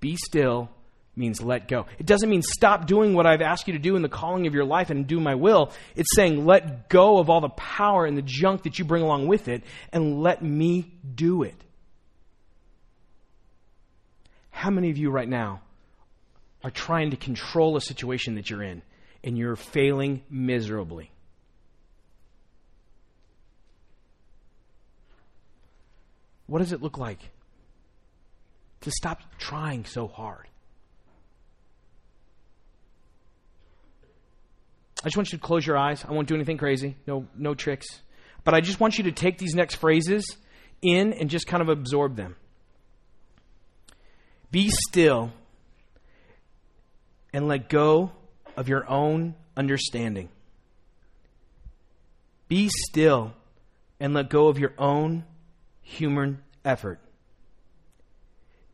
Be 0.00 0.16
still 0.16 0.70
means 1.16 1.42
let 1.42 1.68
go. 1.68 1.86
It 1.98 2.06
doesn't 2.06 2.30
mean 2.30 2.42
stop 2.42 2.86
doing 2.86 3.12
what 3.12 3.26
I've 3.26 3.42
asked 3.42 3.66
you 3.66 3.72
to 3.72 3.78
do 3.78 3.96
in 3.96 4.02
the 4.02 4.08
calling 4.08 4.46
of 4.46 4.54
your 4.54 4.64
life 4.64 4.90
and 4.90 5.06
do 5.06 5.20
my 5.20 5.34
will. 5.34 5.72
It's 5.96 6.14
saying 6.14 6.46
let 6.46 6.88
go 6.88 7.18
of 7.18 7.28
all 7.28 7.40
the 7.40 7.48
power 7.50 8.06
and 8.06 8.16
the 8.16 8.22
junk 8.22 8.62
that 8.62 8.78
you 8.78 8.84
bring 8.84 9.02
along 9.02 9.26
with 9.26 9.48
it 9.48 9.64
and 9.92 10.22
let 10.22 10.42
me 10.42 10.92
do 11.14 11.42
it. 11.42 11.56
How 14.50 14.70
many 14.70 14.90
of 14.90 14.96
you 14.96 15.10
right 15.10 15.28
now 15.28 15.60
are 16.64 16.70
trying 16.70 17.10
to 17.10 17.16
control 17.16 17.76
a 17.76 17.80
situation 17.80 18.36
that 18.36 18.48
you're 18.50 18.62
in 18.62 18.82
and 19.22 19.36
you're 19.36 19.56
failing 19.56 20.22
miserably? 20.30 21.10
What 26.46 26.60
does 26.60 26.72
it 26.72 26.80
look 26.80 26.96
like 26.96 27.18
to 28.82 28.90
stop 28.90 29.20
trying 29.38 29.84
so 29.84 30.06
hard? 30.06 30.46
I 35.02 35.06
just 35.06 35.16
want 35.16 35.32
you 35.32 35.38
to 35.38 35.44
close 35.44 35.66
your 35.66 35.76
eyes. 35.76 36.04
I 36.04 36.12
won't 36.12 36.26
do 36.26 36.34
anything 36.34 36.58
crazy. 36.58 36.96
No, 37.06 37.26
no 37.36 37.54
tricks. 37.54 37.86
But 38.44 38.54
I 38.54 38.60
just 38.60 38.80
want 38.80 38.98
you 38.98 39.04
to 39.04 39.12
take 39.12 39.38
these 39.38 39.54
next 39.54 39.76
phrases 39.76 40.36
in 40.82 41.12
and 41.12 41.30
just 41.30 41.46
kind 41.46 41.62
of 41.62 41.68
absorb 41.68 42.16
them. 42.16 42.36
Be 44.50 44.70
still 44.88 45.32
and 47.32 47.46
let 47.46 47.68
go 47.68 48.12
of 48.56 48.68
your 48.68 48.88
own 48.88 49.34
understanding. 49.56 50.30
Be 52.48 52.70
still 52.88 53.34
and 54.00 54.14
let 54.14 54.30
go 54.30 54.48
of 54.48 54.58
your 54.58 54.72
own 54.78 55.24
human 55.82 56.42
effort. 56.64 57.00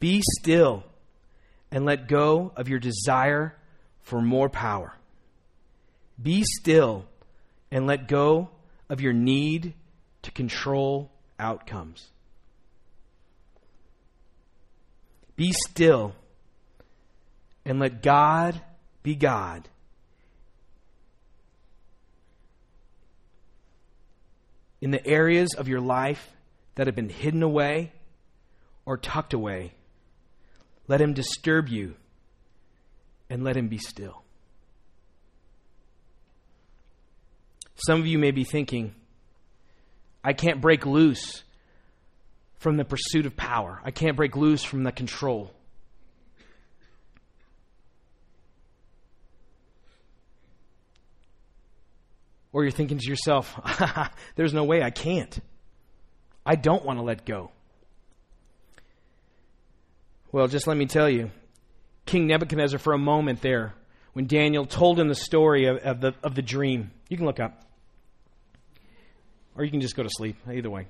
Be 0.01 0.23
still 0.41 0.85
and 1.71 1.85
let 1.85 2.09
go 2.09 2.53
of 2.57 2.69
your 2.69 2.79
desire 2.79 3.57
for 4.03 4.21
more 4.21 4.49
power. 4.49 4.97
Be 6.21 6.45
still 6.45 7.07
and 7.71 7.87
let 7.87 8.07
go 8.07 8.51
of 8.89 9.01
your 9.01 9.13
need 9.13 9.75
to 10.23 10.31
control 10.31 11.11
outcomes. 11.39 12.11
Be 15.37 15.53
still 15.69 16.15
and 17.65 17.81
let 17.81 18.03
God 18.03 18.61
be 19.03 19.15
God. 19.15 19.69
In 24.81 24.91
the 24.91 25.05
areas 25.07 25.55
of 25.55 25.67
your 25.67 25.81
life 25.81 26.31
that 26.75 26.87
have 26.87 26.95
been 26.95 27.09
hidden 27.09 27.43
away 27.43 27.93
or 28.85 28.97
tucked 28.97 29.33
away, 29.33 29.73
let 30.87 31.01
Him 31.01 31.15
disturb 31.15 31.69
you 31.69 31.95
and 33.31 33.43
let 33.43 33.57
Him 33.57 33.69
be 33.69 33.79
still. 33.79 34.23
Some 37.77 38.01
of 38.01 38.07
you 38.07 38.19
may 38.19 38.31
be 38.31 38.45
thinking, 38.45 38.95
I 40.23 40.33
can't 40.33 40.61
break 40.61 40.87
loose 40.87 41.43
from 42.59 42.77
the 42.77 42.85
pursuit 42.85 43.27
of 43.27 43.37
power. 43.37 43.81
I 43.85 43.91
can't 43.91 44.17
break 44.17 44.37
loose 44.37 44.65
from 44.65 44.85
the 44.85 44.93
control. 44.93 45.53
Or 52.53 52.63
you're 52.63 52.71
thinking 52.71 52.99
to 52.99 53.11
yourself, 53.11 53.59
there's 54.37 54.55
no 54.55 54.65
way 54.65 54.83
I 54.83 54.91
can't. 54.91 55.39
I 56.47 56.55
don't 56.55 56.85
want 56.85 57.01
to 57.01 57.03
let 57.03 57.27
go. 57.27 57.51
Well, 60.35 60.49
just 60.49 60.67
let 60.67 60.77
me 60.77 60.87
tell 60.87 61.09
you, 61.09 61.31
King 62.07 62.27
Nebuchadnezzar, 62.27 62.81
for 62.81 62.93
a 62.93 62.99
moment 62.99 63.41
there, 63.41 63.73
when 64.15 64.27
Daniel 64.27 64.67
told 64.67 64.99
him 64.99 65.07
the 65.07 65.15
story 65.15 65.67
of, 65.67 65.77
of, 65.77 66.01
the, 66.01 66.13
of 66.25 66.35
the 66.35 66.43
dream, 66.43 66.91
you 67.09 67.17
can 67.17 67.25
look 67.25 67.39
up. 67.39 67.63
Or 69.57 69.63
you 69.63 69.71
can 69.71 69.81
just 69.81 69.95
go 69.95 70.03
to 70.03 70.09
sleep, 70.11 70.37
either 70.51 70.69
way. 70.69 70.89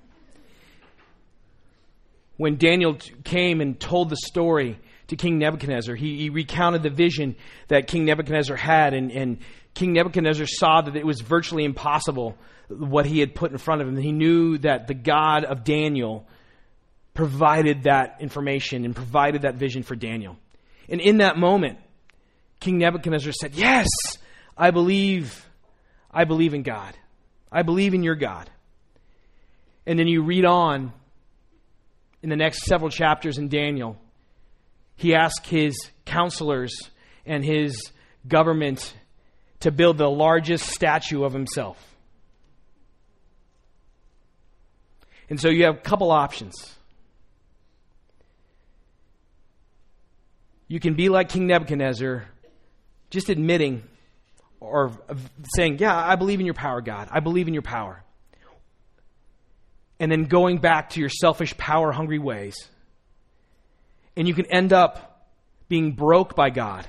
When 2.38 2.57
Daniel 2.57 2.97
came 3.24 3.61
and 3.61 3.78
told 3.78 4.09
the 4.09 4.16
story 4.16 4.78
to 5.09 5.16
King 5.16 5.36
Nebuchadnezzar, 5.36 5.95
he, 5.95 6.16
he 6.16 6.30
recounted 6.30 6.82
the 6.82 6.88
vision 6.88 7.36
that 7.68 7.86
King 7.86 8.07
Nebuchadnezzar 8.07 8.57
had, 8.57 8.95
and, 8.95 9.12
and 9.12 9.40
King 9.74 9.92
Nebuchadnezzar 9.92 10.47
saw 10.47 10.80
that 10.80 10.97
it 10.97 11.05
was 11.05 11.20
virtually 11.20 11.64
impossible 11.64 12.38
what 12.68 13.05
he 13.05 13.20
had 13.20 13.34
put 13.34 13.53
in 13.53 13.59
front 13.59 13.82
of 13.82 13.88
him. 13.88 13.99
He 13.99 14.11
knew 14.11 14.57
that 14.57 14.86
the 14.86 14.95
God 14.95 15.45
of 15.45 15.64
Daniel 15.64 16.26
provided 17.14 17.84
that 17.84 18.16
information 18.20 18.84
and 18.84 18.94
provided 18.94 19.42
that 19.42 19.54
vision 19.54 19.82
for 19.82 19.94
Daniel. 19.94 20.36
And 20.88 21.00
in 21.00 21.18
that 21.18 21.38
moment, 21.38 21.78
King 22.60 22.78
Nebuchadnezzar 22.78 23.32
said, 23.32 23.54
Yes, 23.54 23.88
I 24.56 24.70
believe, 24.70 25.48
I 26.10 26.24
believe 26.24 26.54
in 26.54 26.62
God. 26.62 26.94
I 27.50 27.62
believe 27.62 27.94
in 27.94 28.02
your 28.02 28.16
God. 28.16 28.50
And 29.86 29.98
then 29.98 30.08
you 30.08 30.22
read 30.22 30.44
on 30.44 30.92
in 32.22 32.30
the 32.30 32.36
next 32.36 32.62
several 32.62 32.90
chapters 32.90 33.38
in 33.38 33.48
Daniel. 33.48 33.96
He 34.96 35.14
asked 35.14 35.46
his 35.46 35.76
counselors 36.04 36.74
and 37.26 37.44
his 37.44 37.92
government 38.26 38.94
to 39.60 39.70
build 39.70 39.98
the 39.98 40.10
largest 40.10 40.66
statue 40.66 41.24
of 41.24 41.32
himself. 41.32 41.78
And 45.30 45.40
so 45.40 45.48
you 45.48 45.64
have 45.64 45.76
a 45.76 45.80
couple 45.80 46.10
options. 46.10 46.74
You 50.66 50.80
can 50.80 50.94
be 50.94 51.08
like 51.08 51.28
King 51.28 51.46
Nebuchadnezzar, 51.46 52.24
just 53.10 53.28
admitting 53.28 53.82
or 54.60 54.92
saying, 55.54 55.78
Yeah, 55.78 55.94
I 55.94 56.16
believe 56.16 56.40
in 56.40 56.46
your 56.46 56.54
power, 56.54 56.80
God. 56.80 57.08
I 57.10 57.20
believe 57.20 57.48
in 57.48 57.54
your 57.54 57.62
power. 57.62 58.02
And 60.00 60.10
then 60.10 60.24
going 60.24 60.58
back 60.58 60.90
to 60.90 61.00
your 61.00 61.08
selfish, 61.08 61.56
power 61.56 61.92
hungry 61.92 62.18
ways. 62.18 62.56
And 64.16 64.26
you 64.26 64.34
can 64.34 64.46
end 64.46 64.72
up 64.72 65.28
being 65.68 65.92
broke 65.92 66.34
by 66.34 66.50
God 66.50 66.86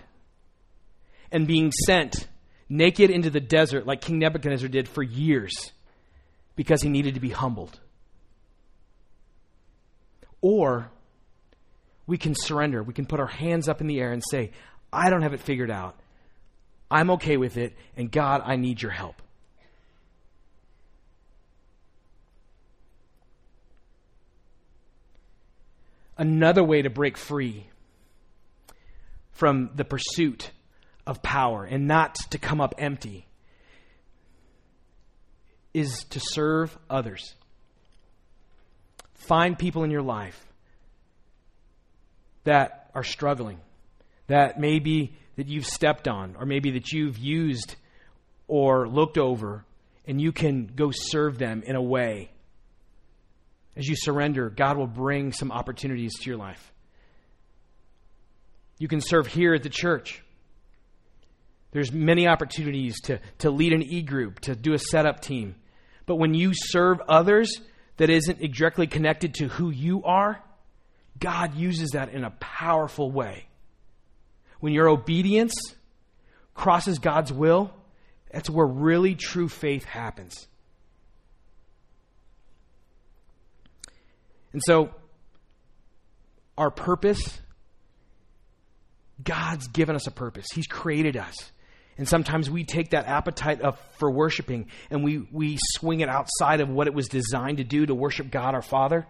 and 1.31 1.47
being 1.47 1.71
sent 1.71 2.27
naked 2.69 3.09
into 3.09 3.29
the 3.29 3.39
desert 3.39 3.85
like 3.85 4.01
King 4.01 4.19
Nebuchadnezzar 4.19 4.69
did 4.69 4.87
for 4.87 5.03
years 5.03 5.71
because 6.55 6.81
he 6.81 6.89
needed 6.89 7.15
to 7.15 7.19
be 7.19 7.29
humbled. 7.29 7.79
Or 10.41 10.91
we 12.07 12.17
can 12.17 12.35
surrender. 12.35 12.83
We 12.83 12.93
can 12.93 13.05
put 13.05 13.19
our 13.19 13.27
hands 13.27 13.67
up 13.67 13.81
in 13.81 13.87
the 13.87 13.99
air 13.99 14.11
and 14.11 14.23
say, 14.29 14.51
I 14.91 15.09
don't 15.09 15.23
have 15.23 15.33
it 15.33 15.39
figured 15.39 15.71
out. 15.71 15.99
I'm 16.89 17.11
okay 17.11 17.37
with 17.37 17.57
it, 17.57 17.75
and 17.97 18.11
God, 18.11 18.41
I 18.45 18.55
need 18.57 18.81
your 18.81 18.91
help. 18.91 19.21
Another 26.17 26.63
way 26.63 26.81
to 26.81 26.89
break 26.89 27.17
free 27.17 27.67
from 29.31 29.71
the 29.75 29.83
pursuit 29.83 30.51
of 31.05 31.21
power 31.21 31.65
and 31.65 31.87
not 31.87 32.15
to 32.29 32.37
come 32.37 32.61
up 32.61 32.75
empty 32.77 33.27
is 35.73 36.05
to 36.11 36.21
serve 36.21 36.77
others. 36.89 37.33
Find 39.15 39.59
people 39.59 39.83
in 39.83 39.91
your 39.91 40.03
life 40.03 40.44
that 42.45 42.89
are 42.95 43.03
struggling, 43.03 43.59
that 44.27 44.59
maybe 44.59 45.13
that 45.35 45.47
you've 45.47 45.65
stepped 45.65 46.07
on, 46.07 46.35
or 46.39 46.45
maybe 46.45 46.71
that 46.71 46.91
you've 46.91 47.17
used 47.17 47.75
or 48.47 48.87
looked 48.87 49.17
over, 49.17 49.65
and 50.07 50.21
you 50.21 50.31
can 50.31 50.71
go 50.75 50.91
serve 50.91 51.37
them 51.37 51.63
in 51.65 51.75
a 51.75 51.81
way. 51.81 52.31
As 53.75 53.87
you 53.87 53.95
surrender, 53.97 54.49
God 54.49 54.77
will 54.77 54.87
bring 54.87 55.33
some 55.33 55.51
opportunities 55.51 56.13
to 56.19 56.29
your 56.29 56.37
life. 56.37 56.71
You 58.77 58.87
can 58.87 59.01
serve 59.01 59.27
here 59.27 59.53
at 59.53 59.63
the 59.63 59.69
church. 59.69 60.23
There's 61.71 61.91
many 61.91 62.27
opportunities 62.27 62.99
to, 63.01 63.19
to 63.39 63.49
lead 63.49 63.73
an 63.73 63.83
e 63.83 64.01
group, 64.01 64.39
to 64.41 64.55
do 64.55 64.73
a 64.73 64.79
setup 64.79 65.19
team. 65.21 65.55
But 66.05 66.15
when 66.15 66.33
you 66.33 66.51
serve 66.53 67.01
others 67.09 67.59
that 67.97 68.09
isn't 68.09 68.39
directly 68.53 68.87
connected 68.87 69.33
to 69.35 69.47
who 69.47 69.71
you 69.71 70.03
are, 70.03 70.41
God 71.19 71.55
uses 71.55 71.91
that 71.91 72.09
in 72.09 72.23
a 72.23 72.31
powerful 72.31 73.11
way. 73.11 73.47
When 74.59 74.73
your 74.73 74.87
obedience 74.87 75.53
crosses 76.53 76.99
God's 76.99 77.31
will, 77.31 77.73
that's 78.31 78.49
where 78.49 78.65
really 78.65 79.15
true 79.15 79.47
faith 79.47 79.85
happens. 79.85 80.47
And 84.51 84.61
so, 84.65 84.89
our 86.57 86.71
purpose, 86.71 87.39
God's 89.21 89.67
given 89.67 89.95
us 89.95 90.07
a 90.07 90.11
purpose. 90.11 90.45
He's 90.53 90.67
created 90.67 91.17
us. 91.17 91.35
And 91.97 92.07
sometimes 92.07 92.49
we 92.49 92.65
take 92.65 92.89
that 92.91 93.07
appetite 93.07 93.61
of, 93.61 93.79
for 93.97 94.11
worshiping 94.11 94.67
and 94.89 95.03
we, 95.03 95.27
we 95.31 95.57
swing 95.59 96.01
it 96.01 96.09
outside 96.09 96.59
of 96.59 96.69
what 96.69 96.87
it 96.87 96.93
was 96.93 97.07
designed 97.07 97.57
to 97.57 97.63
do 97.63 97.85
to 97.85 97.95
worship 97.95 98.31
God 98.31 98.53
our 98.53 98.61
Father 98.61 99.05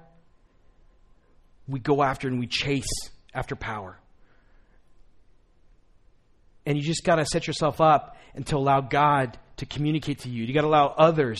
we 1.67 1.79
go 1.79 2.03
after 2.03 2.27
and 2.27 2.39
we 2.39 2.47
chase 2.47 2.87
after 3.33 3.55
power. 3.55 3.97
And 6.65 6.77
you 6.77 6.83
just 6.83 7.03
got 7.03 7.15
to 7.15 7.25
set 7.25 7.47
yourself 7.47 7.79
up 7.81 8.17
and 8.33 8.45
to 8.47 8.57
allow 8.57 8.81
God 8.81 9.37
to 9.57 9.65
communicate 9.65 10.19
to 10.19 10.29
you. 10.29 10.43
You 10.43 10.53
got 10.53 10.61
to 10.61 10.67
allow 10.67 10.87
others 10.97 11.39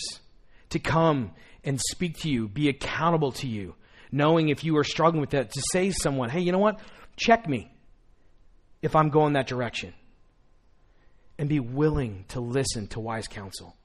to 0.70 0.78
come 0.78 1.32
and 1.64 1.80
speak 1.80 2.18
to 2.18 2.28
you, 2.28 2.48
be 2.48 2.68
accountable 2.68 3.32
to 3.32 3.46
you, 3.46 3.74
knowing 4.12 4.48
if 4.48 4.64
you 4.64 4.76
are 4.76 4.84
struggling 4.84 5.20
with 5.20 5.30
that, 5.30 5.50
to 5.52 5.62
say 5.72 5.88
to 5.88 5.94
someone, 6.00 6.30
hey, 6.30 6.40
you 6.40 6.52
know 6.52 6.58
what? 6.58 6.80
Check 7.16 7.48
me 7.48 7.70
if 8.82 8.94
I'm 8.94 9.10
going 9.10 9.34
that 9.34 9.46
direction. 9.46 9.92
And 11.38 11.48
be 11.48 11.60
willing 11.60 12.24
to 12.28 12.40
listen 12.40 12.86
to 12.88 13.00
wise 13.00 13.26
counsel. 13.26 13.76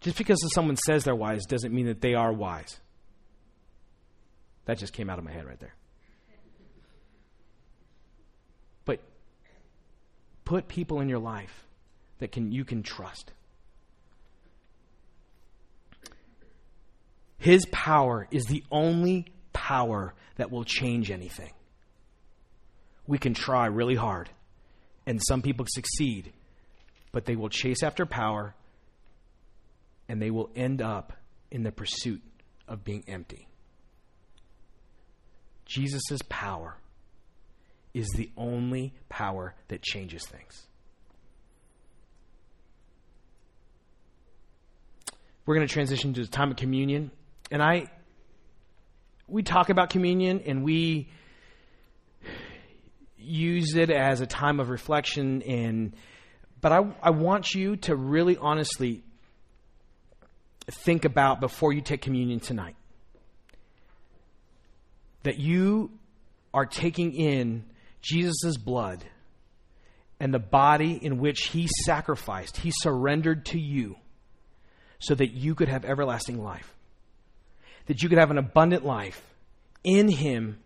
Just 0.00 0.16
because 0.16 0.38
someone 0.52 0.76
says 0.76 1.04
they're 1.04 1.14
wise 1.14 1.44
doesn't 1.44 1.72
mean 1.72 1.86
that 1.86 2.00
they 2.00 2.14
are 2.14 2.32
wise. 2.32 2.80
That 4.66 4.78
just 4.78 4.92
came 4.92 5.10
out 5.10 5.18
of 5.18 5.24
my 5.24 5.32
head 5.32 5.46
right 5.46 5.58
there. 5.58 5.74
But 8.84 9.00
put 10.44 10.68
people 10.68 11.00
in 11.00 11.08
your 11.08 11.18
life 11.18 11.64
that 12.18 12.32
can 12.32 12.52
you 12.52 12.64
can 12.64 12.82
trust. 12.82 13.32
His 17.38 17.64
power 17.72 18.28
is 18.30 18.44
the 18.44 18.62
only 18.70 19.26
power 19.52 20.14
that 20.36 20.50
will 20.50 20.64
change 20.64 21.10
anything. 21.10 21.52
We 23.06 23.18
can 23.18 23.32
try 23.32 23.66
really 23.66 23.94
hard, 23.94 24.28
and 25.06 25.20
some 25.26 25.40
people 25.40 25.64
succeed, 25.68 26.32
but 27.12 27.24
they 27.24 27.36
will 27.36 27.48
chase 27.48 27.82
after 27.82 28.04
power 28.04 28.54
and 30.10 30.20
they 30.20 30.32
will 30.32 30.50
end 30.56 30.82
up 30.82 31.12
in 31.52 31.62
the 31.62 31.70
pursuit 31.70 32.20
of 32.66 32.82
being 32.82 33.04
empty. 33.06 33.46
Jesus' 35.70 36.18
power 36.28 36.76
is 37.94 38.08
the 38.16 38.28
only 38.36 38.92
power 39.08 39.54
that 39.68 39.82
changes 39.82 40.26
things. 40.26 40.66
We're 45.46 45.54
going 45.54 45.66
to 45.66 45.72
transition 45.72 46.12
to 46.14 46.22
the 46.22 46.28
time 46.28 46.50
of 46.50 46.56
communion. 46.56 47.12
And 47.52 47.62
I, 47.62 47.86
we 49.28 49.44
talk 49.44 49.68
about 49.68 49.90
communion 49.90 50.42
and 50.44 50.64
we 50.64 51.08
use 53.16 53.76
it 53.76 53.90
as 53.90 54.20
a 54.20 54.26
time 54.26 54.58
of 54.58 54.70
reflection 54.70 55.42
and 55.42 55.94
but 56.60 56.72
I, 56.72 56.80
I 57.02 57.10
want 57.10 57.54
you 57.54 57.76
to 57.76 57.94
really 57.94 58.36
honestly 58.36 59.02
think 60.66 61.04
about 61.04 61.40
before 61.40 61.72
you 61.72 61.80
take 61.80 62.02
communion 62.02 62.40
tonight 62.40 62.76
that 65.22 65.38
you 65.38 65.90
are 66.52 66.66
taking 66.66 67.14
in 67.14 67.64
Jesus' 68.02 68.56
blood 68.56 69.04
and 70.18 70.34
the 70.34 70.38
body 70.38 70.98
in 71.02 71.18
which 71.18 71.46
he 71.46 71.68
sacrificed, 71.84 72.58
he 72.58 72.70
surrendered 72.70 73.46
to 73.46 73.58
you 73.58 73.96
so 74.98 75.14
that 75.14 75.32
you 75.32 75.54
could 75.54 75.68
have 75.68 75.84
everlasting 75.84 76.42
life, 76.42 76.74
that 77.86 78.02
you 78.02 78.08
could 78.08 78.18
have 78.18 78.30
an 78.30 78.38
abundant 78.38 78.84
life 78.84 79.22
in 79.82 80.08
him, 80.08 80.58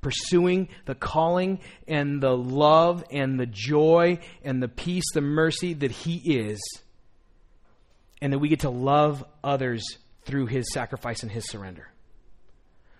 pursuing 0.00 0.68
the 0.86 0.94
calling 0.94 1.60
and 1.86 2.22
the 2.22 2.34
love 2.36 3.04
and 3.10 3.38
the 3.38 3.46
joy 3.46 4.18
and 4.42 4.62
the 4.62 4.68
peace, 4.68 5.04
the 5.12 5.20
mercy 5.20 5.74
that 5.74 5.90
he 5.90 6.16
is, 6.16 6.60
and 8.22 8.32
that 8.32 8.38
we 8.38 8.48
get 8.48 8.60
to 8.60 8.70
love 8.70 9.24
others 9.44 9.84
through 10.24 10.46
his 10.46 10.72
sacrifice 10.72 11.22
and 11.22 11.30
his 11.30 11.48
surrender. 11.48 11.91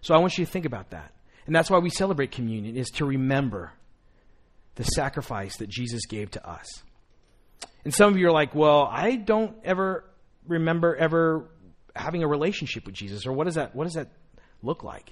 So 0.03 0.14
I 0.14 0.18
want 0.18 0.36
you 0.36 0.44
to 0.44 0.50
think 0.50 0.66
about 0.66 0.90
that. 0.90 1.14
And 1.46 1.57
that's 1.57 1.70
why 1.70 1.78
we 1.78 1.90
celebrate 1.90 2.30
communion, 2.30 2.76
is 2.76 2.88
to 2.90 3.05
remember 3.05 3.72
the 4.74 4.84
sacrifice 4.84 5.57
that 5.57 5.68
Jesus 5.68 6.07
gave 6.07 6.30
to 6.32 6.48
us. 6.48 6.68
And 7.84 7.92
some 7.92 8.12
of 8.12 8.18
you 8.18 8.28
are 8.28 8.32
like, 8.32 8.55
well, 8.55 8.88
I 8.90 9.16
don't 9.16 9.57
ever 9.64 10.05
remember 10.46 10.94
ever 10.94 11.48
having 11.96 12.22
a 12.22 12.28
relationship 12.28 12.86
with 12.86 12.94
Jesus, 12.94 13.26
or 13.26 13.32
what 13.32 13.44
does 13.44 13.57
that, 13.57 13.74
what 13.74 13.84
does 13.84 13.94
that 13.94 14.09
look 14.62 14.84
like? 14.84 15.11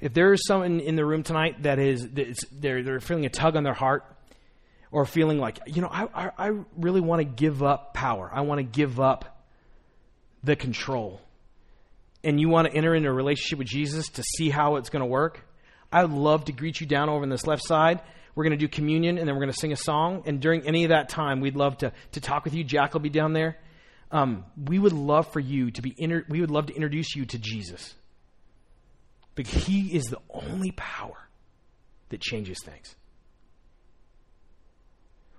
If 0.00 0.12
there 0.12 0.32
is 0.32 0.46
someone 0.46 0.80
in 0.80 0.96
the 0.96 1.04
room 1.04 1.22
tonight 1.22 1.62
that 1.62 1.78
is, 1.78 2.06
they're, 2.52 2.82
they're 2.82 3.00
feeling 3.00 3.24
a 3.24 3.30
tug 3.30 3.56
on 3.56 3.64
their 3.64 3.74
heart, 3.74 4.04
or 4.92 5.04
feeling 5.04 5.38
like, 5.38 5.58
you 5.66 5.82
know, 5.82 5.88
I, 5.90 6.04
I, 6.14 6.30
I 6.38 6.50
really 6.76 7.00
want 7.00 7.20
to 7.20 7.24
give 7.24 7.62
up 7.62 7.92
power. 7.92 8.30
I 8.32 8.42
want 8.42 8.60
to 8.60 8.62
give 8.62 9.00
up 9.00 9.44
the 10.44 10.54
control 10.54 11.20
and 12.26 12.40
you 12.40 12.48
want 12.48 12.66
to 12.66 12.76
enter 12.76 12.92
into 12.92 13.08
a 13.08 13.12
relationship 13.12 13.60
with 13.60 13.68
Jesus 13.68 14.08
to 14.08 14.22
see 14.22 14.50
how 14.50 14.76
it's 14.76 14.90
going 14.90 15.00
to 15.00 15.06
work, 15.06 15.46
I 15.92 16.04
would 16.04 16.12
love 16.12 16.46
to 16.46 16.52
greet 16.52 16.80
you 16.80 16.86
down 16.86 17.08
over 17.08 17.22
on 17.22 17.28
this 17.28 17.46
left 17.46 17.64
side. 17.64 18.00
We're 18.34 18.42
going 18.42 18.58
to 18.58 18.58
do 18.58 18.66
communion 18.66 19.16
and 19.16 19.28
then 19.28 19.36
we're 19.36 19.42
going 19.42 19.52
to 19.52 19.58
sing 19.58 19.72
a 19.72 19.76
song. 19.76 20.24
And 20.26 20.40
during 20.40 20.66
any 20.66 20.82
of 20.82 20.88
that 20.90 21.08
time, 21.08 21.40
we'd 21.40 21.54
love 21.54 21.78
to, 21.78 21.92
to 22.12 22.20
talk 22.20 22.44
with 22.44 22.52
you. 22.52 22.64
Jack 22.64 22.94
will 22.94 23.00
be 23.00 23.10
down 23.10 23.32
there. 23.32 23.56
Um, 24.10 24.44
we 24.56 24.76
would 24.76 24.92
love 24.92 25.32
for 25.32 25.38
you 25.38 25.70
to 25.70 25.82
be, 25.82 25.94
inter- 25.96 26.24
we 26.28 26.40
would 26.40 26.50
love 26.50 26.66
to 26.66 26.74
introduce 26.74 27.14
you 27.14 27.26
to 27.26 27.38
Jesus. 27.38 27.94
Because 29.36 29.64
he 29.64 29.94
is 29.96 30.06
the 30.06 30.18
only 30.28 30.72
power 30.72 31.28
that 32.08 32.20
changes 32.20 32.58
things. 32.64 32.96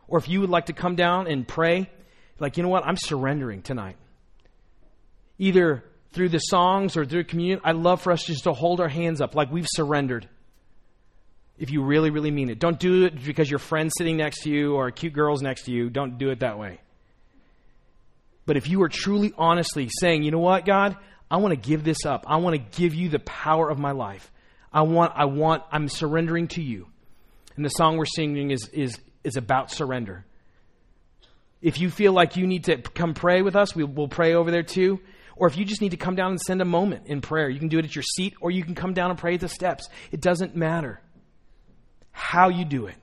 Or 0.07 0.19
if 0.19 0.29
you 0.29 0.39
would 0.39 0.49
like 0.49 0.67
to 0.67 0.73
come 0.73 0.95
down 0.95 1.27
and 1.27 1.45
pray, 1.45 1.89
like, 2.39 2.55
you 2.55 2.63
know 2.63 2.69
what, 2.69 2.85
I'm 2.85 2.95
surrendering 2.95 3.61
tonight. 3.61 3.97
Either 5.37 5.83
through 6.13 6.29
the 6.29 6.39
songs 6.39 6.97
or 6.97 7.05
through 7.05 7.25
communion, 7.25 7.61
I 7.63 7.71
love 7.71 8.01
for 8.01 8.11
us 8.11 8.23
just 8.23 8.45
to 8.45 8.53
hold 8.53 8.79
our 8.79 8.87
hands 8.87 9.21
up 9.21 9.35
like 9.35 9.51
we've 9.51 9.67
surrendered. 9.67 10.27
If 11.57 11.71
you 11.71 11.83
really, 11.83 12.11
really 12.11 12.31
mean 12.31 12.49
it. 12.49 12.59
Don't 12.59 12.79
do 12.79 13.05
it 13.05 13.23
because 13.23 13.49
your 13.49 13.59
friend's 13.59 13.93
sitting 13.97 14.17
next 14.17 14.43
to 14.43 14.49
you 14.49 14.75
or 14.75 14.87
a 14.87 14.91
cute 14.91 15.13
girl's 15.13 15.41
next 15.41 15.63
to 15.63 15.71
you. 15.71 15.89
Don't 15.89 16.17
do 16.17 16.29
it 16.29 16.41
that 16.41 16.59
way. 16.59 16.79
But 18.45 18.57
if 18.57 18.69
you 18.69 18.81
are 18.83 18.89
truly, 18.89 19.33
honestly 19.37 19.89
saying, 19.99 20.23
you 20.23 20.31
know 20.31 20.39
what, 20.39 20.65
God, 20.65 20.95
I 21.29 21.37
want 21.37 21.51
to 21.51 21.69
give 21.69 21.83
this 21.83 22.05
up. 22.05 22.25
I 22.27 22.37
want 22.37 22.55
to 22.55 22.79
give 22.79 22.93
you 22.93 23.09
the 23.09 23.19
power 23.19 23.69
of 23.69 23.79
my 23.79 23.91
life. 23.91 24.31
I 24.71 24.81
want, 24.81 25.13
I 25.15 25.25
want, 25.25 25.63
I'm 25.71 25.89
surrendering 25.89 26.47
to 26.49 26.61
you. 26.61 26.87
And 27.55 27.65
the 27.65 27.69
song 27.69 27.97
we're 27.97 28.05
singing 28.05 28.51
is, 28.51 28.69
is, 28.69 28.99
is 29.23 29.35
about 29.35 29.71
surrender. 29.71 30.25
If 31.61 31.79
you 31.81 31.89
feel 31.89 32.13
like 32.13 32.37
you 32.37 32.45
need 32.45 32.65
to 32.65 32.77
come 32.77 33.13
pray 33.13 33.41
with 33.41 33.55
us, 33.55 33.75
we, 33.75 33.83
will 33.83 34.07
pray 34.07 34.35
over 34.35 34.51
there 34.51 34.63
too. 34.63 34.99
Or 35.39 35.47
if 35.47 35.57
you 35.57 35.65
just 35.65 35.81
need 35.81 35.91
to 35.91 35.97
come 35.97 36.15
down 36.15 36.31
and 36.31 36.41
send 36.41 36.61
a 36.61 36.65
moment 36.65 37.07
in 37.07 37.21
prayer, 37.21 37.49
you 37.49 37.59
can 37.59 37.67
do 37.67 37.77
it 37.79 37.85
at 37.85 37.95
your 37.95 38.03
seat 38.03 38.33
or 38.41 38.51
you 38.51 38.63
can 38.63 38.75
come 38.75 38.93
down 38.93 39.11
and 39.11 39.19
pray 39.19 39.35
at 39.35 39.39
the 39.39 39.49
steps. 39.49 39.87
It 40.11 40.19
doesn't 40.19 40.55
matter 40.55 40.99
how 42.11 42.49
you 42.49 42.65
do 42.65 42.87
it. 42.87 42.95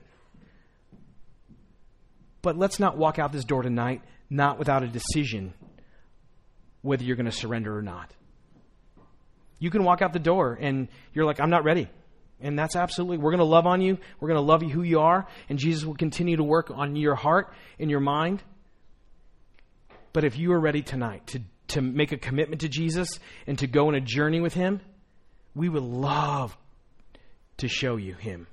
But 2.41 2.57
let's 2.57 2.79
not 2.79 2.97
walk 2.97 3.17
out 3.17 3.31
this 3.31 3.45
door 3.45 3.63
tonight 3.63 4.01
not 4.29 4.59
without 4.59 4.83
a 4.83 4.87
decision 4.87 5.53
whether 6.81 7.03
you're 7.03 7.15
going 7.15 7.25
to 7.25 7.31
surrender 7.31 7.75
or 7.75 7.81
not. 7.81 8.11
You 9.57 9.71
can 9.71 9.83
walk 9.83 10.01
out 10.01 10.13
the 10.13 10.19
door 10.19 10.57
and 10.59 10.87
you're 11.13 11.25
like, 11.25 11.39
I'm 11.39 11.49
not 11.49 11.63
ready. 11.63 11.89
And 12.41 12.59
that's 12.59 12.75
absolutely, 12.75 13.17
we're 13.17 13.31
going 13.31 13.39
to 13.39 13.45
love 13.45 13.65
on 13.65 13.81
you. 13.81 13.97
We're 14.19 14.27
going 14.27 14.39
to 14.39 14.45
love 14.45 14.61
you 14.61 14.69
who 14.69 14.83
you 14.83 14.99
are. 14.99 15.25
And 15.49 15.57
Jesus 15.57 15.85
will 15.85 15.95
continue 15.95 16.37
to 16.37 16.43
work 16.43 16.69
on 16.69 16.95
your 16.95 17.15
heart 17.15 17.53
and 17.79 17.89
your 17.89 18.01
mind. 18.01 18.43
But 20.13 20.25
if 20.25 20.37
you 20.37 20.51
are 20.51 20.59
ready 20.59 20.81
tonight 20.81 21.25
to 21.27 21.41
to 21.69 21.81
make 21.81 22.11
a 22.11 22.17
commitment 22.17 22.61
to 22.61 22.69
Jesus 22.69 23.19
and 23.47 23.57
to 23.59 23.67
go 23.67 23.87
on 23.87 23.95
a 23.95 24.01
journey 24.01 24.39
with 24.39 24.53
Him, 24.53 24.81
we 25.53 25.69
would 25.69 25.83
love 25.83 26.55
to 27.57 27.67
show 27.67 27.95
you 27.95 28.13
Him. 28.13 28.47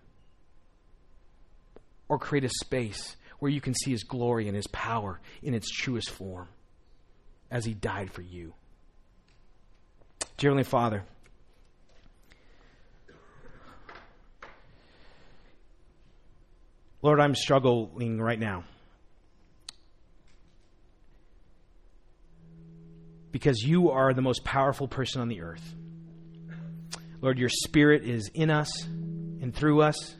Or 2.08 2.18
create 2.18 2.44
a 2.44 2.48
space 2.48 3.16
where 3.38 3.50
you 3.50 3.60
can 3.60 3.74
see 3.74 3.90
His 3.90 4.04
glory 4.04 4.46
and 4.46 4.56
His 4.56 4.66
power 4.68 5.20
in 5.42 5.54
its 5.54 5.70
truest 5.70 6.10
form 6.10 6.48
as 7.50 7.64
He 7.64 7.74
died 7.74 8.10
for 8.10 8.22
you. 8.22 8.54
Dear 10.36 10.50
Heavenly 10.50 10.64
Father, 10.64 11.04
Lord, 17.02 17.18
I'm 17.18 17.34
struggling 17.34 18.20
right 18.20 18.38
now. 18.38 18.62
Because 23.32 23.62
you 23.62 23.90
are 23.90 24.12
the 24.12 24.22
most 24.22 24.44
powerful 24.44 24.86
person 24.86 25.20
on 25.20 25.28
the 25.28 25.40
earth. 25.40 25.74
Lord, 27.20 27.38
your 27.38 27.48
spirit 27.48 28.04
is 28.04 28.30
in 28.34 28.50
us 28.50 28.84
and 28.84 29.54
through 29.54 29.82
us. 29.82 30.14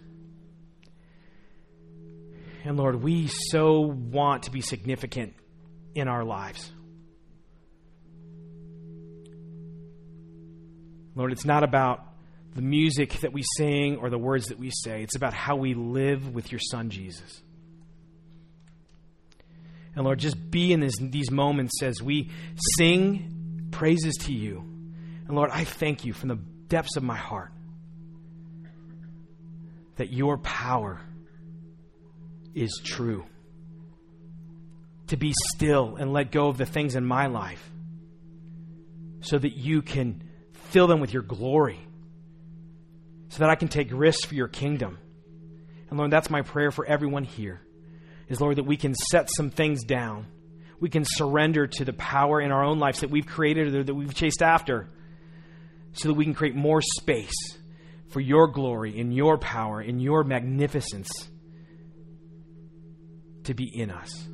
And 2.64 2.76
Lord, 2.76 3.02
we 3.02 3.26
so 3.26 3.80
want 3.80 4.44
to 4.44 4.50
be 4.50 4.60
significant 4.60 5.34
in 5.94 6.08
our 6.08 6.24
lives. 6.24 6.70
Lord, 11.14 11.32
it's 11.32 11.44
not 11.44 11.64
about 11.64 12.06
the 12.54 12.62
music 12.62 13.20
that 13.20 13.32
we 13.32 13.42
sing 13.56 13.96
or 13.96 14.08
the 14.10 14.18
words 14.18 14.46
that 14.46 14.58
we 14.58 14.70
say, 14.70 15.02
it's 15.02 15.16
about 15.16 15.34
how 15.34 15.56
we 15.56 15.74
live 15.74 16.34
with 16.34 16.52
your 16.52 16.60
Son, 16.60 16.90
Jesus. 16.90 17.42
And 19.94 20.04
Lord, 20.04 20.18
just 20.18 20.50
be 20.50 20.72
in 20.72 20.80
this, 20.80 20.96
these 20.98 21.30
moments 21.30 21.82
as 21.82 22.02
we 22.02 22.30
sing 22.76 23.68
praises 23.70 24.14
to 24.22 24.32
you. 24.32 24.58
And 25.26 25.36
Lord, 25.36 25.50
I 25.52 25.64
thank 25.64 26.04
you 26.04 26.12
from 26.12 26.30
the 26.30 26.36
depths 26.68 26.96
of 26.96 27.02
my 27.02 27.16
heart 27.16 27.52
that 29.96 30.12
your 30.12 30.38
power 30.38 31.00
is 32.54 32.80
true. 32.82 33.26
To 35.08 35.16
be 35.18 35.34
still 35.54 35.96
and 35.96 36.12
let 36.12 36.32
go 36.32 36.48
of 36.48 36.56
the 36.56 36.64
things 36.64 36.94
in 36.94 37.04
my 37.04 37.26
life 37.26 37.70
so 39.20 39.38
that 39.38 39.56
you 39.56 39.82
can 39.82 40.22
fill 40.70 40.86
them 40.86 41.00
with 41.00 41.12
your 41.12 41.22
glory, 41.22 41.78
so 43.28 43.40
that 43.40 43.50
I 43.50 43.54
can 43.54 43.68
take 43.68 43.88
risks 43.92 44.24
for 44.24 44.34
your 44.34 44.48
kingdom. 44.48 44.98
And 45.90 45.98
Lord, 45.98 46.10
that's 46.10 46.30
my 46.30 46.40
prayer 46.40 46.70
for 46.70 46.86
everyone 46.86 47.24
here 47.24 47.60
is, 48.32 48.40
Lord, 48.40 48.56
that 48.56 48.64
we 48.64 48.76
can 48.76 48.94
set 48.94 49.30
some 49.30 49.50
things 49.50 49.84
down. 49.84 50.26
We 50.80 50.90
can 50.90 51.04
surrender 51.06 51.66
to 51.66 51.84
the 51.84 51.92
power 51.92 52.40
in 52.40 52.50
our 52.50 52.64
own 52.64 52.78
lives 52.78 53.00
that 53.00 53.10
we've 53.10 53.26
created 53.26 53.74
or 53.74 53.84
that 53.84 53.94
we've 53.94 54.14
chased 54.14 54.42
after 54.42 54.88
so 55.92 56.08
that 56.08 56.14
we 56.14 56.24
can 56.24 56.34
create 56.34 56.56
more 56.56 56.80
space 56.80 57.36
for 58.08 58.20
your 58.20 58.48
glory 58.48 58.98
and 58.98 59.14
your 59.14 59.38
power 59.38 59.80
and 59.80 60.02
your 60.02 60.24
magnificence 60.24 61.10
to 63.44 63.54
be 63.54 63.64
in 63.64 63.90
us. 63.90 64.28